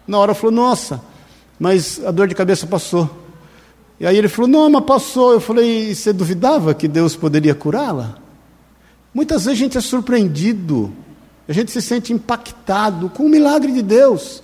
Na 0.07 0.19
hora 0.19 0.35
falou: 0.35 0.55
Nossa, 0.55 1.03
mas 1.59 2.05
a 2.05 2.11
dor 2.11 2.29
de 2.29 2.35
cabeça 2.35 2.67
passou. 2.67 3.09
E 4.01 4.07
aí 4.07 4.17
ele 4.17 4.29
falou: 4.29 4.49
Não, 4.49 4.71
mas 4.71 4.85
passou. 4.85 5.33
Eu 5.33 5.41
falei: 5.41 5.95
Você 5.95 6.13
duvidava 6.13 6.75
que 6.75 6.89
Deus 6.89 7.17
poderia 7.17 7.55
curá-la? 7.55 8.17
Muitas 9.13 9.45
vezes 9.45 9.59
a 9.61 9.63
gente 9.63 9.79
é 9.79 9.81
surpreendido 9.81 10.93
a 11.49 11.53
gente 11.53 11.71
se 11.71 11.83
sente 11.83 12.13
impactado 12.13 13.09
com 13.11 13.27
o 13.27 13.29
milagre 13.29 13.73
de 13.73 13.83
Deus. 13.83 14.43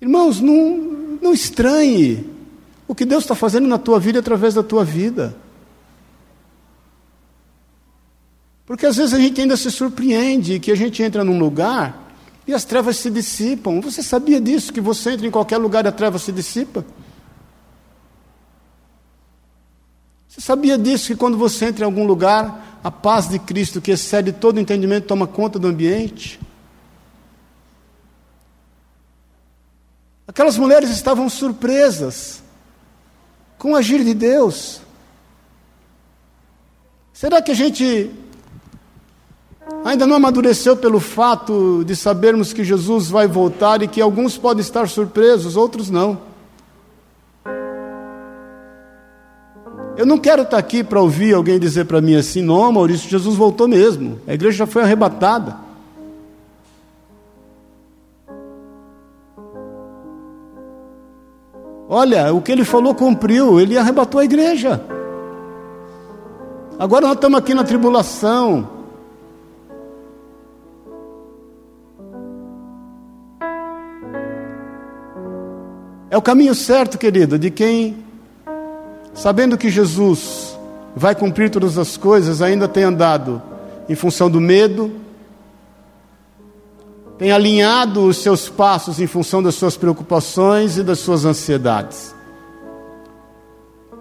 Irmãos, 0.00 0.40
não, 0.40 1.18
não 1.20 1.32
estranhe 1.34 2.30
o 2.86 2.94
que 2.94 3.04
Deus 3.04 3.24
está 3.24 3.34
fazendo 3.34 3.66
na 3.66 3.78
tua 3.78 3.98
vida 3.98 4.20
através 4.20 4.54
da 4.54 4.62
tua 4.62 4.84
vida. 4.84 5.36
Porque 8.66 8.84
às 8.84 8.96
vezes 8.96 9.14
a 9.14 9.18
gente 9.18 9.40
ainda 9.40 9.56
se 9.56 9.70
surpreende 9.70 10.58
que 10.58 10.72
a 10.72 10.74
gente 10.74 11.00
entra 11.00 11.22
num 11.22 11.38
lugar 11.38 12.12
e 12.46 12.52
as 12.52 12.64
trevas 12.64 12.96
se 12.96 13.08
dissipam. 13.08 13.80
Você 13.80 14.02
sabia 14.02 14.40
disso? 14.40 14.72
Que 14.72 14.80
você 14.80 15.12
entra 15.12 15.26
em 15.26 15.30
qualquer 15.30 15.58
lugar 15.58 15.84
e 15.84 15.88
a 15.88 15.92
treva 15.92 16.18
se 16.18 16.32
dissipa? 16.32 16.84
Você 20.28 20.40
sabia 20.40 20.76
disso? 20.76 21.06
Que 21.06 21.16
quando 21.16 21.38
você 21.38 21.66
entra 21.66 21.84
em 21.84 21.86
algum 21.86 22.04
lugar, 22.04 22.80
a 22.82 22.90
paz 22.90 23.28
de 23.28 23.38
Cristo, 23.38 23.80
que 23.80 23.92
excede 23.92 24.32
todo 24.32 24.60
entendimento, 24.60 25.06
toma 25.06 25.28
conta 25.28 25.58
do 25.60 25.68
ambiente. 25.68 26.40
Aquelas 30.26 30.58
mulheres 30.58 30.90
estavam 30.90 31.28
surpresas 31.28 32.42
com 33.58 33.72
o 33.72 33.76
agir 33.76 34.04
de 34.04 34.12
Deus. 34.12 34.80
Será 37.12 37.40
que 37.40 37.52
a 37.52 37.54
gente 37.54 38.10
ainda 39.84 40.06
não 40.06 40.16
amadureceu 40.16 40.76
pelo 40.76 41.00
fato 41.00 41.84
de 41.84 41.94
sabermos 41.94 42.52
que 42.52 42.64
Jesus 42.64 43.08
vai 43.08 43.26
voltar 43.26 43.82
e 43.82 43.88
que 43.88 44.00
alguns 44.00 44.36
podem 44.36 44.60
estar 44.60 44.88
surpresos, 44.88 45.56
outros 45.56 45.90
não? 45.90 46.18
Eu 49.96 50.04
não 50.04 50.18
quero 50.18 50.42
estar 50.42 50.58
aqui 50.58 50.84
para 50.84 51.00
ouvir 51.00 51.34
alguém 51.34 51.58
dizer 51.58 51.86
para 51.86 52.00
mim 52.00 52.16
assim: 52.16 52.42
não, 52.42 52.70
Maurício, 52.70 53.08
Jesus 53.08 53.34
voltou 53.34 53.66
mesmo, 53.66 54.20
a 54.26 54.34
igreja 54.34 54.58
já 54.58 54.66
foi 54.66 54.82
arrebatada. 54.82 55.56
Olha, 61.88 62.34
o 62.34 62.42
que 62.42 62.50
ele 62.50 62.64
falou 62.64 62.94
cumpriu, 62.94 63.60
ele 63.60 63.78
arrebatou 63.78 64.20
a 64.20 64.24
igreja. 64.24 64.82
Agora 66.78 67.06
nós 67.06 67.14
estamos 67.14 67.38
aqui 67.38 67.54
na 67.54 67.64
tribulação. 67.64 68.75
É 76.16 76.18
o 76.18 76.22
caminho 76.22 76.54
certo, 76.54 76.96
querido, 76.96 77.38
de 77.38 77.50
quem 77.50 78.02
sabendo 79.12 79.58
que 79.58 79.68
Jesus 79.68 80.58
vai 80.96 81.14
cumprir 81.14 81.50
todas 81.50 81.76
as 81.76 81.98
coisas, 81.98 82.40
ainda 82.40 82.66
tem 82.66 82.84
andado 82.84 83.42
em 83.86 83.94
função 83.94 84.30
do 84.30 84.40
medo, 84.40 84.92
tem 87.18 87.32
alinhado 87.32 88.02
os 88.02 88.16
seus 88.16 88.48
passos 88.48 88.98
em 88.98 89.06
função 89.06 89.42
das 89.42 89.56
suas 89.56 89.76
preocupações 89.76 90.78
e 90.78 90.82
das 90.82 91.00
suas 91.00 91.26
ansiedades. 91.26 92.14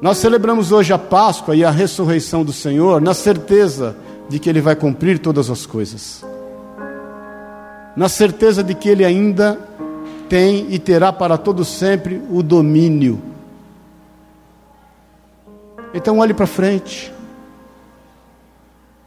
Nós 0.02 0.18
celebramos 0.18 0.72
hoje 0.72 0.94
a 0.94 0.98
Páscoa 0.98 1.54
e 1.54 1.66
a 1.66 1.70
ressurreição 1.70 2.46
do 2.46 2.54
Senhor 2.54 3.02
na 3.02 3.14
certeza 3.14 3.94
de 4.30 4.40
que 4.40 4.50
Ele 4.50 4.62
vai 4.62 4.78
cumprir 4.78 5.20
todas 5.20 5.50
as 5.50 5.66
coisas, 5.66 6.24
na 7.94 8.08
certeza 8.08 8.64
de 8.64 8.74
que 8.74 8.88
Ele 8.88 9.04
ainda 9.04 9.60
tem 10.30 10.68
e 10.70 10.80
terá 10.80 11.12
para 11.14 11.38
todo 11.38 11.66
sempre 11.66 12.22
o 12.30 12.44
domínio 12.44 13.36
então 15.96 16.20
olhe 16.20 16.34
para 16.34 16.46
frente. 16.46 17.10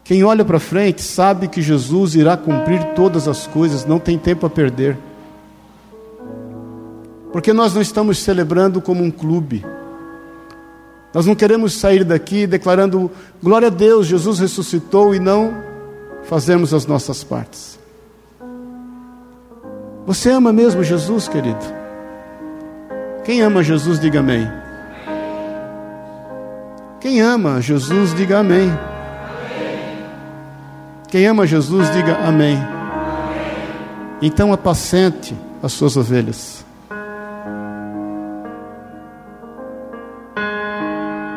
Quem 0.03 0.25
olha 0.25 0.43
para 0.43 0.59
frente 0.59 1.03
sabe 1.03 1.47
que 1.47 1.61
Jesus 1.61 2.15
irá 2.15 2.35
cumprir 2.35 2.83
todas 2.95 3.29
as 3.29 3.47
coisas, 3.47 3.85
não 3.85 3.99
tem 3.99 4.17
tempo 4.17 4.47
a 4.47 4.51
perder. 4.51 4.97
Porque 7.31 7.53
nós 7.53 7.75
não 7.75 7.83
estamos 7.83 8.21
celebrando 8.21 8.81
como 8.81 9.05
um 9.05 9.11
clube. 9.11 9.67
Nós 11.13 11.27
não 11.27 11.35
queremos 11.35 11.75
sair 11.75 12.05
daqui 12.05 12.47
declarando 12.47 13.11
glória 13.43 13.69
a 13.69 13.71
Deus, 13.71 14.07
Jesus 14.07 14.39
ressuscitou 14.39 15.15
e 15.15 15.19
não 15.19 15.63
fazemos 16.25 16.73
as 16.73 16.87
nossas 16.87 17.23
partes. 17.23 17.78
Você 20.09 20.31
ama 20.31 20.55
mesmo 20.55 20.83
Jesus, 20.83 21.29
querido? 21.29 21.61
Quem 23.27 23.43
ama 23.43 23.63
Jesus, 23.63 24.01
diga 24.01 24.21
amém. 24.21 24.51
Quem 26.99 27.21
ama 27.21 27.61
Jesus, 27.61 28.15
diga 28.15 28.39
amém. 28.39 28.73
Quem 31.09 31.27
ama 31.27 31.47
Jesus, 31.47 31.93
diga 31.93 32.17
amém. 32.27 32.57
Então 34.23 34.51
apacente 34.51 35.37
as 35.63 35.73
suas 35.73 35.95
ovelhas. 35.95 36.65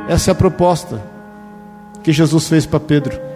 Essa 0.08 0.32
é 0.32 0.34
a 0.34 0.36
proposta 0.36 1.02
que 2.02 2.14
Jesus 2.14 2.48
fez 2.48 2.66
para 2.66 2.80
Pedro. 2.80 3.31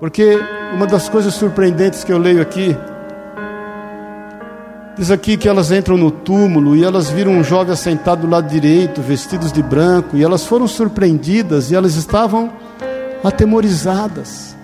Porque 0.00 0.38
uma 0.74 0.86
das 0.86 1.08
coisas 1.08 1.34
surpreendentes 1.34 2.04
que 2.04 2.12
eu 2.12 2.18
leio 2.18 2.42
aqui 2.42 2.76
Diz 4.96 5.10
aqui 5.10 5.36
que 5.36 5.46
elas 5.46 5.70
entram 5.70 5.98
no 5.98 6.10
túmulo 6.10 6.74
e 6.74 6.82
elas 6.82 7.10
viram 7.10 7.32
um 7.32 7.44
jovem 7.44 7.74
assentado 7.74 8.22
do 8.22 8.30
lado 8.30 8.48
direito, 8.48 9.02
vestidos 9.02 9.52
de 9.52 9.62
branco, 9.62 10.16
e 10.16 10.24
elas 10.24 10.46
foram 10.46 10.66
surpreendidas 10.66 11.70
e 11.70 11.74
elas 11.74 11.96
estavam 11.96 12.50
atemorizadas. 13.22 14.56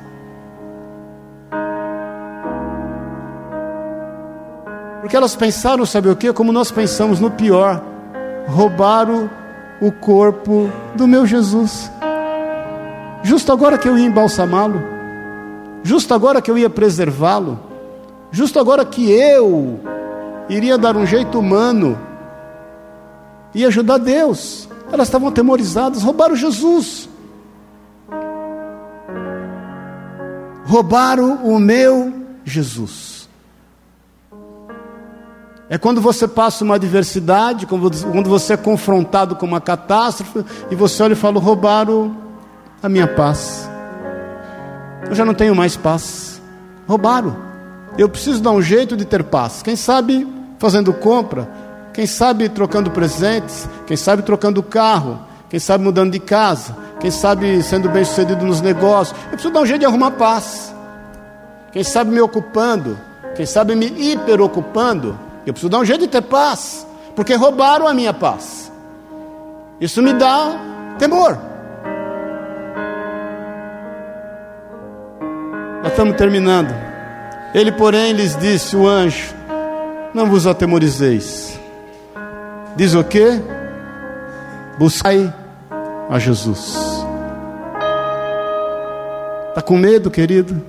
Porque 5.02 5.14
elas 5.14 5.36
pensaram, 5.36 5.84
sabe 5.84 6.08
o 6.08 6.16
que? 6.16 6.32
Como 6.32 6.50
nós 6.50 6.70
pensamos 6.70 7.20
no 7.20 7.30
pior: 7.30 7.82
roubaram 8.46 9.28
o 9.82 9.92
corpo 9.92 10.70
do 10.94 11.06
meu 11.06 11.26
Jesus. 11.26 11.92
Justo 13.22 13.52
agora 13.52 13.76
que 13.76 13.86
eu 13.86 13.98
ia 13.98 14.06
embalsamá-lo, 14.06 14.82
justo 15.82 16.14
agora 16.14 16.40
que 16.40 16.50
eu 16.50 16.56
ia 16.56 16.70
preservá-lo, 16.70 17.58
justo 18.30 18.58
agora 18.58 18.84
que 18.84 19.10
eu 19.10 19.80
iria 20.48 20.78
dar 20.78 20.96
um 20.96 21.06
jeito 21.06 21.38
humano 21.38 21.98
e 23.54 23.64
ajudar 23.64 23.98
Deus. 23.98 24.68
Elas 24.90 25.08
estavam 25.08 25.28
atemorizadas, 25.28 26.02
roubaram 26.02 26.36
Jesus. 26.36 27.08
Roubaram 30.64 31.40
o 31.44 31.58
meu 31.58 32.12
Jesus. 32.44 33.28
É 35.68 35.78
quando 35.78 36.02
você 36.02 36.28
passa 36.28 36.64
uma 36.64 36.74
adversidade, 36.74 37.66
quando 37.66 38.28
você 38.28 38.52
é 38.52 38.56
confrontado 38.58 39.36
com 39.36 39.46
uma 39.46 39.60
catástrofe, 39.60 40.44
e 40.70 40.74
você 40.74 41.02
olha 41.02 41.14
e 41.14 41.16
fala: 41.16 41.40
roubaram 41.40 42.14
a 42.82 42.88
minha 42.90 43.06
paz. 43.06 43.71
Eu 45.09 45.14
já 45.14 45.24
não 45.24 45.34
tenho 45.34 45.55
mais 45.55 45.76
paz. 45.76 46.40
Roubaram. 46.86 47.36
Eu 47.98 48.09
preciso 48.09 48.40
dar 48.40 48.53
um 48.53 48.62
jeito 48.62 48.96
de 48.96 49.05
ter 49.05 49.22
paz. 49.24 49.62
Quem 49.62 49.76
sabe 49.76 50.26
fazendo 50.59 50.92
compra, 50.92 51.48
quem 51.92 52.07
sabe 52.07 52.48
trocando 52.48 52.90
presentes, 52.90 53.68
quem 53.86 53.96
sabe 53.96 54.22
trocando 54.22 54.62
carro, 54.62 55.18
quem 55.50 55.61
sabe 55.61 55.84
mudando 55.84 56.12
de 56.12 56.18
casa, 56.18 56.74
quem 56.98 57.11
sabe 57.11 57.62
sendo 57.62 57.88
bem 57.90 58.05
sucedido 58.05 58.44
nos 58.44 58.61
negócios. 58.61 59.18
Eu 59.24 59.32
preciso 59.32 59.53
dar 59.53 59.61
um 59.61 59.66
jeito 59.66 59.80
de 59.80 59.86
arrumar 59.86 60.12
paz. 60.12 60.74
Quem 61.72 61.84
sabe 61.84 62.11
me 62.11 62.20
ocupando, 62.20 62.98
quem 63.34 63.44
sabe 63.44 63.74
me 63.74 63.86
hiperocupando, 63.86 65.18
eu 65.46 65.53
preciso 65.53 65.70
dar 65.70 65.78
um 65.78 65.84
jeito 65.84 66.03
de 66.03 66.09
ter 66.09 66.22
paz, 66.22 66.86
porque 67.14 67.34
roubaram 67.34 67.86
a 67.86 67.94
minha 67.94 68.14
paz. 68.14 68.70
Isso 69.80 70.00
me 70.03 70.12
dá 70.12 70.55
temor. 70.98 71.51
Estamos 75.93 76.16
terminando. 76.16 76.74
Ele, 77.55 77.70
porém, 77.70 78.12
lhes 78.12 78.36
disse: 78.36 78.74
o 78.74 78.88
anjo, 78.88 79.34
não 80.12 80.26
vos 80.26 80.47
atemorizeis. 80.47 81.59
Diz 82.74 82.95
o 82.95 83.05
que? 83.05 83.40
Buscai 84.78 85.32
a 86.11 86.18
Jesus. 86.18 87.07
Está 89.49 89.61
com 89.62 89.76
medo, 89.76 90.11
querido? 90.11 90.62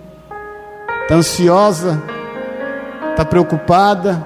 Está 1.04 1.16
ansiosa? 1.16 2.02
Está 3.12 3.24
preocupada? 3.24 4.26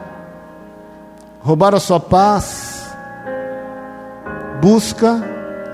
Roubaram 1.40 1.78
a 1.78 1.80
sua 1.80 2.00
paz? 2.00 2.96
Busca 4.60 5.24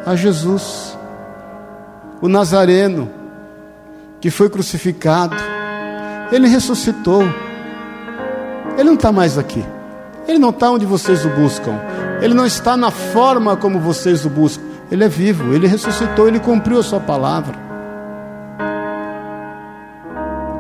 a 0.05 0.13
Jesus, 0.13 0.97
o 2.21 2.27
Nazareno, 2.27 3.22
que 4.23 4.31
foi 4.31 4.49
crucificado, 4.49 5.35
ele 6.31 6.47
ressuscitou. 6.47 7.23
Ele 8.77 8.85
não 8.85 8.93
está 8.93 9.11
mais 9.11 9.37
aqui. 9.37 9.61
Ele 10.25 10.39
não 10.39 10.51
está 10.51 10.71
onde 10.71 10.85
vocês 10.85 11.25
o 11.25 11.29
buscam. 11.31 11.77
Ele 12.21 12.33
não 12.33 12.45
está 12.45 12.77
na 12.77 12.89
forma 12.89 13.57
como 13.57 13.81
vocês 13.81 14.25
o 14.25 14.29
buscam. 14.29 14.63
Ele 14.89 15.03
é 15.03 15.09
vivo, 15.09 15.53
ele 15.53 15.67
ressuscitou, 15.67 16.25
ele 16.25 16.39
cumpriu 16.39 16.79
a 16.79 16.83
sua 16.83 17.01
palavra. 17.01 17.53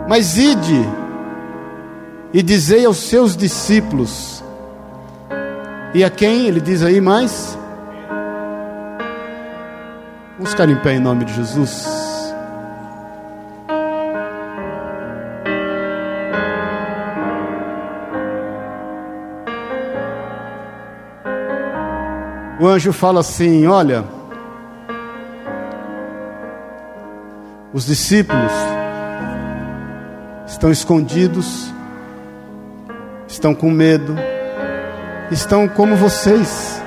Mas 0.09 0.37
ide 0.37 0.85
e 2.33 2.43
dizei 2.43 2.85
aos 2.85 2.97
seus 2.97 3.33
discípulos, 3.37 4.43
e 5.93 6.03
a 6.03 6.09
quem 6.09 6.47
ele 6.47 6.59
diz 6.59 6.83
aí 6.83 6.99
mais? 6.99 7.57
Vamos 10.35 10.51
ficar 10.51 10.67
em 10.67 10.75
pé 10.75 10.95
em 10.95 10.99
nome 10.99 11.23
de 11.23 11.33
Jesus. 11.33 12.02
O 22.63 22.67
anjo 22.67 22.93
fala 22.93 23.19
assim: 23.19 23.67
Olha, 23.67 24.05
os 27.73 27.85
discípulos 27.85 28.53
estão 30.47 30.71
escondidos, 30.71 31.73
estão 33.27 33.53
com 33.53 33.69
medo, 33.69 34.15
estão 35.29 35.67
como 35.67 35.97
vocês, 35.97 36.81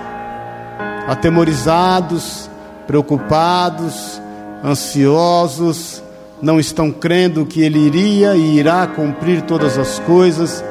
atemorizados, 1.06 2.48
preocupados, 2.86 4.18
ansiosos, 4.64 6.02
não 6.40 6.58
estão 6.58 6.90
crendo 6.90 7.44
que 7.44 7.60
ele 7.60 7.80
iria 7.80 8.34
e 8.34 8.58
irá 8.58 8.86
cumprir 8.86 9.42
todas 9.42 9.76
as 9.76 9.98
coisas, 9.98 10.64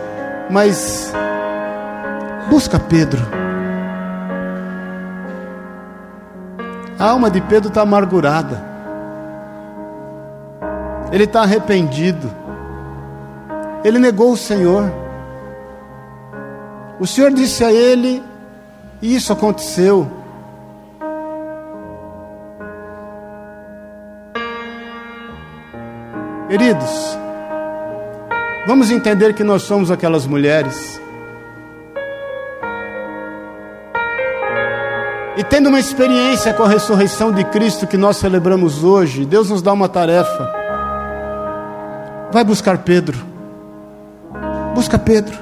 mas 0.49 1.13
busca 2.49 2.79
Pedro. 2.79 3.44
A 7.05 7.09
alma 7.09 7.29
de 7.29 7.39
Pedro 7.39 7.69
está 7.69 7.81
amargurada. 7.81 8.59
Ele 11.11 11.25
está 11.25 11.43
arrependido. 11.43 12.27
Ele 13.83 13.99
negou 13.99 14.31
o 14.31 14.35
Senhor. 14.35 14.91
O 16.99 17.05
Senhor 17.05 17.31
disse 17.31 17.63
a 17.63 17.71
ele, 17.71 18.23
e 19.03 19.15
isso 19.15 19.31
aconteceu. 19.31 20.09
Queridos, 26.49 27.19
vamos 28.65 28.89
entender 28.89 29.35
que 29.35 29.43
nós 29.43 29.61
somos 29.61 29.91
aquelas 29.91 30.25
mulheres 30.25 30.99
E 35.37 35.43
tendo 35.43 35.67
uma 35.67 35.79
experiência 35.79 36.53
com 36.53 36.63
a 36.63 36.67
ressurreição 36.69 37.31
de 37.31 37.43
Cristo 37.43 37.85
que 37.85 37.97
nós 37.97 38.15
celebramos 38.15 38.85
hoje, 38.85 39.25
Deus 39.25 39.49
nos 39.49 39.61
dá 39.61 39.73
uma 39.73 39.89
tarefa. 39.89 40.49
Vai 42.31 42.43
buscar 42.43 42.77
Pedro. 42.77 43.17
Busca 44.73 44.97
Pedro. 44.97 45.37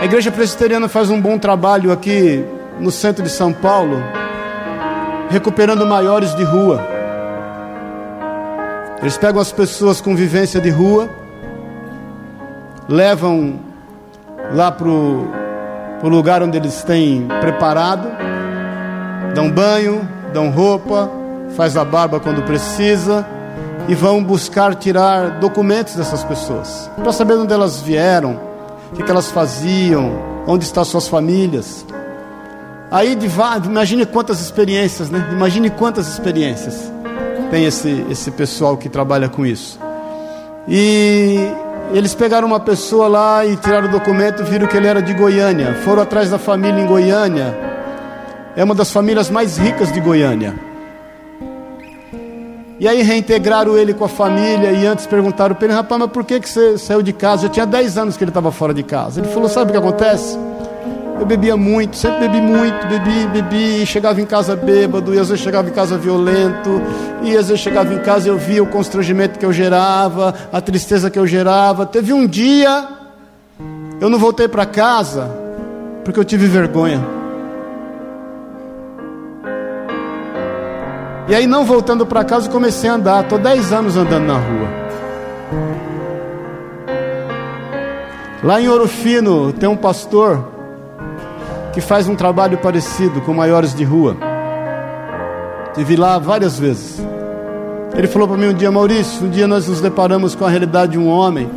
A 0.00 0.04
igreja 0.04 0.30
presbiteriana 0.30 0.88
faz 0.88 1.10
um 1.10 1.20
bom 1.20 1.36
trabalho 1.38 1.90
aqui 1.90 2.44
no 2.78 2.92
centro 2.92 3.24
de 3.24 3.30
São 3.30 3.52
Paulo, 3.52 4.00
recuperando 5.28 5.84
maiores 5.84 6.36
de 6.36 6.44
rua. 6.44 6.80
Eles 9.00 9.18
pegam 9.18 9.40
as 9.40 9.50
pessoas 9.50 10.00
com 10.00 10.14
vivência 10.14 10.60
de 10.60 10.70
rua, 10.70 11.08
levam 12.88 13.58
lá 14.52 14.70
para 14.70 14.88
o 14.88 15.47
para 15.98 16.06
o 16.06 16.10
lugar 16.10 16.42
onde 16.42 16.56
eles 16.56 16.82
têm 16.82 17.26
preparado, 17.40 18.08
dão 19.34 19.50
banho, 19.50 20.06
dão 20.32 20.50
roupa, 20.50 21.10
faz 21.56 21.76
a 21.76 21.84
barba 21.84 22.20
quando 22.20 22.42
precisa 22.42 23.26
e 23.88 23.94
vão 23.94 24.22
buscar 24.22 24.74
tirar 24.74 25.38
documentos 25.40 25.94
dessas 25.94 26.22
pessoas 26.22 26.90
para 26.96 27.12
saber 27.12 27.34
onde 27.34 27.52
elas 27.52 27.80
vieram, 27.80 28.38
o 28.92 28.96
que, 28.96 29.10
elas 29.10 29.30
faziam, 29.30 30.12
onde 30.46 30.64
estão 30.64 30.84
suas 30.84 31.08
famílias. 31.08 31.84
Aí 32.90 33.18
imagine 33.64 34.06
quantas 34.06 34.40
experiências, 34.40 35.10
né? 35.10 35.28
Imagine 35.32 35.70
quantas 35.70 36.08
experiências 36.08 36.90
tem 37.50 37.64
esse, 37.64 38.04
esse 38.10 38.30
pessoal 38.30 38.76
que 38.76 38.88
trabalha 38.88 39.28
com 39.28 39.44
isso. 39.44 39.78
E 40.66 41.38
eles 41.92 42.14
pegaram 42.14 42.46
uma 42.46 42.60
pessoa 42.60 43.08
lá 43.08 43.46
e 43.46 43.56
tiraram 43.56 43.88
o 43.88 43.90
documento, 43.90 44.44
viram 44.44 44.66
que 44.66 44.76
ele 44.76 44.86
era 44.86 45.00
de 45.00 45.14
Goiânia. 45.14 45.74
Foram 45.84 46.02
atrás 46.02 46.30
da 46.30 46.38
família 46.38 46.80
em 46.80 46.86
Goiânia. 46.86 47.56
É 48.54 48.62
uma 48.62 48.74
das 48.74 48.90
famílias 48.90 49.30
mais 49.30 49.56
ricas 49.56 49.92
de 49.92 50.00
Goiânia. 50.00 50.54
E 52.80 52.86
aí 52.86 53.02
reintegraram 53.02 53.76
ele 53.76 53.92
com 53.92 54.04
a 54.04 54.08
família 54.08 54.70
e 54.70 54.86
antes 54.86 55.06
perguntaram 55.06 55.54
para 55.54 55.64
ele, 55.64 55.74
rapaz, 55.74 56.00
mas 56.00 56.10
por 56.10 56.24
que, 56.24 56.38
que 56.38 56.48
você 56.48 56.78
saiu 56.78 57.02
de 57.02 57.12
casa? 57.12 57.42
Já 57.42 57.48
tinha 57.48 57.66
10 57.66 57.98
anos 57.98 58.16
que 58.16 58.22
ele 58.22 58.30
estava 58.30 58.52
fora 58.52 58.72
de 58.72 58.84
casa. 58.84 59.20
Ele 59.20 59.28
falou, 59.28 59.48
sabe 59.48 59.70
o 59.70 59.72
que 59.72 59.78
acontece? 59.78 60.38
Eu 61.18 61.26
bebia 61.26 61.56
muito, 61.56 61.96
sempre 61.96 62.28
bebi 62.28 62.40
muito, 62.40 62.86
bebi, 62.86 63.26
bebi, 63.32 63.82
e 63.82 63.86
chegava 63.86 64.20
em 64.20 64.24
casa 64.24 64.54
bêbado, 64.54 65.12
e 65.12 65.18
às 65.18 65.28
vezes 65.28 65.42
chegava 65.42 65.68
em 65.68 65.72
casa 65.72 65.98
violento, 65.98 66.80
e 67.22 67.36
às 67.36 67.48
vezes 67.48 67.60
chegava 67.60 67.92
em 67.92 67.98
casa 67.98 68.28
e 68.28 68.30
eu 68.30 68.38
via 68.38 68.62
o 68.62 68.66
constrangimento 68.66 69.38
que 69.38 69.44
eu 69.44 69.52
gerava, 69.52 70.32
a 70.52 70.60
tristeza 70.60 71.10
que 71.10 71.18
eu 71.18 71.26
gerava. 71.26 71.84
Teve 71.84 72.12
um 72.12 72.26
dia, 72.26 72.86
eu 74.00 74.08
não 74.08 74.18
voltei 74.18 74.46
para 74.46 74.64
casa, 74.64 75.28
porque 76.04 76.20
eu 76.20 76.24
tive 76.24 76.46
vergonha. 76.46 77.04
E 81.28 81.34
aí, 81.34 81.46
não 81.46 81.64
voltando 81.64 82.06
para 82.06 82.24
casa, 82.24 82.48
comecei 82.48 82.88
a 82.88 82.94
andar. 82.94 83.24
Estou 83.24 83.38
10 83.38 83.72
anos 83.72 83.96
andando 83.98 84.24
na 84.24 84.38
rua. 84.38 84.68
Lá 88.42 88.60
em 88.60 88.68
Ouro 88.68 88.88
Fino 88.88 89.52
tem 89.52 89.68
um 89.68 89.76
pastor 89.76 90.57
que 91.72 91.80
faz 91.80 92.08
um 92.08 92.14
trabalho 92.14 92.58
parecido 92.58 93.20
com 93.20 93.32
maiores 93.34 93.74
de 93.74 93.84
rua. 93.84 94.16
Tive 95.74 95.96
lá 95.96 96.18
várias 96.18 96.58
vezes. 96.58 97.00
Ele 97.96 98.06
falou 98.06 98.28
para 98.28 98.36
mim 98.36 98.48
um 98.48 98.54
dia, 98.54 98.70
Maurício, 98.70 99.26
um 99.26 99.30
dia 99.30 99.46
nós 99.46 99.68
nos 99.68 99.80
deparamos 99.80 100.34
com 100.34 100.44
a 100.44 100.48
realidade 100.48 100.92
de 100.92 100.98
um 100.98 101.08
homem 101.08 101.50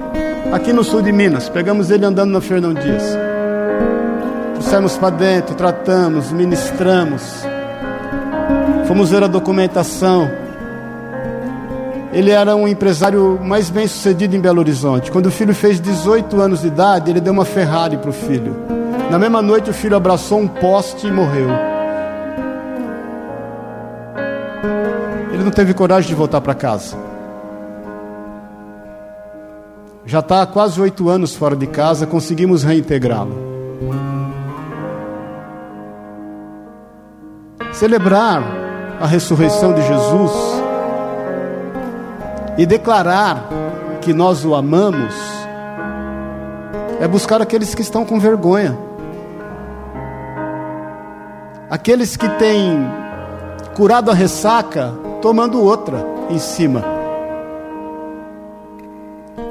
aqui 0.52 0.74
no 0.74 0.84
sul 0.84 1.02
de 1.02 1.12
Minas. 1.12 1.50
Pegamos 1.50 1.90
ele 1.92 2.06
andando 2.06 2.32
na 2.32 2.42
Fernão 2.42 2.74
Dias. 2.74 3.04
Trouxemos 4.54 4.98
para 4.98 5.10
dentro, 5.10 5.56
tratamos, 5.56 6.32
ministramos. 6.32 7.44
Fomos 8.88 9.10
ver 9.10 9.24
a 9.24 9.28
documentação. 9.28 10.30
Ele 12.14 12.32
era 12.32 12.56
um 12.56 12.68
empresário 12.68 13.40
mais 13.42 13.70
bem 13.70 13.88
sucedido 13.88 14.36
em 14.36 14.40
Belo 14.40 14.60
Horizonte. 14.60 15.12
Quando 15.12 15.28
o 15.28 15.32
filho 15.32 15.56
fez 15.56 15.80
18 15.80 16.40
anos 16.42 16.62
de 16.62 16.68
idade, 16.68 17.10
ele 17.10 17.22
deu 17.22 17.32
uma 17.32 17.46
Ferrari 17.46 17.98
para 17.98 18.10
o 18.10 18.14
filho. 18.14 18.81
Na 19.12 19.20
mesma 19.20 19.42
noite, 19.42 19.70
o 19.70 19.74
filho 19.74 19.98
abraçou 19.98 20.40
um 20.40 20.48
poste 20.48 21.06
e 21.06 21.12
morreu. 21.12 21.50
Ele 25.34 25.44
não 25.44 25.52
teve 25.52 25.74
coragem 25.74 26.08
de 26.08 26.16
voltar 26.16 26.40
para 26.40 26.56
casa. 26.56 26.96
Já 30.06 30.20
está 30.20 30.42
há 30.42 30.46
quase 30.48 30.80
oito 30.80 31.10
anos 31.10 31.36
fora 31.36 31.58
de 31.58 31.68
casa, 31.68 32.08
conseguimos 32.08 32.64
reintegrá-lo. 32.64 33.36
Celebrar 37.74 38.42
a 39.02 39.08
ressurreição 39.08 39.74
de 39.74 39.82
Jesus 39.82 40.32
e 42.58 42.66
declarar 42.66 43.50
que 44.00 44.14
nós 44.14 44.46
o 44.46 44.56
amamos 44.56 45.14
é 47.02 47.08
buscar 47.10 47.42
aqueles 47.42 47.76
que 47.76 47.82
estão 47.82 48.06
com 48.06 48.18
vergonha, 48.18 48.78
aqueles 51.72 52.18
que 52.18 52.28
têm 52.32 52.86
curado 53.74 54.12
a 54.12 54.14
ressaca 54.14 54.94
tomando 55.22 55.64
outra 55.64 56.06
em 56.30 56.38
cima, 56.38 56.84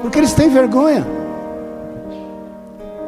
porque 0.03 0.19
eles 0.19 0.31
têm 0.35 0.47
vergonha. 0.47 1.03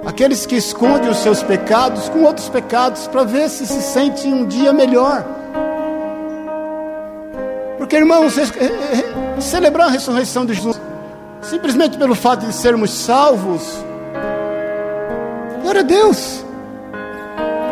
Aqueles 0.03 0.45
que 0.47 0.55
escondem 0.55 1.09
os 1.09 1.18
seus 1.18 1.43
pecados 1.43 2.09
com 2.09 2.24
outros 2.24 2.49
pecados 2.49 3.07
para 3.07 3.24
ver 3.24 3.49
se 3.49 3.68
se 3.68 3.82
sentem 3.84 4.34
um 4.34 4.45
dia 4.45 4.74
melhor. 4.74 5.24
Porque, 7.78 7.95
irmãos, 7.95 8.34
celebrar 9.39 9.88
a 9.88 9.91
ressurreição 9.91 10.45
de 10.45 10.55
Jesus, 10.55 10.82
simplesmente 11.41 11.97
pelo 11.97 12.16
fato 12.16 12.45
de 12.45 12.53
sermos 12.53 12.91
salvos, 12.91 13.61
glória 15.61 15.82
a 15.82 15.84
Deus, 15.84 16.42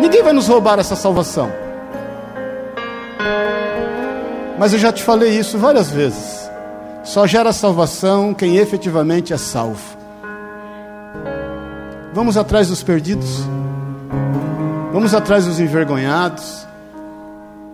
ninguém 0.01 0.23
vai 0.23 0.33
nos 0.33 0.47
roubar 0.47 0.79
essa 0.79 0.95
salvação. 0.95 1.51
Mas 4.57 4.73
eu 4.73 4.79
já 4.79 4.91
te 4.91 5.01
falei 5.01 5.37
isso 5.37 5.57
várias 5.57 5.89
vezes. 5.89 6.49
Só 7.03 7.25
gera 7.25 7.53
salvação 7.53 8.33
quem 8.33 8.57
efetivamente 8.57 9.33
é 9.33 9.37
salvo. 9.37 9.97
Vamos 12.13 12.35
atrás 12.35 12.67
dos 12.67 12.83
perdidos. 12.83 13.39
Vamos 14.91 15.13
atrás 15.13 15.45
dos 15.45 15.59
envergonhados. 15.59 16.67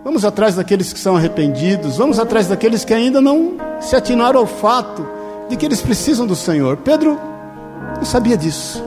Vamos 0.04 0.24
atrás 0.24 0.54
daqueles 0.54 0.92
que 0.92 0.98
são 0.98 1.16
arrependidos, 1.16 1.98
vamos 1.98 2.18
atrás 2.18 2.46
daqueles 2.46 2.82
que 2.82 2.94
ainda 2.94 3.20
não 3.20 3.56
se 3.78 3.94
atinaram 3.94 4.40
ao 4.40 4.46
fato 4.46 5.06
de 5.50 5.56
que 5.56 5.66
eles 5.66 5.82
precisam 5.82 6.26
do 6.26 6.34
Senhor. 6.34 6.78
Pedro 6.78 7.18
não 7.96 8.04
sabia 8.04 8.36
disso. 8.36 8.82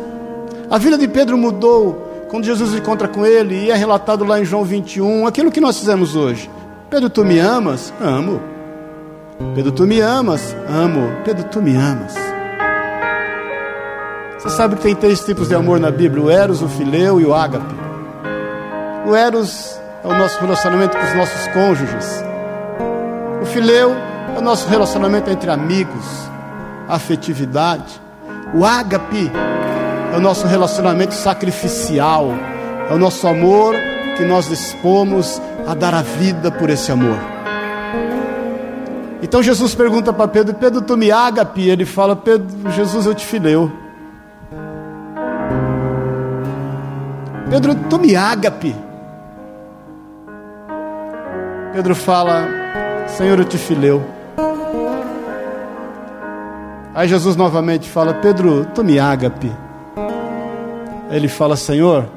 A 0.70 0.80
vida 0.80 0.98
de 0.98 1.08
Pedro 1.08 1.38
mudou 1.38 2.11
quando 2.32 2.46
Jesus 2.46 2.74
encontra 2.74 3.10
com 3.10 3.26
ele, 3.26 3.66
e 3.66 3.72
é 3.72 3.76
relatado 3.76 4.24
lá 4.24 4.40
em 4.40 4.46
João 4.46 4.64
21, 4.64 5.28
aquilo 5.28 5.52
que 5.52 5.60
nós 5.60 5.78
fizemos 5.78 6.16
hoje. 6.16 6.50
Pedro, 6.90 7.10
tu 7.10 7.26
me 7.26 7.38
amas? 7.38 7.94
Amo. 8.00 8.42
Pedro, 9.54 9.74
tu 9.74 9.86
me 9.86 10.00
amas? 10.00 10.56
Amo. 10.70 11.12
Pedro, 11.26 11.44
tu 11.50 11.62
me 11.62 11.76
amas. 11.76 12.16
Você 14.40 14.50
sabe 14.50 14.78
que 14.78 14.84
tem 14.84 14.96
três 14.96 15.20
tipos 15.26 15.50
de 15.50 15.56
amor 15.56 15.78
na 15.78 15.92
Bíblia: 15.92 16.24
o 16.24 16.32
Eros, 16.32 16.62
o 16.62 16.70
Fileu 16.70 17.20
e 17.20 17.26
o 17.26 17.36
Ágape. 17.36 17.76
O 19.06 19.14
Eros 19.14 19.78
é 20.02 20.08
o 20.08 20.18
nosso 20.18 20.40
relacionamento 20.40 20.98
com 20.98 21.04
os 21.04 21.14
nossos 21.14 21.48
cônjuges. 21.48 22.24
O 23.42 23.46
fileu 23.46 23.94
é 24.36 24.40
o 24.40 24.42
nosso 24.42 24.70
relacionamento 24.70 25.30
entre 25.30 25.52
amigos, 25.52 26.06
afetividade. 26.88 28.00
O 28.54 28.64
ágape 28.64 29.30
é 30.12 30.18
o 30.18 30.20
nosso 30.20 30.46
relacionamento 30.46 31.14
sacrificial, 31.14 32.32
é 32.90 32.94
o 32.94 32.98
nosso 32.98 33.28
amor 33.28 33.76
que 34.18 34.24
nós 34.24 34.50
dispomos 34.50 35.42
a 35.66 35.74
dar 35.74 35.94
a 35.94 36.02
vida 36.02 36.52
por 36.52 36.70
esse 36.70 36.92
amor. 36.92 37.18
Então 39.22 39.42
Jesus 39.42 39.74
pergunta 39.74 40.12
para 40.12 40.28
Pedro: 40.28 40.54
Pedro, 40.56 40.82
tu 40.82 40.98
me 40.98 41.12
ágape? 41.12 41.70
Ele 41.70 41.86
fala: 41.86 42.16
Pedro, 42.16 42.72
Jesus, 42.72 43.06
eu 43.06 43.16
te 43.16 43.26
fileu. 43.26 43.72
Pedro, 47.50 47.76
tu 47.90 48.00
me 48.00 48.16
ágape? 48.16 48.76
Pedro 51.72 51.96
fala: 51.96 52.48
Senhor, 53.08 53.40
eu 53.40 53.46
te 53.46 53.58
fileu. 53.58 54.04
Aí 56.94 57.08
Jesus 57.08 57.36
novamente 57.36 57.90
fala: 57.90 58.16
Pedro, 58.16 58.66
tu 58.74 58.84
me 58.84 59.00
ágape. 59.00 59.52
Ele 61.12 61.28
fala: 61.28 61.56
Senhor, 61.56 62.08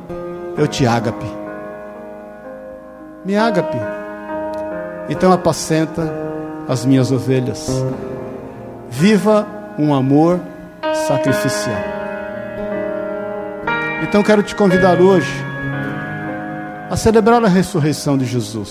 eu 0.57 0.67
te 0.67 0.87
ágape. 0.87 1.27
Me 3.25 3.37
ágape. 3.37 3.79
Então 5.09 5.33
apacenta 5.33 6.11
as 6.69 6.85
minhas 6.85 7.11
ovelhas. 7.11 7.69
Viva 8.89 9.47
um 9.79 9.93
amor 9.93 10.41
sacrificial. 11.07 11.83
Então 14.03 14.23
quero 14.23 14.43
te 14.43 14.55
convidar 14.55 15.01
hoje 15.01 15.33
a 16.91 16.97
celebrar 16.97 17.45
a 17.45 17.49
ressurreição 17.49 18.17
de 18.17 18.25
Jesus 18.25 18.71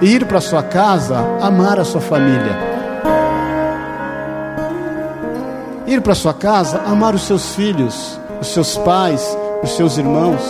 ir 0.00 0.26
para 0.26 0.40
sua 0.40 0.62
casa 0.62 1.18
amar 1.40 1.78
a 1.78 1.84
sua 1.84 2.00
família. 2.00 2.74
Ir 5.86 6.00
para 6.00 6.14
sua 6.14 6.34
casa 6.34 6.82
amar 6.86 7.14
os 7.14 7.22
seus 7.22 7.54
filhos, 7.54 8.18
os 8.44 8.52
seus 8.52 8.76
pais, 8.76 9.36
os 9.62 9.70
seus 9.74 9.96
irmãos. 9.96 10.42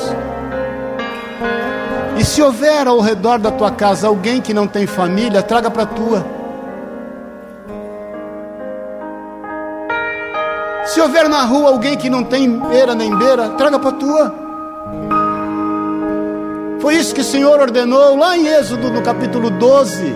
E 2.18 2.24
se 2.24 2.42
houver 2.42 2.86
ao 2.86 3.00
redor 3.00 3.38
da 3.38 3.50
tua 3.50 3.70
casa 3.70 4.08
alguém 4.08 4.40
que 4.40 4.52
não 4.52 4.66
tem 4.66 4.86
família, 4.86 5.42
traga 5.42 5.70
para 5.70 5.84
a 5.84 5.86
tua. 5.86 6.26
Se 10.86 11.00
houver 11.00 11.28
na 11.28 11.44
rua 11.44 11.70
alguém 11.70 11.96
que 11.96 12.10
não 12.10 12.24
tem 12.24 12.58
beira 12.58 12.94
nem 12.94 13.14
beira, 13.16 13.50
traga 13.50 13.78
para 13.78 13.90
a 13.90 13.92
tua. 13.92 14.34
Foi 16.80 16.96
isso 16.96 17.14
que 17.14 17.20
o 17.20 17.24
Senhor 17.24 17.58
ordenou 17.60 18.16
lá 18.16 18.36
em 18.36 18.46
Êxodo, 18.46 18.90
no 18.90 19.02
capítulo 19.02 19.50
12, 19.50 20.14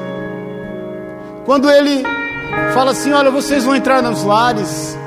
quando 1.47 1.71
ele 1.71 2.03
fala 2.75 2.91
assim: 2.91 3.13
Olha, 3.13 3.31
vocês 3.31 3.65
vão 3.65 3.75
entrar 3.75 4.03
nos 4.03 4.23
lares, 4.23 4.99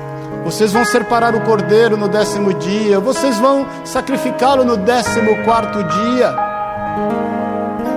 vocês 0.43 0.71
vão 0.71 0.83
separar 0.83 1.35
o 1.35 1.41
cordeiro 1.41 1.95
no 1.95 2.07
décimo 2.07 2.53
dia, 2.53 2.99
vocês 2.99 3.37
vão 3.37 3.65
sacrificá-lo 3.85 4.63
no 4.63 4.77
décimo 4.77 5.43
quarto 5.43 5.83
dia, 5.83 6.35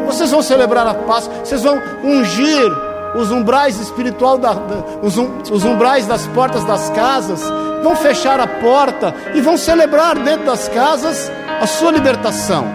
vocês 0.07 0.30
vão 0.30 0.42
celebrar 0.42 0.86
a 0.86 0.95
Páscoa, 0.95 1.34
vocês 1.45 1.62
vão 1.62 1.80
ungir 2.03 2.70
os 3.14 3.30
umbrais 3.30 3.78
espiritual 3.80 4.36
da, 4.36 4.55
os, 5.03 5.16
um, 5.16 5.38
os 5.51 5.64
umbrais 5.64 6.07
das 6.07 6.26
portas 6.28 6.64
das 6.64 6.90
casas, 6.90 7.42
vão 7.82 7.97
fechar 7.97 8.40
a 8.40 8.47
porta 8.47 9.14
e 9.34 9.40
vão 9.40 9.57
celebrar 9.57 10.18
dentro 10.18 10.47
das 10.47 10.68
casas 10.68 11.30
a 11.61 11.66
sua 11.66 11.90
libertação. 11.92 12.66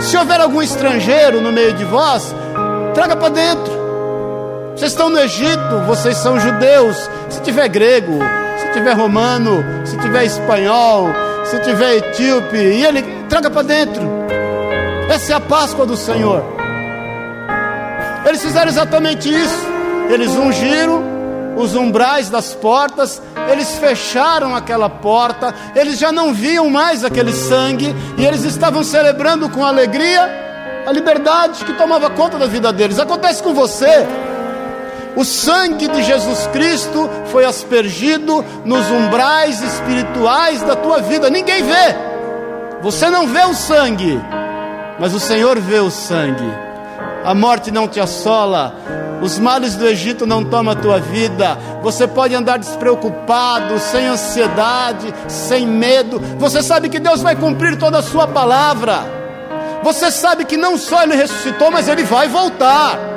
Se 0.00 0.16
houver 0.16 0.40
algum 0.40 0.62
estrangeiro 0.62 1.40
no 1.40 1.52
meio 1.52 1.74
de 1.74 1.84
vós, 1.84 2.34
traga 2.94 3.16
para 3.16 3.28
dentro. 3.28 3.79
Vocês 4.74 4.92
estão 4.92 5.10
no 5.10 5.18
Egito, 5.18 5.84
vocês 5.86 6.16
são 6.16 6.38
judeus. 6.38 6.96
Se 7.28 7.40
tiver 7.42 7.68
grego, 7.68 8.18
se 8.58 8.72
tiver 8.72 8.92
romano, 8.92 9.64
se 9.84 9.96
tiver 9.98 10.24
espanhol, 10.24 11.08
se 11.44 11.58
tiver 11.60 11.96
etíope, 11.96 12.56
e 12.56 12.84
ele 12.84 13.02
traga 13.28 13.50
para 13.50 13.62
dentro. 13.62 14.02
Essa 15.08 15.32
é 15.32 15.36
a 15.36 15.40
Páscoa 15.40 15.84
do 15.84 15.96
Senhor. 15.96 16.42
Eles 18.24 18.42
fizeram 18.42 18.68
exatamente 18.68 19.28
isso. 19.28 19.66
Eles 20.08 20.30
ungiram 20.30 21.04
os 21.56 21.74
umbrais 21.74 22.30
das 22.30 22.54
portas, 22.54 23.20
eles 23.50 23.76
fecharam 23.78 24.54
aquela 24.54 24.88
porta, 24.88 25.54
eles 25.74 25.98
já 25.98 26.10
não 26.10 26.32
viam 26.32 26.70
mais 26.70 27.04
aquele 27.04 27.32
sangue, 27.32 27.94
e 28.16 28.24
eles 28.24 28.44
estavam 28.44 28.82
celebrando 28.82 29.48
com 29.48 29.64
alegria 29.64 30.30
a 30.86 30.92
liberdade 30.92 31.64
que 31.64 31.72
tomava 31.74 32.08
conta 32.10 32.38
da 32.38 32.46
vida 32.46 32.72
deles. 32.72 32.98
Acontece 32.98 33.42
com 33.42 33.52
você. 33.52 34.06
O 35.16 35.24
sangue 35.24 35.88
de 35.88 36.02
Jesus 36.02 36.46
Cristo 36.48 37.10
foi 37.26 37.44
aspergido 37.44 38.44
nos 38.64 38.88
umbrais 38.90 39.60
espirituais 39.60 40.62
da 40.62 40.76
tua 40.76 41.00
vida. 41.00 41.28
Ninguém 41.28 41.62
vê. 41.62 41.96
Você 42.82 43.10
não 43.10 43.26
vê 43.26 43.44
o 43.44 43.54
sangue, 43.54 44.20
mas 44.98 45.12
o 45.12 45.20
Senhor 45.20 45.58
vê 45.58 45.80
o 45.80 45.90
sangue. 45.90 46.50
A 47.24 47.34
morte 47.34 47.70
não 47.70 47.86
te 47.86 48.00
assola, 48.00 48.74
os 49.20 49.38
males 49.38 49.76
do 49.76 49.86
Egito 49.86 50.26
não 50.26 50.42
tomam 50.42 50.72
a 50.72 50.76
tua 50.76 50.98
vida. 50.98 51.58
Você 51.82 52.08
pode 52.08 52.34
andar 52.34 52.58
despreocupado, 52.58 53.78
sem 53.78 54.06
ansiedade, 54.06 55.12
sem 55.28 55.66
medo. 55.66 56.18
Você 56.38 56.62
sabe 56.62 56.88
que 56.88 56.98
Deus 56.98 57.20
vai 57.20 57.36
cumprir 57.36 57.76
toda 57.76 57.98
a 57.98 58.02
sua 58.02 58.26
palavra. 58.26 59.00
Você 59.82 60.10
sabe 60.10 60.44
que 60.44 60.56
não 60.56 60.78
só 60.78 61.02
Ele 61.02 61.14
ressuscitou, 61.14 61.70
mas 61.70 61.88
Ele 61.88 62.04
vai 62.04 62.28
voltar. 62.28 63.09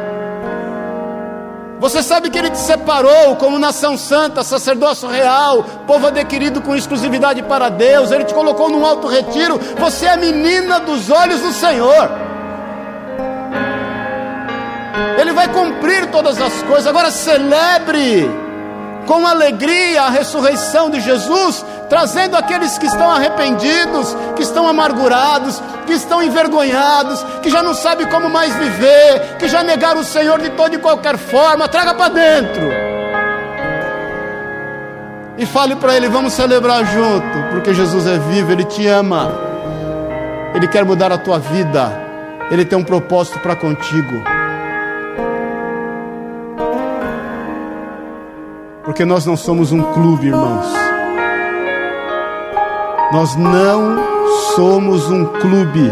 Você 1.84 2.02
sabe 2.02 2.30
que 2.30 2.38
Ele 2.38 2.50
te 2.50 2.60
separou 2.60 3.36
como 3.36 3.60
nação 3.60 3.98
santa, 3.98 4.42
sacerdócio 4.42 5.10
real, 5.10 5.66
povo 5.86 6.08
adquirido 6.08 6.62
com 6.62 6.74
exclusividade 6.74 7.44
para 7.44 7.68
Deus. 7.68 8.10
Ele 8.10 8.24
te 8.24 8.34
colocou 8.34 8.70
num 8.70 8.86
alto 8.86 9.06
retiro. 9.06 9.60
Você 9.78 10.06
é 10.06 10.16
menina 10.16 10.80
dos 10.80 11.10
olhos 11.10 11.42
do 11.42 11.52
Senhor. 11.52 12.10
Ele 15.20 15.34
vai 15.34 15.50
cumprir 15.50 16.10
todas 16.10 16.42
as 16.42 16.64
coisas. 16.64 16.88
Agora 16.88 17.12
celebre 17.12 18.32
com 19.06 19.28
alegria 19.28 20.04
a 20.04 20.10
ressurreição 20.10 20.90
de 20.90 21.00
Jesus, 21.00 21.66
trazendo 21.90 22.36
aqueles 22.36 22.78
que 22.78 22.86
estão 22.86 23.10
arrependidos, 23.12 24.16
que 24.36 24.44
estão 24.44 24.68
amargurados, 24.68 25.62
que 25.86 25.94
estão 25.94 26.22
envergonhados, 26.24 27.24
que 27.42 27.50
já 27.50 27.62
não 27.62 27.74
sabem 27.74 28.08
como 28.08 28.30
mais 28.30 28.56
viver, 28.56 29.38
que 29.38 29.48
já 29.48 29.64
negaram 29.64 30.02
o 30.02 30.06
Senhor 30.06 30.40
de 30.42 30.50
toda 30.52 30.76
e 30.76 30.80
qualquer 30.80 31.18
forma, 31.18 31.68
traga 31.68 31.94
para 31.94 32.10
dentro. 32.10 32.94
E 35.38 35.46
fale 35.46 35.76
para 35.76 35.96
ele: 35.96 36.08
vamos 36.08 36.34
celebrar 36.34 36.86
junto, 36.86 37.50
porque 37.52 37.74
Jesus 37.74 38.08
é 38.08 38.18
vivo, 38.18 38.52
ele 38.52 38.64
te 38.64 38.88
ama, 38.88 39.32
ele 40.54 40.68
quer 40.68 40.86
mudar 40.86 41.12
a 41.12 41.18
tua 41.18 41.40
vida, 41.40 41.92
ele 42.52 42.64
tem 42.66 42.78
um 42.78 42.84
propósito 42.84 43.40
para 43.40 43.56
contigo. 43.56 44.43
Porque 48.84 49.06
nós 49.06 49.26
não 49.26 49.38
somos 49.38 49.72
um 49.72 49.82
clube, 49.94 50.28
irmãos. 50.28 50.66
Nós 53.14 53.36
não 53.38 53.98
somos 54.56 55.10
um 55.10 55.24
clube. 55.26 55.90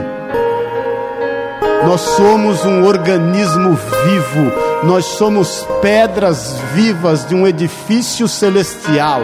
Nós 1.86 2.02
somos 2.02 2.66
um 2.66 2.84
organismo 2.84 3.76
vivo. 3.76 4.52
Nós 4.84 5.06
somos 5.06 5.66
pedras 5.82 6.60
vivas 6.74 7.26
de 7.26 7.34
um 7.34 7.48
edifício 7.48 8.28
celestial. 8.28 9.22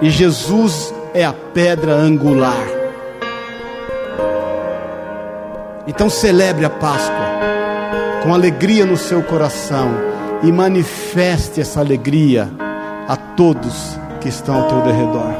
E 0.00 0.08
Jesus 0.08 0.94
é 1.12 1.24
a 1.24 1.32
pedra 1.32 1.94
angular. 1.94 2.66
Então 5.88 6.08
celebre 6.08 6.64
a 6.64 6.70
Páscoa 6.70 7.32
com 8.22 8.32
alegria 8.32 8.86
no 8.86 8.96
seu 8.96 9.24
coração 9.24 10.11
e 10.42 10.50
manifeste 10.50 11.60
essa 11.60 11.80
alegria 11.80 12.50
a 13.08 13.16
todos 13.16 13.98
que 14.20 14.28
estão 14.28 14.56
ao 14.56 14.68
teu 14.68 14.80
derredor. 14.82 15.32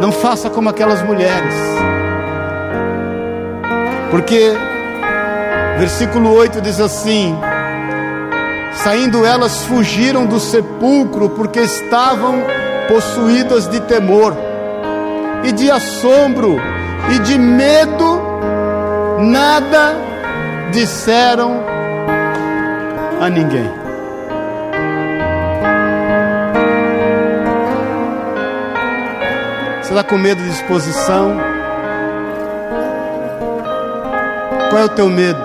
Não 0.00 0.12
faça 0.12 0.48
como 0.48 0.68
aquelas 0.68 1.02
mulheres, 1.02 1.54
porque 4.10 4.52
versículo 5.78 6.32
8 6.34 6.60
diz 6.60 6.80
assim: 6.80 7.36
Saindo 8.74 9.24
elas 9.24 9.64
fugiram 9.64 10.24
do 10.24 10.38
sepulcro 10.38 11.30
porque 11.30 11.60
estavam 11.60 12.44
possuídas 12.86 13.68
de 13.68 13.80
temor 13.80 14.36
e 15.42 15.50
de 15.50 15.68
assombro 15.68 16.56
e 17.12 17.18
de 17.20 17.36
medo, 17.36 18.22
nada 19.18 20.07
disseram 20.70 21.64
a 23.20 23.28
ninguém. 23.28 23.70
Você 29.82 29.88
está 29.94 30.04
com 30.04 30.18
medo 30.18 30.42
de 30.42 30.50
exposição? 30.50 31.36
Qual 34.70 34.82
é 34.82 34.84
o 34.84 34.88
teu 34.90 35.08
medo? 35.08 35.42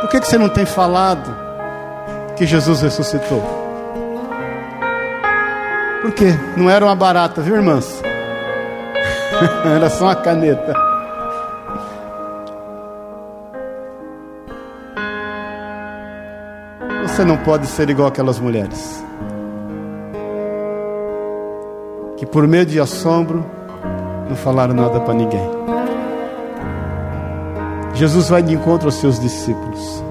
Por 0.00 0.10
que, 0.10 0.20
que 0.20 0.28
você 0.28 0.38
não 0.38 0.48
tem 0.48 0.64
falado 0.64 1.36
que 2.36 2.46
Jesus 2.46 2.80
ressuscitou? 2.82 3.42
Por 6.02 6.12
quê? 6.12 6.38
Não 6.56 6.70
era 6.70 6.84
uma 6.84 6.94
barata, 6.94 7.40
viu, 7.40 7.56
irmãs? 7.56 8.00
era 9.74 9.90
só 9.90 10.04
uma 10.04 10.14
caneta. 10.14 10.95
Você 17.16 17.24
não 17.24 17.38
pode 17.38 17.66
ser 17.66 17.88
igual 17.88 18.08
aquelas 18.08 18.38
mulheres. 18.38 19.02
Que 22.18 22.26
por 22.26 22.46
meio 22.46 22.66
de 22.66 22.78
assombro 22.78 23.42
não 24.28 24.36
falaram 24.36 24.74
nada 24.74 25.00
para 25.00 25.14
ninguém. 25.14 25.40
Jesus 27.94 28.28
vai 28.28 28.42
de 28.42 28.52
encontro 28.52 28.88
aos 28.88 28.96
seus 28.96 29.18
discípulos. 29.18 30.04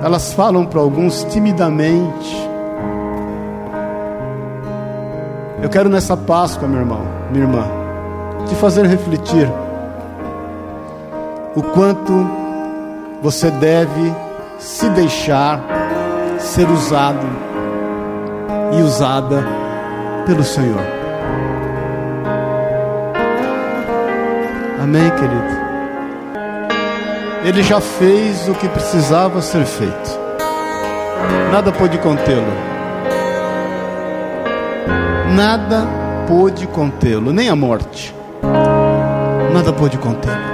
Elas 0.00 0.32
falam 0.32 0.64
para 0.64 0.78
alguns 0.78 1.24
timidamente. 1.24 2.48
Eu 5.60 5.68
quero 5.68 5.88
nessa 5.88 6.16
Páscoa, 6.16 6.68
meu 6.68 6.82
irmão, 6.82 7.04
minha 7.32 7.46
irmã, 7.46 7.64
te 8.46 8.54
fazer 8.54 8.86
refletir 8.86 9.50
o 11.56 11.62
quanto 11.64 12.12
você 13.20 13.50
deve 13.50 14.23
se 14.64 14.88
deixar 14.88 15.60
ser 16.38 16.66
usado 16.70 17.26
e 18.72 18.80
usada 18.80 19.44
pelo 20.26 20.42
Senhor. 20.42 20.80
Amém, 24.82 25.10
querido? 25.10 25.64
Ele 27.44 27.62
já 27.62 27.78
fez 27.78 28.48
o 28.48 28.54
que 28.54 28.66
precisava 28.68 29.42
ser 29.42 29.66
feito, 29.66 30.18
nada 31.52 31.70
pôde 31.70 31.98
contê-lo, 31.98 32.52
nada 35.36 35.86
pôde 36.26 36.66
contê-lo, 36.66 37.34
nem 37.34 37.50
a 37.50 37.56
morte, 37.56 38.14
nada 39.52 39.74
pôde 39.74 39.98
contê-lo. 39.98 40.53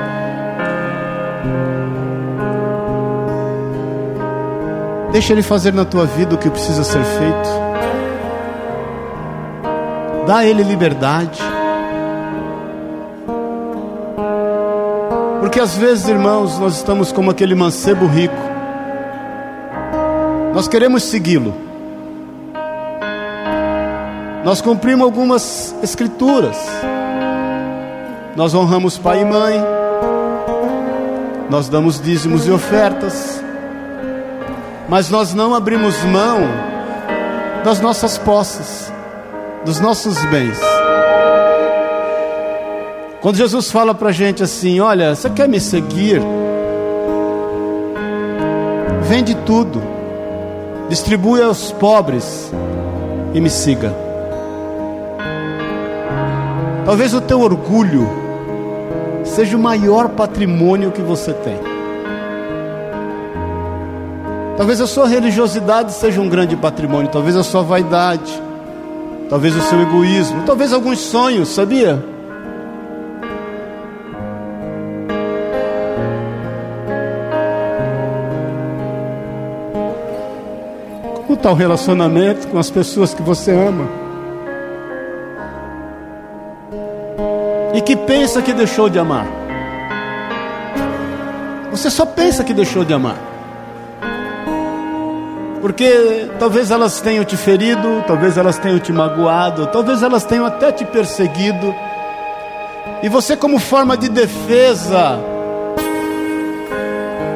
Deixa 5.12 5.32
Ele 5.32 5.42
fazer 5.42 5.72
na 5.72 5.84
tua 5.84 6.06
vida 6.06 6.36
o 6.36 6.38
que 6.38 6.48
precisa 6.48 6.84
ser 6.84 7.02
feito. 7.02 7.50
Dá 10.26 10.38
a 10.38 10.46
Ele 10.46 10.62
liberdade. 10.62 11.40
Porque 15.40 15.58
às 15.58 15.76
vezes, 15.76 16.08
irmãos, 16.08 16.58
nós 16.61 16.76
estamos 16.76 17.11
como 17.11 17.30
aquele 17.30 17.56
mancebo 17.56 18.06
rico. 18.06 18.36
Nós 20.54 20.68
queremos 20.68 21.02
segui-lo. 21.02 21.54
Nós 24.44 24.61
cumprimos 24.61 25.04
algumas 25.04 25.74
escrituras. 25.82 26.56
Nós 28.36 28.54
honramos 28.54 28.96
pai 28.96 29.22
e 29.22 29.24
mãe. 29.24 29.61
Nós 31.50 31.68
damos 31.68 32.00
dízimos 32.00 32.46
e 32.46 32.52
ofertas 32.52 33.39
mas 34.91 35.09
nós 35.09 35.32
não 35.32 35.55
abrimos 35.55 36.03
mão 36.03 36.41
das 37.64 37.80
nossas 37.80 38.18
posses, 38.18 38.93
dos 39.64 39.78
nossos 39.78 40.18
bens. 40.24 40.59
Quando 43.20 43.36
Jesus 43.36 43.70
fala 43.70 43.95
para 43.95 44.09
a 44.09 44.12
gente 44.12 44.43
assim: 44.43 44.80
Olha, 44.80 45.14
você 45.14 45.30
quer 45.30 45.49
me 45.49 45.61
seguir? 45.61 46.20
Vende 49.03 49.36
tudo, 49.47 49.80
distribui 50.88 51.41
aos 51.41 51.70
pobres, 51.70 52.53
e 53.32 53.41
me 53.41 53.49
siga. 53.49 53.95
Talvez 56.84 57.14
o 57.14 57.20
teu 57.20 57.41
orgulho 57.41 58.09
seja 59.22 59.57
o 59.57 59.61
maior 59.61 60.09
patrimônio 60.09 60.91
que 60.91 61.01
você 61.01 61.32
tem. 61.32 61.69
Talvez 64.61 64.78
a 64.78 64.86
sua 64.86 65.08
religiosidade 65.08 65.90
seja 65.90 66.20
um 66.20 66.28
grande 66.28 66.54
patrimônio, 66.54 67.11
talvez 67.11 67.34
a 67.34 67.42
sua 67.42 67.62
vaidade, 67.62 68.30
talvez 69.30 69.56
o 69.56 69.62
seu 69.62 69.80
egoísmo, 69.80 70.42
talvez 70.44 70.74
alguns 70.74 70.98
sonhos, 70.98 71.48
sabia? 71.48 71.98
Como 81.26 81.38
está 81.38 81.50
o 81.50 81.54
relacionamento 81.54 82.46
com 82.48 82.58
as 82.58 82.68
pessoas 82.68 83.14
que 83.14 83.22
você 83.22 83.52
ama? 83.52 83.88
e 87.72 87.80
que 87.80 87.96
pensa 87.96 88.42
que 88.42 88.52
deixou 88.52 88.90
de 88.90 88.98
amar. 88.98 89.26
Você 91.70 91.88
só 91.88 92.04
pensa 92.04 92.44
que 92.44 92.52
deixou 92.52 92.84
de 92.84 92.92
amar. 92.92 93.30
Porque 95.61 96.30
talvez 96.38 96.70
elas 96.70 97.00
tenham 97.00 97.24
te 97.24 97.36
ferido, 97.36 98.02
talvez 98.06 98.38
elas 98.38 98.58
tenham 98.58 98.78
te 98.78 98.92
magoado, 98.92 99.66
talvez 99.66 100.02
elas 100.02 100.24
tenham 100.24 100.46
até 100.46 100.72
te 100.72 100.84
perseguido. 100.86 101.74
E 103.02 103.08
você, 103.08 103.36
como 103.36 103.58
forma 103.58 103.96
de 103.96 104.08
defesa, 104.08 105.18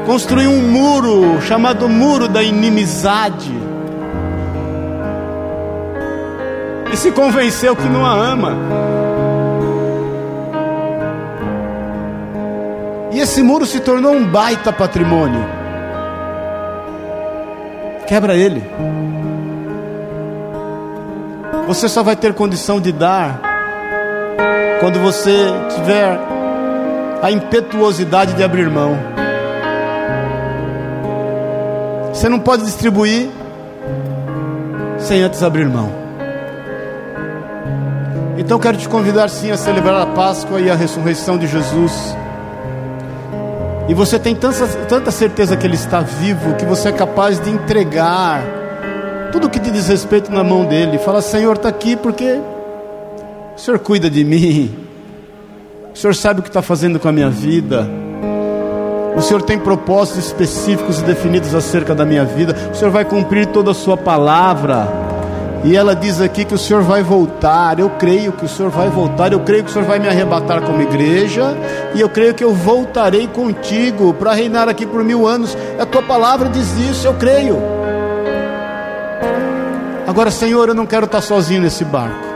construiu 0.07 0.51
um 0.51 0.63
muro 0.69 1.41
chamado 1.43 1.89
Muro 1.89 2.27
da 2.27 2.43
Inimizade. 2.43 3.53
E 6.93 6.97
se 6.97 7.11
convenceu 7.13 7.77
que 7.77 7.89
não 7.89 8.07
a 8.07 8.13
ama. 8.13 8.57
E 13.13 13.21
esse 13.21 13.43
muro 13.43 13.67
se 13.67 13.81
tornou 13.81 14.13
um 14.13 14.27
baita 14.27 14.73
patrimônio. 14.73 15.64
Quebra 18.07 18.35
ele. 18.35 18.63
Você 21.67 21.89
só 21.89 22.03
vai 22.03 22.15
ter 22.15 22.35
condição 22.35 22.81
de 22.81 22.93
dar 22.93 23.41
quando 24.81 24.99
você 25.01 25.49
tiver 25.75 26.19
a 27.23 27.31
impetuosidade 27.31 28.35
de 28.35 28.45
abrir 28.45 28.69
mão. 28.69 28.99
Você 32.13 32.29
não 32.29 32.39
pode 32.39 32.65
distribuir 32.65 33.31
sem 34.99 35.23
antes 35.23 35.43
abrir 35.43 35.67
mão. 35.67 35.91
Então 38.37 38.59
quero 38.59 38.77
te 38.77 38.89
convidar 38.89 39.29
sim 39.31 39.51
a 39.51 39.57
celebrar 39.57 40.03
a 40.03 40.07
Páscoa 40.07 40.61
e 40.61 40.71
a 40.71 40.75
ressurreição 40.75 41.39
de 41.39 41.47
Jesus 41.47 42.15
e 43.89 43.95
você 43.95 44.19
tem 44.19 44.35
tanta, 44.35 44.67
tanta 44.89 45.11
certeza 45.11 45.57
que 45.57 45.67
Ele 45.67 45.75
está 45.75 46.01
vivo, 46.01 46.55
que 46.55 46.65
você 46.65 46.89
é 46.89 46.93
capaz 46.93 47.39
de 47.39 47.51
entregar 47.51 48.43
tudo 49.31 49.51
que 49.51 49.59
te 49.59 49.71
diz 49.71 49.89
respeito 49.89 50.33
na 50.33 50.45
mão 50.45 50.65
dele. 50.65 50.97
Fala, 50.99 51.21
Senhor, 51.21 51.57
está 51.57 51.69
aqui 51.69 51.97
porque 51.97 52.41
o 53.55 53.59
Senhor 53.59 53.79
cuida 53.79 54.09
de 54.09 54.25
mim, 54.25 54.75
o 55.95 55.99
Senhor 55.99 56.15
sabe 56.15 56.41
o 56.41 56.43
que 56.43 56.49
está 56.49 56.63
fazendo 56.63 56.99
com 56.99 57.09
a 57.09 57.13
minha 57.13 57.29
vida. 57.29 57.89
O 59.17 59.23
Senhor 59.23 59.43
tem 59.43 59.59
propósitos 59.59 60.27
específicos 60.27 60.99
e 60.99 61.03
definidos 61.03 61.55
acerca 61.55 61.95
da 61.95 62.05
minha 62.05 62.25
vida. 62.25 62.57
O 62.73 62.75
Senhor 62.75 62.91
vai 62.91 63.05
cumprir 63.05 63.47
toda 63.47 63.71
a 63.71 63.75
Sua 63.75 63.97
palavra. 63.97 65.04
E 65.65 65.75
ela 65.75 65.97
diz 65.97 66.21
aqui 66.21 66.45
que 66.45 66.53
o 66.53 66.59
Senhor 66.59 66.83
vai 66.83 67.03
voltar. 67.03 67.81
Eu 67.81 67.89
creio 67.89 68.33
que 68.33 68.45
o 68.45 68.49
Senhor 68.49 68.71
vai 68.71 68.91
voltar. 68.91 69.33
Eu 69.33 69.41
creio 69.41 69.65
que 69.65 69.71
o 69.71 69.73
Senhor 69.73 69.87
vai 69.87 69.99
me 69.99 70.07
arrebatar 70.07 70.61
como 70.61 70.83
igreja. 70.83 71.57
E 71.95 72.01
eu 72.03 72.09
creio 72.11 72.35
que 72.35 72.45
eu 72.45 72.53
voltarei 72.53 73.27
contigo 73.27 74.13
para 74.13 74.35
reinar 74.35 74.69
aqui 74.69 74.85
por 74.85 75.03
mil 75.03 75.27
anos. 75.27 75.57
A 75.81 75.87
tua 75.87 76.03
palavra 76.03 76.51
diz 76.51 76.71
isso. 76.79 77.07
Eu 77.07 77.15
creio. 77.15 77.57
Agora, 80.07 80.31
Senhor, 80.31 80.69
eu 80.69 80.75
não 80.75 80.85
quero 80.85 81.07
estar 81.07 81.23
sozinho 81.23 81.63
nesse 81.63 81.83
barco. 81.83 82.35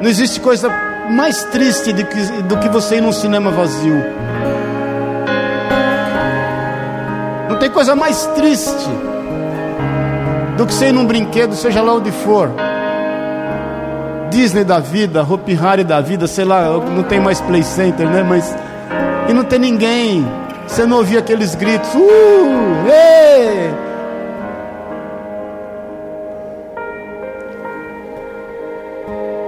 Não 0.00 0.08
existe 0.08 0.40
coisa 0.40 0.70
mais 1.10 1.44
triste 1.44 1.92
do 1.92 2.06
que, 2.06 2.20
do 2.44 2.56
que 2.56 2.68
você 2.70 2.96
ir 2.96 3.02
num 3.02 3.12
cinema 3.12 3.50
vazio. 3.50 4.02
Não 7.50 7.58
tem 7.58 7.68
coisa 7.68 7.94
mais 7.94 8.24
triste 8.28 9.15
do 10.56 10.66
que 10.66 10.72
ser 10.72 10.92
num 10.92 11.06
brinquedo, 11.06 11.54
seja 11.54 11.82
lá 11.82 11.94
onde 11.94 12.10
for. 12.10 12.50
Disney 14.30 14.64
da 14.64 14.80
vida, 14.80 15.22
Hopi 15.22 15.56
Hari 15.56 15.84
da 15.84 16.00
vida, 16.00 16.26
sei 16.26 16.44
lá, 16.44 16.64
não 16.64 17.02
tem 17.02 17.20
mais 17.20 17.40
Play 17.40 17.62
Center, 17.62 18.08
né? 18.08 18.22
Mas. 18.22 18.54
E 19.28 19.32
não 19.32 19.44
tem 19.44 19.58
ninguém. 19.58 20.26
Você 20.66 20.84
não 20.84 20.98
ouvia 20.98 21.20
aqueles 21.20 21.54
gritos. 21.54 21.94
Uh! 21.94 22.26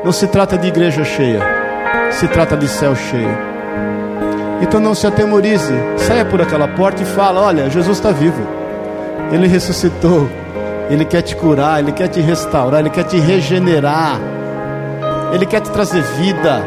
Não 0.05 0.13
se 0.13 0.27
trata 0.27 0.57
de 0.57 0.69
igreja 0.69 1.05
cheia, 1.05 1.43
se 2.13 2.27
trata 2.29 2.57
de 2.57 2.67
céu 2.69 2.95
cheio. 2.95 3.37
Então 4.63 4.81
não 4.81 4.95
se 4.95 5.07
atemorize, 5.07 5.75
saia 5.99 6.25
por 6.25 6.41
aquela 6.41 6.69
porta 6.69 7.03
e 7.03 7.07
fala: 7.07 7.41
Olha, 7.41 7.69
Jesus 7.69 7.99
está 7.99 8.11
vivo, 8.11 8.43
Ele 9.33 9.47
ressuscitou. 9.47 10.29
Ele 10.91 11.05
quer 11.05 11.23
te 11.23 11.37
curar, 11.37 11.81
Ele 11.81 11.93
quer 11.93 12.09
te 12.09 12.21
restaurar, 12.21 12.81
Ele 12.81 12.91
quer 12.91 13.05
te 13.05 13.19
regenerar, 13.19 14.19
Ele 15.33 15.45
quer 15.45 15.61
te 15.61 15.71
trazer 15.71 16.03
vida. 16.03 16.63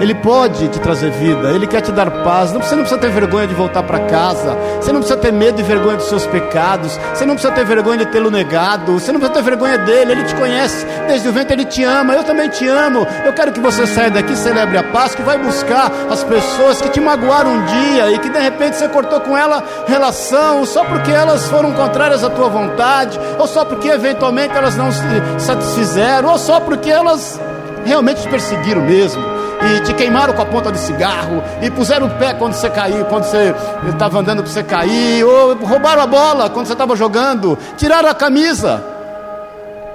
Ele 0.00 0.14
pode 0.14 0.68
te 0.68 0.80
trazer 0.80 1.10
vida, 1.10 1.50
Ele 1.50 1.66
quer 1.66 1.80
te 1.80 1.92
dar 1.92 2.10
paz. 2.10 2.52
Você 2.52 2.74
não 2.74 2.82
precisa 2.82 3.00
ter 3.00 3.10
vergonha 3.10 3.46
de 3.46 3.54
voltar 3.54 3.82
para 3.82 4.00
casa, 4.00 4.56
você 4.80 4.92
não 4.92 5.00
precisa 5.00 5.18
ter 5.18 5.32
medo 5.32 5.60
e 5.60 5.62
vergonha 5.62 5.96
dos 5.96 6.06
seus 6.06 6.26
pecados, 6.26 6.98
você 7.12 7.24
não 7.24 7.34
precisa 7.34 7.54
ter 7.54 7.64
vergonha 7.64 7.98
de 7.98 8.06
tê-lo 8.06 8.30
negado, 8.30 8.98
você 8.98 9.12
não 9.12 9.20
precisa 9.20 9.40
ter 9.40 9.48
vergonha 9.48 9.78
dele, 9.78 10.12
Ele 10.12 10.24
te 10.24 10.34
conhece. 10.34 10.84
Desde 11.06 11.28
o 11.28 11.32
ventre, 11.32 11.54
Ele 11.54 11.64
te 11.64 11.84
ama, 11.84 12.14
eu 12.14 12.24
também 12.24 12.48
te 12.48 12.66
amo. 12.66 13.06
Eu 13.24 13.32
quero 13.32 13.52
que 13.52 13.60
você 13.60 13.86
saia 13.86 14.10
daqui, 14.10 14.36
celebre 14.36 14.76
a 14.78 14.82
paz, 14.82 15.14
que 15.14 15.22
vai 15.22 15.38
buscar 15.38 15.90
as 16.10 16.24
pessoas 16.24 16.80
que 16.80 16.88
te 16.88 17.00
magoaram 17.00 17.52
um 17.52 17.64
dia 17.64 18.10
e 18.10 18.18
que 18.18 18.28
de 18.28 18.38
repente 18.38 18.76
você 18.76 18.88
cortou 18.88 19.20
com 19.20 19.36
ela 19.36 19.62
relação 19.86 20.64
só 20.64 20.84
porque 20.84 21.10
elas 21.10 21.48
foram 21.48 21.72
contrárias 21.72 22.24
à 22.24 22.30
tua 22.30 22.48
vontade, 22.48 23.18
ou 23.38 23.46
só 23.46 23.64
porque 23.64 23.88
eventualmente 23.88 24.56
elas 24.56 24.76
não 24.76 24.90
se 24.90 25.02
satisfizeram, 25.38 26.30
ou 26.30 26.38
só 26.38 26.60
porque 26.60 26.90
elas 26.90 27.40
realmente 27.84 28.22
te 28.22 28.28
perseguiram 28.28 28.82
mesmo 28.82 29.33
e 29.62 29.80
te 29.80 29.94
queimaram 29.94 30.34
com 30.34 30.42
a 30.42 30.46
ponta 30.46 30.70
de 30.70 30.78
cigarro, 30.78 31.42
e 31.62 31.70
puseram 31.70 32.06
o 32.06 32.10
pé 32.10 32.34
quando 32.34 32.54
você 32.54 32.68
caiu, 32.68 33.04
quando 33.06 33.24
você 33.24 33.54
estava 33.88 34.18
andando 34.18 34.42
para 34.42 34.52
você 34.52 34.62
cair, 34.62 35.24
ou 35.24 35.56
roubaram 35.56 36.02
a 36.02 36.06
bola 36.06 36.50
quando 36.50 36.66
você 36.66 36.72
estava 36.72 36.94
jogando, 36.96 37.56
tiraram 37.76 38.08
a 38.08 38.14
camisa 38.14 38.82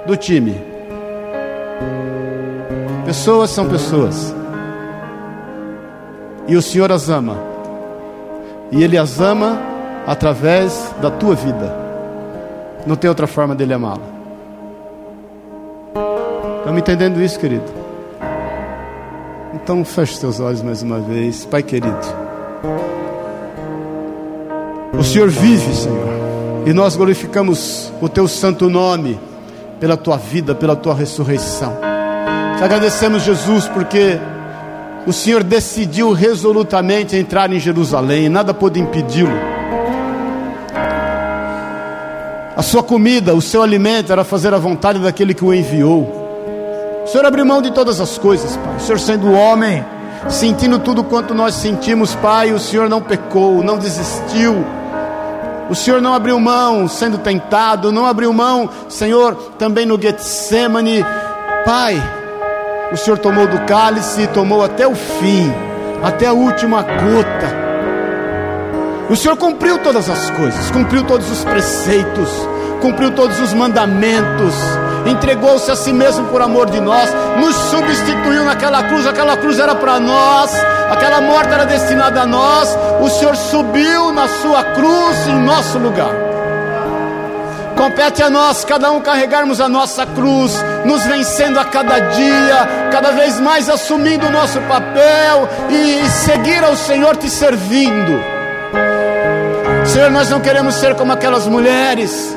do 0.06 0.16
time. 0.16 0.60
Pessoas 3.04 3.50
são 3.50 3.68
pessoas, 3.68 4.34
e 6.46 6.56
o 6.56 6.62
Senhor 6.62 6.90
as 6.92 7.08
ama, 7.08 7.36
e 8.70 8.82
Ele 8.82 8.96
as 8.96 9.20
ama 9.20 9.58
através 10.06 10.94
da 11.00 11.10
tua 11.10 11.34
vida, 11.34 11.74
não 12.86 12.96
tem 12.96 13.08
outra 13.08 13.26
forma 13.26 13.54
dele 13.54 13.74
amá-la. 13.74 14.20
Estão 16.58 16.72
me 16.72 16.80
entendendo 16.80 17.20
isso, 17.20 17.38
querido? 17.38 17.79
Então 19.52 19.84
feche 19.84 20.16
seus 20.16 20.38
olhos 20.38 20.62
mais 20.62 20.80
uma 20.82 21.00
vez, 21.00 21.44
Pai 21.44 21.62
querido. 21.62 21.98
O 24.96 25.02
Senhor 25.02 25.28
vive, 25.28 25.74
Senhor, 25.74 26.08
e 26.66 26.72
nós 26.72 26.94
glorificamos 26.94 27.92
o 28.00 28.08
Teu 28.08 28.28
santo 28.28 28.70
nome 28.70 29.18
pela 29.80 29.96
Tua 29.96 30.16
vida, 30.16 30.54
pela 30.54 30.76
Tua 30.76 30.94
ressurreição. 30.94 31.76
Te 32.58 32.64
agradecemos, 32.64 33.22
Jesus, 33.22 33.66
porque 33.66 34.18
o 35.06 35.12
Senhor 35.12 35.42
decidiu 35.42 36.12
resolutamente 36.12 37.16
entrar 37.16 37.52
em 37.52 37.58
Jerusalém, 37.58 38.28
nada 38.28 38.54
pôde 38.54 38.78
impedi-lo. 38.78 39.32
A 42.54 42.62
sua 42.62 42.82
comida, 42.82 43.34
o 43.34 43.40
seu 43.40 43.62
alimento 43.62 44.12
era 44.12 44.22
fazer 44.22 44.52
a 44.52 44.58
vontade 44.58 44.98
daquele 44.98 45.32
que 45.32 45.44
o 45.44 45.52
enviou. 45.52 46.19
O 47.10 47.12
Senhor 47.12 47.26
abriu 47.26 47.44
mão 47.44 47.60
de 47.60 47.72
todas 47.72 48.00
as 48.00 48.16
coisas, 48.16 48.56
Pai. 48.56 48.76
O 48.76 48.80
Senhor 48.80 49.00
sendo 49.00 49.32
homem, 49.32 49.84
sentindo 50.28 50.78
tudo 50.78 51.02
quanto 51.02 51.34
nós 51.34 51.56
sentimos, 51.56 52.14
Pai, 52.14 52.52
o 52.52 52.58
Senhor 52.60 52.88
não 52.88 53.02
pecou, 53.02 53.64
não 53.64 53.76
desistiu. 53.76 54.64
O 55.68 55.74
Senhor 55.74 56.00
não 56.00 56.14
abriu 56.14 56.38
mão 56.38 56.86
sendo 56.86 57.18
tentado, 57.18 57.90
não 57.90 58.06
abriu 58.06 58.32
mão, 58.32 58.70
Senhor, 58.88 59.34
também 59.58 59.84
no 59.84 60.00
Getsemane. 60.00 61.04
Pai, 61.64 62.00
o 62.92 62.96
Senhor 62.96 63.18
tomou 63.18 63.48
do 63.48 63.58
cálice, 63.62 64.28
tomou 64.28 64.62
até 64.62 64.86
o 64.86 64.94
fim, 64.94 65.52
até 66.04 66.28
a 66.28 66.32
última 66.32 66.80
gota. 66.80 67.56
O 69.08 69.16
Senhor 69.16 69.36
cumpriu 69.36 69.78
todas 69.78 70.08
as 70.08 70.30
coisas, 70.30 70.70
cumpriu 70.70 71.02
todos 71.02 71.28
os 71.28 71.42
preceitos, 71.42 72.30
cumpriu 72.80 73.10
todos 73.10 73.40
os 73.40 73.52
mandamentos, 73.52 74.54
entregou-se 75.10 75.70
a 75.70 75.76
si 75.76 75.92
mesmo 75.92 76.26
por 76.28 76.40
amor 76.40 76.70
de 76.70 76.80
nós, 76.80 77.10
nos 77.38 77.54
substituiu 77.54 78.44
naquela 78.44 78.82
cruz, 78.84 79.06
aquela 79.06 79.36
cruz 79.36 79.58
era 79.58 79.74
para 79.74 79.98
nós, 80.00 80.50
aquela 80.90 81.20
morte 81.20 81.52
era 81.52 81.64
destinada 81.64 82.22
a 82.22 82.26
nós, 82.26 82.76
o 83.00 83.08
Senhor 83.08 83.36
subiu 83.36 84.12
na 84.12 84.28
sua 84.28 84.64
cruz 84.64 85.28
em 85.28 85.40
nosso 85.40 85.78
lugar. 85.78 86.30
Compete 87.76 88.22
a 88.22 88.28
nós, 88.28 88.62
cada 88.62 88.92
um, 88.92 89.00
carregarmos 89.00 89.58
a 89.58 89.68
nossa 89.68 90.04
cruz, 90.04 90.52
nos 90.84 91.02
vencendo 91.04 91.58
a 91.58 91.64
cada 91.64 91.98
dia, 91.98 92.88
cada 92.92 93.10
vez 93.12 93.40
mais 93.40 93.70
assumindo 93.70 94.26
o 94.26 94.30
nosso 94.30 94.60
papel 94.62 95.48
e 95.70 96.06
seguir 96.10 96.62
ao 96.62 96.76
Senhor 96.76 97.16
te 97.16 97.30
servindo. 97.30 98.22
Senhor, 99.86 100.10
nós 100.10 100.28
não 100.28 100.40
queremos 100.40 100.74
ser 100.74 100.94
como 100.94 101.12
aquelas 101.12 101.46
mulheres 101.46 102.36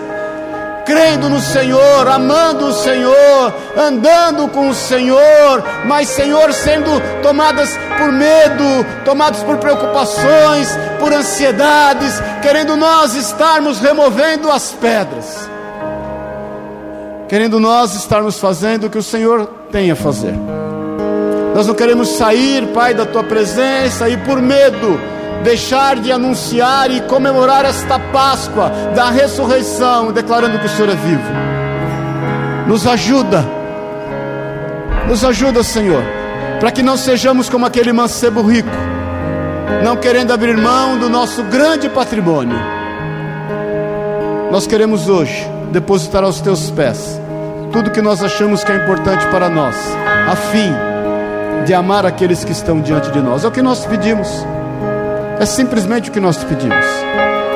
crendo 0.85 1.29
no 1.29 1.39
Senhor, 1.39 2.07
amando 2.07 2.67
o 2.67 2.73
Senhor, 2.73 3.53
andando 3.77 4.47
com 4.49 4.69
o 4.69 4.73
Senhor, 4.73 5.63
mas, 5.85 6.09
Senhor, 6.09 6.53
sendo 6.53 6.89
tomadas 7.21 7.69
por 7.97 8.11
medo, 8.11 8.85
tomadas 9.05 9.41
por 9.43 9.57
preocupações, 9.57 10.69
por 10.99 11.13
ansiedades, 11.13 12.21
querendo 12.41 12.75
nós 12.75 13.15
estarmos 13.15 13.79
removendo 13.79 14.51
as 14.51 14.71
pedras, 14.71 15.49
querendo 17.27 17.59
nós 17.59 17.95
estarmos 17.95 18.39
fazendo 18.39 18.87
o 18.87 18.89
que 18.89 18.97
o 18.97 19.03
Senhor 19.03 19.45
tem 19.71 19.91
a 19.91 19.95
fazer. 19.95 20.33
Nós 21.55 21.67
não 21.67 21.75
queremos 21.75 22.09
sair, 22.09 22.67
Pai, 22.73 22.93
da 22.93 23.05
tua 23.05 23.23
presença 23.23 24.09
e 24.09 24.17
por 24.17 24.41
medo 24.41 24.99
deixar 25.43 25.97
de 25.97 26.11
anunciar 26.11 26.89
e 26.89 27.01
comemorar 27.01 27.65
esta 27.65 27.99
Páscoa 27.99 28.69
da 28.95 29.09
ressurreição, 29.09 30.11
declarando 30.11 30.57
que 30.59 30.65
o 30.65 30.69
Senhor 30.69 30.89
é 30.89 30.95
vivo. 30.95 31.23
Nos 32.67 32.87
ajuda, 32.87 33.45
nos 35.07 35.23
ajuda, 35.23 35.61
Senhor, 35.63 36.03
para 36.59 36.71
que 36.71 36.81
não 36.81 36.97
sejamos 36.97 37.49
como 37.49 37.65
aquele 37.65 37.91
mancebo 37.91 38.41
rico, 38.41 38.69
não 39.83 39.97
querendo 39.97 40.31
abrir 40.31 40.57
mão 40.57 40.97
do 40.97 41.09
nosso 41.09 41.43
grande 41.43 41.89
patrimônio. 41.89 42.57
Nós 44.49 44.65
queremos 44.65 45.09
hoje 45.09 45.47
depositar 45.71 46.23
aos 46.23 46.39
teus 46.39 46.71
pés 46.71 47.19
tudo 47.73 47.89
que 47.89 48.03
nós 48.03 48.23
achamos 48.23 48.63
que 48.63 48.71
é 48.71 48.75
importante 48.75 49.25
para 49.27 49.49
nós, 49.49 49.75
a 50.29 50.35
fim 50.35 50.71
de 51.65 51.73
amar 51.73 52.05
aqueles 52.05 52.43
que 52.43 52.51
estão 52.51 52.79
diante 52.79 53.09
de 53.09 53.19
nós. 53.19 53.43
É 53.43 53.47
o 53.47 53.51
que 53.51 53.63
nós 53.63 53.83
pedimos. 53.83 54.29
É 55.39 55.45
simplesmente 55.45 56.09
o 56.09 56.13
que 56.13 56.19
nós 56.19 56.43
pedimos. 56.43 56.85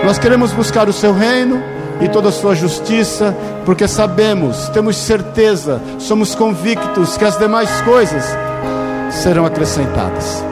Nós 0.03 0.17
queremos 0.17 0.51
buscar 0.51 0.87
o 0.89 0.93
seu 0.93 1.13
reino 1.13 1.61
e 2.01 2.07
toda 2.07 2.29
a 2.29 2.31
sua 2.31 2.55
justiça, 2.55 3.35
porque 3.65 3.87
sabemos, 3.87 4.69
temos 4.69 4.97
certeza, 4.97 5.81
somos 5.99 6.35
convictos 6.35 7.17
que 7.17 7.25
as 7.25 7.37
demais 7.37 7.69
coisas 7.81 8.23
serão 9.11 9.45
acrescentadas. 9.45 10.43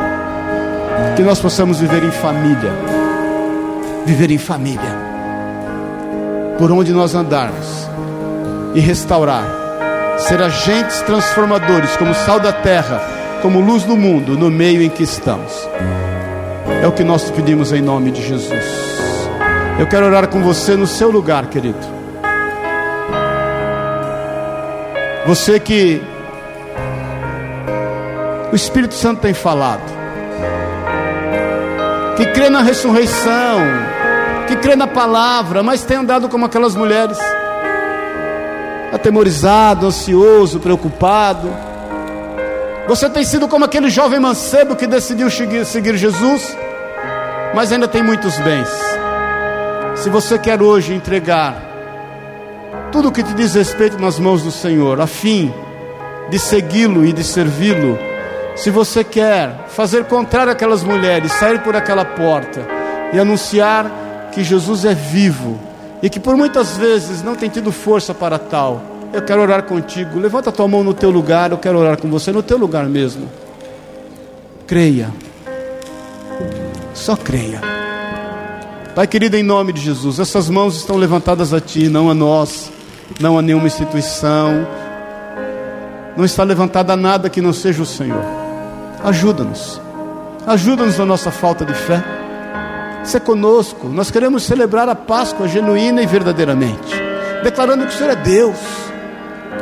Que 1.16 1.22
nós 1.22 1.40
possamos 1.40 1.80
viver 1.80 2.04
em 2.04 2.12
família, 2.12 2.74
viver 4.06 4.32
em 4.32 4.38
família, 4.38 4.96
por 6.58 6.72
onde 6.72 6.92
nós 6.92 7.16
andarmos 7.16 7.88
e 8.74 8.80
restaurar, 8.80 9.46
ser 10.18 10.42
agentes 10.42 11.02
transformadores, 11.02 11.96
como 11.98 12.14
sal 12.14 12.40
da 12.40 12.52
terra, 12.52 13.02
como 13.42 13.60
luz 13.60 13.84
do 13.84 13.96
mundo, 13.96 14.38
no 14.38 14.50
meio 14.50 14.82
em 14.82 14.90
que 14.90 15.04
estamos. 15.04 15.68
É 16.82 16.88
o 16.88 16.92
que 16.92 17.04
nós 17.04 17.32
pedimos 17.32 17.72
em 17.72 17.82
nome 17.82 18.12
de 18.12 18.22
Jesus. 18.22 18.64
Eu 19.80 19.88
quero 19.88 20.06
orar 20.06 20.28
com 20.28 20.42
você 20.42 20.76
no 20.76 20.88
seu 20.88 21.10
lugar, 21.10 21.48
querido. 21.48 21.78
Você 25.26 25.60
que 25.60 26.02
o 28.52 28.56
Espírito 28.56 28.94
Santo 28.94 29.22
tem 29.22 29.34
falado, 29.34 29.82
que 32.16 32.26
crê 32.28 32.50
na 32.50 32.62
ressurreição, 32.62 33.60
que 34.48 34.56
crê 34.56 34.76
na 34.76 34.88
palavra, 34.88 35.64
mas 35.64 35.84
tem 35.84 35.98
andado 35.98 36.30
como 36.30 36.46
aquelas 36.46 36.76
mulheres, 36.76 37.18
atemorizado, 38.94 39.88
ansioso, 39.88 40.60
preocupado. 40.60 41.52
Você 42.88 43.10
tem 43.10 43.24
sido 43.24 43.48
como 43.48 43.66
aquele 43.66 43.90
jovem 43.90 44.20
mancebo 44.20 44.76
que 44.76 44.86
decidiu 44.86 45.30
seguir, 45.32 45.98
Jesus 45.98 46.56
mas 47.56 47.72
ainda 47.72 47.88
tem 47.88 48.04
muitos 48.04 48.38
bens. 48.40 48.68
Se 49.96 50.10
você 50.10 50.38
quer 50.38 50.62
hoje 50.62 50.94
entregar 50.94 51.56
tudo 52.92 53.08
o 53.08 53.12
que 53.12 53.24
te 53.24 53.34
diz 53.34 53.56
respeito 53.56 53.98
nas 53.98 54.20
mãos 54.20 54.44
do 54.44 54.52
Senhor, 54.52 55.00
a 55.00 55.08
fim 55.08 55.54
de 56.30 56.38
segui-lo 56.38 57.06
e 57.06 57.14
de 57.14 57.24
servi-lo, 57.24 57.98
se 58.58 58.70
você 58.70 59.06
quer 59.06 59.68
fazer 59.70 60.04
contrário 60.04 60.52
àquelas 60.52 60.84
mulheres, 60.84 61.32
sair 61.32 61.60
por 61.60 61.78
aquela 61.78 62.04
porta 62.04 62.68
e 63.14 63.20
anunciar 63.20 63.90
que 64.34 64.44
Jesus 64.44 64.84
é 64.84 64.94
vivo 64.94 65.58
e 66.04 66.10
que 66.10 66.20
por 66.20 66.36
muitas 66.36 66.76
vezes 66.76 67.24
não 67.24 67.36
tem 67.36 67.50
tido 67.50 67.72
força 67.72 68.14
para 68.14 68.38
tal, 68.38 68.82
eu 69.14 69.22
quero 69.22 69.42
orar 69.42 69.64
contigo. 69.64 70.20
Levanta 70.20 70.50
a 70.50 70.54
tua 70.54 70.68
mão 70.68 70.84
no 70.84 70.94
teu 70.94 71.10
lugar, 71.10 71.52
eu 71.52 71.58
quero 71.58 71.80
orar 71.80 71.98
com 71.98 72.10
você 72.10 72.34
no 72.34 72.44
teu 72.44 72.58
lugar 72.58 72.86
mesmo. 72.86 73.30
Creia. 74.68 75.10
Só 76.96 77.16
creia. 77.18 77.62
Pai 78.96 79.06
querido, 79.06 79.36
em 79.36 79.44
nome 79.44 79.74
de 79.74 79.82
Jesus, 79.82 80.18
essas 80.18 80.50
mãos 80.50 80.78
estão 80.78 80.96
levantadas 80.96 81.54
a 81.54 81.60
Ti, 81.60 81.90
não 81.90 82.10
a 82.10 82.14
nós, 82.14 82.72
não 83.20 83.38
a 83.38 83.42
nenhuma 83.42 83.68
instituição. 83.68 84.66
Não 86.16 86.24
está 86.24 86.44
levantada 86.44 86.96
nada 86.96 87.30
que 87.30 87.42
não 87.42 87.52
seja 87.52 87.84
o 87.84 87.86
Senhor. 87.86 88.24
Ajuda-nos. 89.04 89.82
Ajuda-nos 90.48 90.98
na 90.98 91.06
nossa 91.06 91.30
falta 91.30 91.66
de 91.66 91.74
fé. 91.74 92.02
Se 93.04 93.20
conosco. 93.20 93.90
Nós 93.90 94.10
queremos 94.10 94.44
celebrar 94.44 94.88
a 94.88 94.96
Páscoa 94.96 95.50
genuína 95.50 96.02
e 96.02 96.08
verdadeiramente, 96.08 96.96
declarando 97.44 97.86
que 97.86 97.94
o 97.94 97.98
Senhor 97.98 98.12
é 98.12 98.16
Deus, 98.16 98.58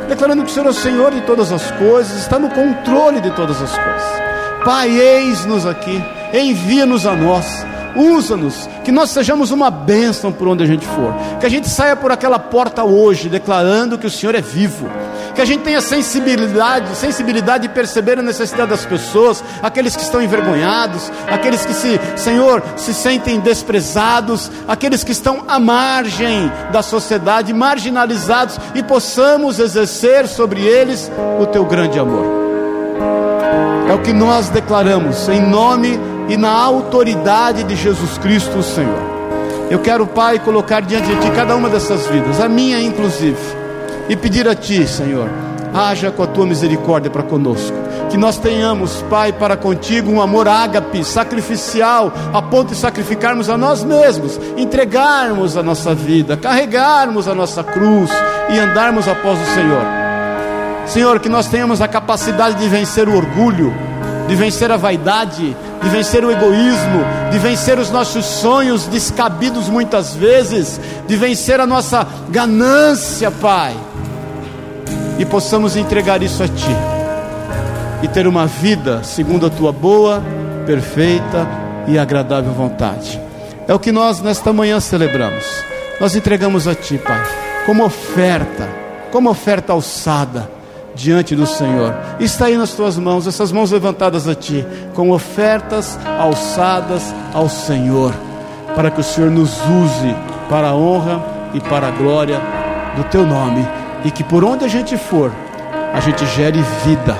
declarando 0.08 0.44
que 0.44 0.50
o 0.50 0.54
Senhor 0.54 0.66
é 0.66 0.70
o 0.70 0.74
Senhor 0.74 1.10
de 1.10 1.20
todas 1.22 1.50
as 1.50 1.68
coisas, 1.72 2.16
está 2.20 2.38
no 2.38 2.48
controle 2.50 3.20
de 3.20 3.32
todas 3.32 3.60
as 3.60 3.76
coisas. 3.76 4.22
Pai, 4.64 4.88
eis-nos 4.88 5.66
aqui 5.66 6.00
envia-nos 6.40 7.06
a 7.06 7.14
nós, 7.14 7.64
usa-nos, 7.96 8.68
que 8.82 8.90
nós 8.90 9.10
sejamos 9.10 9.50
uma 9.50 9.70
bênção 9.70 10.32
por 10.32 10.48
onde 10.48 10.64
a 10.64 10.66
gente 10.66 10.86
for, 10.86 11.14
que 11.38 11.46
a 11.46 11.48
gente 11.48 11.68
saia 11.68 11.94
por 11.94 12.10
aquela 12.10 12.38
porta 12.38 12.84
hoje 12.84 13.28
declarando 13.28 13.98
que 13.98 14.06
o 14.06 14.10
Senhor 14.10 14.34
é 14.34 14.40
vivo, 14.40 14.88
que 15.34 15.40
a 15.40 15.44
gente 15.44 15.62
tenha 15.62 15.80
sensibilidade, 15.80 16.96
sensibilidade 16.96 17.68
de 17.68 17.74
perceber 17.74 18.18
a 18.18 18.22
necessidade 18.22 18.70
das 18.70 18.84
pessoas, 18.84 19.42
aqueles 19.62 19.96
que 19.96 20.02
estão 20.02 20.22
envergonhados, 20.22 21.10
aqueles 21.26 21.64
que 21.64 21.74
se, 21.74 22.00
Senhor, 22.16 22.62
se 22.76 22.94
sentem 22.94 23.40
desprezados, 23.40 24.50
aqueles 24.66 25.02
que 25.02 25.12
estão 25.12 25.44
à 25.48 25.58
margem 25.58 26.50
da 26.72 26.82
sociedade, 26.82 27.52
marginalizados, 27.52 28.58
e 28.74 28.82
possamos 28.82 29.58
exercer 29.58 30.28
sobre 30.28 30.62
eles 30.62 31.10
o 31.40 31.46
teu 31.46 31.64
grande 31.64 31.98
amor. 31.98 32.44
É 33.88 33.92
o 33.92 34.00
que 34.00 34.12
nós 34.12 34.48
declaramos 34.48 35.28
em 35.28 35.40
nome 35.42 36.13
e 36.28 36.36
na 36.36 36.50
autoridade 36.50 37.64
de 37.64 37.76
Jesus 37.76 38.18
Cristo, 38.18 38.58
o 38.58 38.62
Senhor. 38.62 39.14
Eu 39.70 39.78
quero, 39.78 40.06
Pai, 40.06 40.38
colocar 40.38 40.80
diante 40.80 41.08
de 41.08 41.20
Ti 41.20 41.30
cada 41.34 41.56
uma 41.56 41.68
dessas 41.68 42.06
vidas, 42.06 42.40
a 42.40 42.48
minha 42.48 42.80
inclusive, 42.80 43.38
e 44.08 44.16
pedir 44.16 44.48
a 44.48 44.54
Ti, 44.54 44.86
Senhor, 44.86 45.28
haja 45.72 46.10
com 46.10 46.22
a 46.22 46.26
Tua 46.26 46.46
misericórdia 46.46 47.10
para 47.10 47.22
conosco. 47.22 47.76
Que 48.10 48.16
nós 48.16 48.38
tenhamos, 48.38 49.02
Pai, 49.10 49.32
para 49.32 49.56
contigo 49.56 50.10
um 50.10 50.20
amor 50.20 50.46
ágape, 50.46 51.02
sacrificial, 51.02 52.12
a 52.32 52.40
ponto 52.40 52.68
de 52.68 52.76
sacrificarmos 52.76 53.48
a 53.48 53.56
nós 53.56 53.82
mesmos, 53.82 54.38
entregarmos 54.56 55.56
a 55.56 55.62
nossa 55.62 55.94
vida, 55.94 56.36
carregarmos 56.36 57.26
a 57.26 57.34
nossa 57.34 57.64
cruz 57.64 58.10
e 58.50 58.58
andarmos 58.58 59.08
após 59.08 59.38
o 59.40 59.54
Senhor. 59.54 59.82
Senhor, 60.86 61.18
que 61.18 61.28
nós 61.28 61.48
tenhamos 61.48 61.80
a 61.80 61.88
capacidade 61.88 62.56
de 62.56 62.68
vencer 62.68 63.08
o 63.08 63.16
orgulho, 63.16 63.72
de 64.28 64.36
vencer 64.36 64.70
a 64.70 64.76
vaidade, 64.76 65.56
de 65.84 65.90
vencer 65.90 66.24
o 66.24 66.32
egoísmo, 66.32 67.04
de 67.30 67.38
vencer 67.38 67.78
os 67.78 67.90
nossos 67.90 68.24
sonhos 68.24 68.86
descabidos 68.86 69.68
muitas 69.68 70.14
vezes, 70.14 70.80
de 71.06 71.14
vencer 71.14 71.60
a 71.60 71.66
nossa 71.66 72.06
ganância, 72.30 73.30
Pai, 73.30 73.76
e 75.18 75.26
possamos 75.26 75.76
entregar 75.76 76.22
isso 76.22 76.42
a 76.42 76.48
Ti 76.48 76.74
e 78.02 78.08
ter 78.08 78.26
uma 78.26 78.46
vida 78.46 79.04
segundo 79.04 79.46
a 79.46 79.50
Tua 79.50 79.72
boa, 79.72 80.22
perfeita 80.64 81.46
e 81.86 81.98
agradável 81.98 82.52
vontade. 82.52 83.20
É 83.68 83.74
o 83.74 83.78
que 83.78 83.92
nós 83.92 84.22
nesta 84.22 84.52
manhã 84.54 84.80
celebramos. 84.80 85.44
Nós 86.00 86.16
entregamos 86.16 86.66
a 86.66 86.74
Ti, 86.74 86.96
Pai, 86.96 87.22
como 87.66 87.84
oferta, 87.84 88.68
como 89.12 89.28
oferta 89.28 89.74
alçada 89.74 90.53
diante 90.94 91.34
do 91.34 91.46
Senhor. 91.46 91.94
Está 92.20 92.46
aí 92.46 92.56
nas 92.56 92.72
tuas 92.72 92.98
mãos, 92.98 93.26
essas 93.26 93.50
mãos 93.50 93.70
levantadas 93.70 94.28
a 94.28 94.34
ti, 94.34 94.64
com 94.94 95.10
ofertas 95.10 95.98
alçadas 96.18 97.14
ao 97.32 97.48
Senhor, 97.48 98.12
para 98.74 98.90
que 98.90 99.00
o 99.00 99.04
Senhor 99.04 99.30
nos 99.30 99.52
use 99.52 100.14
para 100.48 100.68
a 100.68 100.74
honra 100.74 101.22
e 101.52 101.60
para 101.60 101.88
a 101.88 101.90
glória 101.90 102.40
do 102.96 103.04
teu 103.04 103.26
nome 103.26 103.66
e 104.04 104.10
que 104.10 104.22
por 104.22 104.44
onde 104.44 104.64
a 104.64 104.68
gente 104.68 104.96
for, 104.96 105.32
a 105.92 106.00
gente 106.00 106.24
gere 106.26 106.62
vida. 106.84 107.16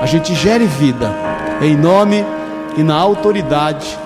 A 0.00 0.06
gente 0.06 0.34
gere 0.34 0.66
vida 0.66 1.12
em 1.60 1.76
nome 1.76 2.24
e 2.76 2.82
na 2.82 2.94
autoridade 2.94 3.98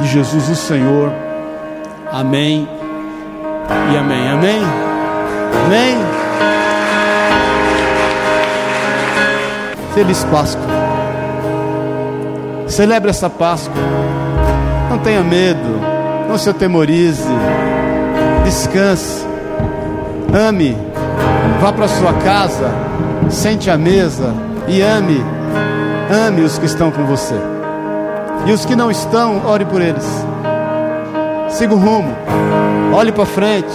de 0.00 0.06
Jesus 0.08 0.48
o 0.48 0.56
Senhor. 0.56 1.12
Amém. 2.10 2.68
E 3.92 3.96
amém. 3.96 4.28
Amém. 4.28 4.62
Amém. 5.64 6.15
Feliz 9.96 10.22
Páscoa. 10.24 10.62
Celebre 12.68 13.08
essa 13.08 13.30
Páscoa. 13.30 13.80
Não 14.90 14.98
tenha 14.98 15.22
medo. 15.22 15.80
Não 16.28 16.36
se 16.36 16.50
atemorize. 16.50 17.24
Descanse. 18.44 19.26
Ame. 20.34 20.76
Vá 21.62 21.72
para 21.72 21.88
sua 21.88 22.12
casa. 22.12 22.70
Sente 23.30 23.70
à 23.70 23.78
mesa 23.78 24.34
e 24.68 24.82
ame. 24.82 25.24
Ame 26.26 26.42
os 26.42 26.58
que 26.58 26.66
estão 26.66 26.90
com 26.90 27.06
você. 27.06 27.40
E 28.44 28.52
os 28.52 28.66
que 28.66 28.76
não 28.76 28.90
estão, 28.90 29.46
ore 29.46 29.64
por 29.64 29.80
eles. 29.80 30.04
Siga 31.48 31.74
o 31.74 31.78
rumo. 31.78 32.14
Olhe 32.92 33.12
para 33.12 33.24
frente. 33.24 33.72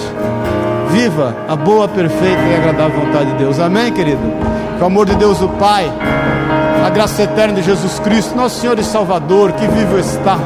Viva 0.92 1.36
a 1.48 1.56
boa, 1.56 1.88
perfeita 1.88 2.42
e 2.42 2.56
agradável 2.56 3.00
vontade 3.00 3.32
de 3.32 3.38
Deus. 3.38 3.60
Amém, 3.60 3.94
querido? 3.94 4.22
Que 4.78 4.84
o 4.84 4.86
amor 4.86 5.06
de 5.06 5.16
Deus, 5.16 5.42
o 5.42 5.48
Pai, 5.48 5.90
a 6.86 6.90
graça 6.90 7.24
eterna 7.24 7.54
de 7.54 7.62
Jesus 7.62 7.98
Cristo, 8.00 8.36
nosso 8.36 8.60
Senhor 8.60 8.78
e 8.78 8.84
Salvador, 8.84 9.54
que 9.54 9.68
vivo 9.68 9.98
está, 9.98 10.38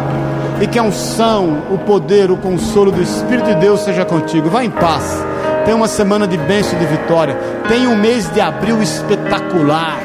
e 0.61 0.67
que 0.67 0.77
a 0.77 0.83
unção, 0.83 1.63
o 1.71 1.77
poder, 1.79 2.29
o 2.29 2.37
consolo 2.37 2.91
do 2.91 3.01
Espírito 3.01 3.47
de 3.47 3.55
Deus 3.55 3.81
seja 3.81 4.05
contigo. 4.05 4.49
Vá 4.49 4.63
em 4.63 4.69
paz. 4.69 5.25
Tenha 5.65 5.75
uma 5.75 5.87
semana 5.87 6.27
de 6.27 6.37
bênção 6.37 6.77
e 6.77 6.79
de 6.79 6.85
vitória. 6.85 7.35
Tenha 7.67 7.89
um 7.89 7.95
mês 7.95 8.31
de 8.31 8.39
abril 8.39 8.83
espetacular, 8.83 9.97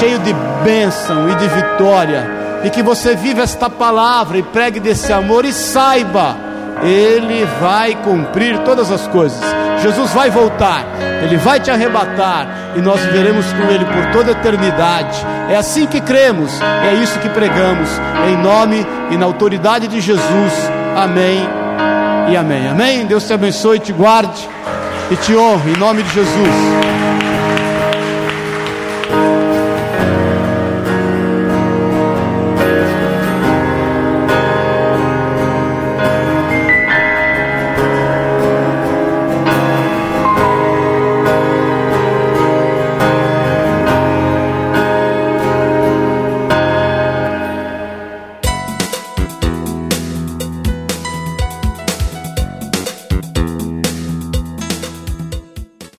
cheio 0.00 0.18
de 0.18 0.34
bênção 0.64 1.30
e 1.30 1.34
de 1.36 1.46
vitória. 1.46 2.28
E 2.64 2.70
que 2.70 2.82
você 2.82 3.14
viva 3.14 3.42
esta 3.42 3.70
palavra 3.70 4.36
e 4.36 4.42
pregue 4.42 4.80
desse 4.80 5.12
amor 5.12 5.44
e 5.44 5.52
saiba, 5.52 6.36
Ele 6.82 7.46
vai 7.60 7.94
cumprir 7.94 8.58
todas 8.60 8.90
as 8.90 9.06
coisas. 9.08 9.40
Jesus 9.82 10.12
vai 10.12 10.30
voltar, 10.30 10.84
Ele 11.22 11.36
vai 11.36 11.58
te 11.58 11.70
arrebatar 11.70 12.72
e 12.76 12.80
nós 12.80 13.00
viveremos 13.00 13.46
com 13.52 13.62
Ele 13.70 13.84
por 13.84 14.12
toda 14.12 14.30
a 14.30 14.32
eternidade. 14.32 15.24
É 15.48 15.56
assim 15.56 15.86
que 15.86 16.00
cremos, 16.00 16.52
é 16.62 16.94
isso 16.94 17.18
que 17.18 17.28
pregamos, 17.28 17.88
em 18.30 18.36
nome 18.36 18.86
e 19.10 19.16
na 19.16 19.26
autoridade 19.26 19.88
de 19.88 20.00
Jesus. 20.00 20.52
Amém 20.96 21.48
e 22.30 22.36
amém. 22.36 22.68
Amém. 22.68 23.06
Deus 23.06 23.26
te 23.26 23.32
abençoe, 23.32 23.78
te 23.78 23.92
guarde 23.92 24.48
e 25.10 25.16
te 25.16 25.34
honre, 25.34 25.72
em 25.72 25.76
nome 25.76 26.02
de 26.02 26.14
Jesus. 26.14 27.09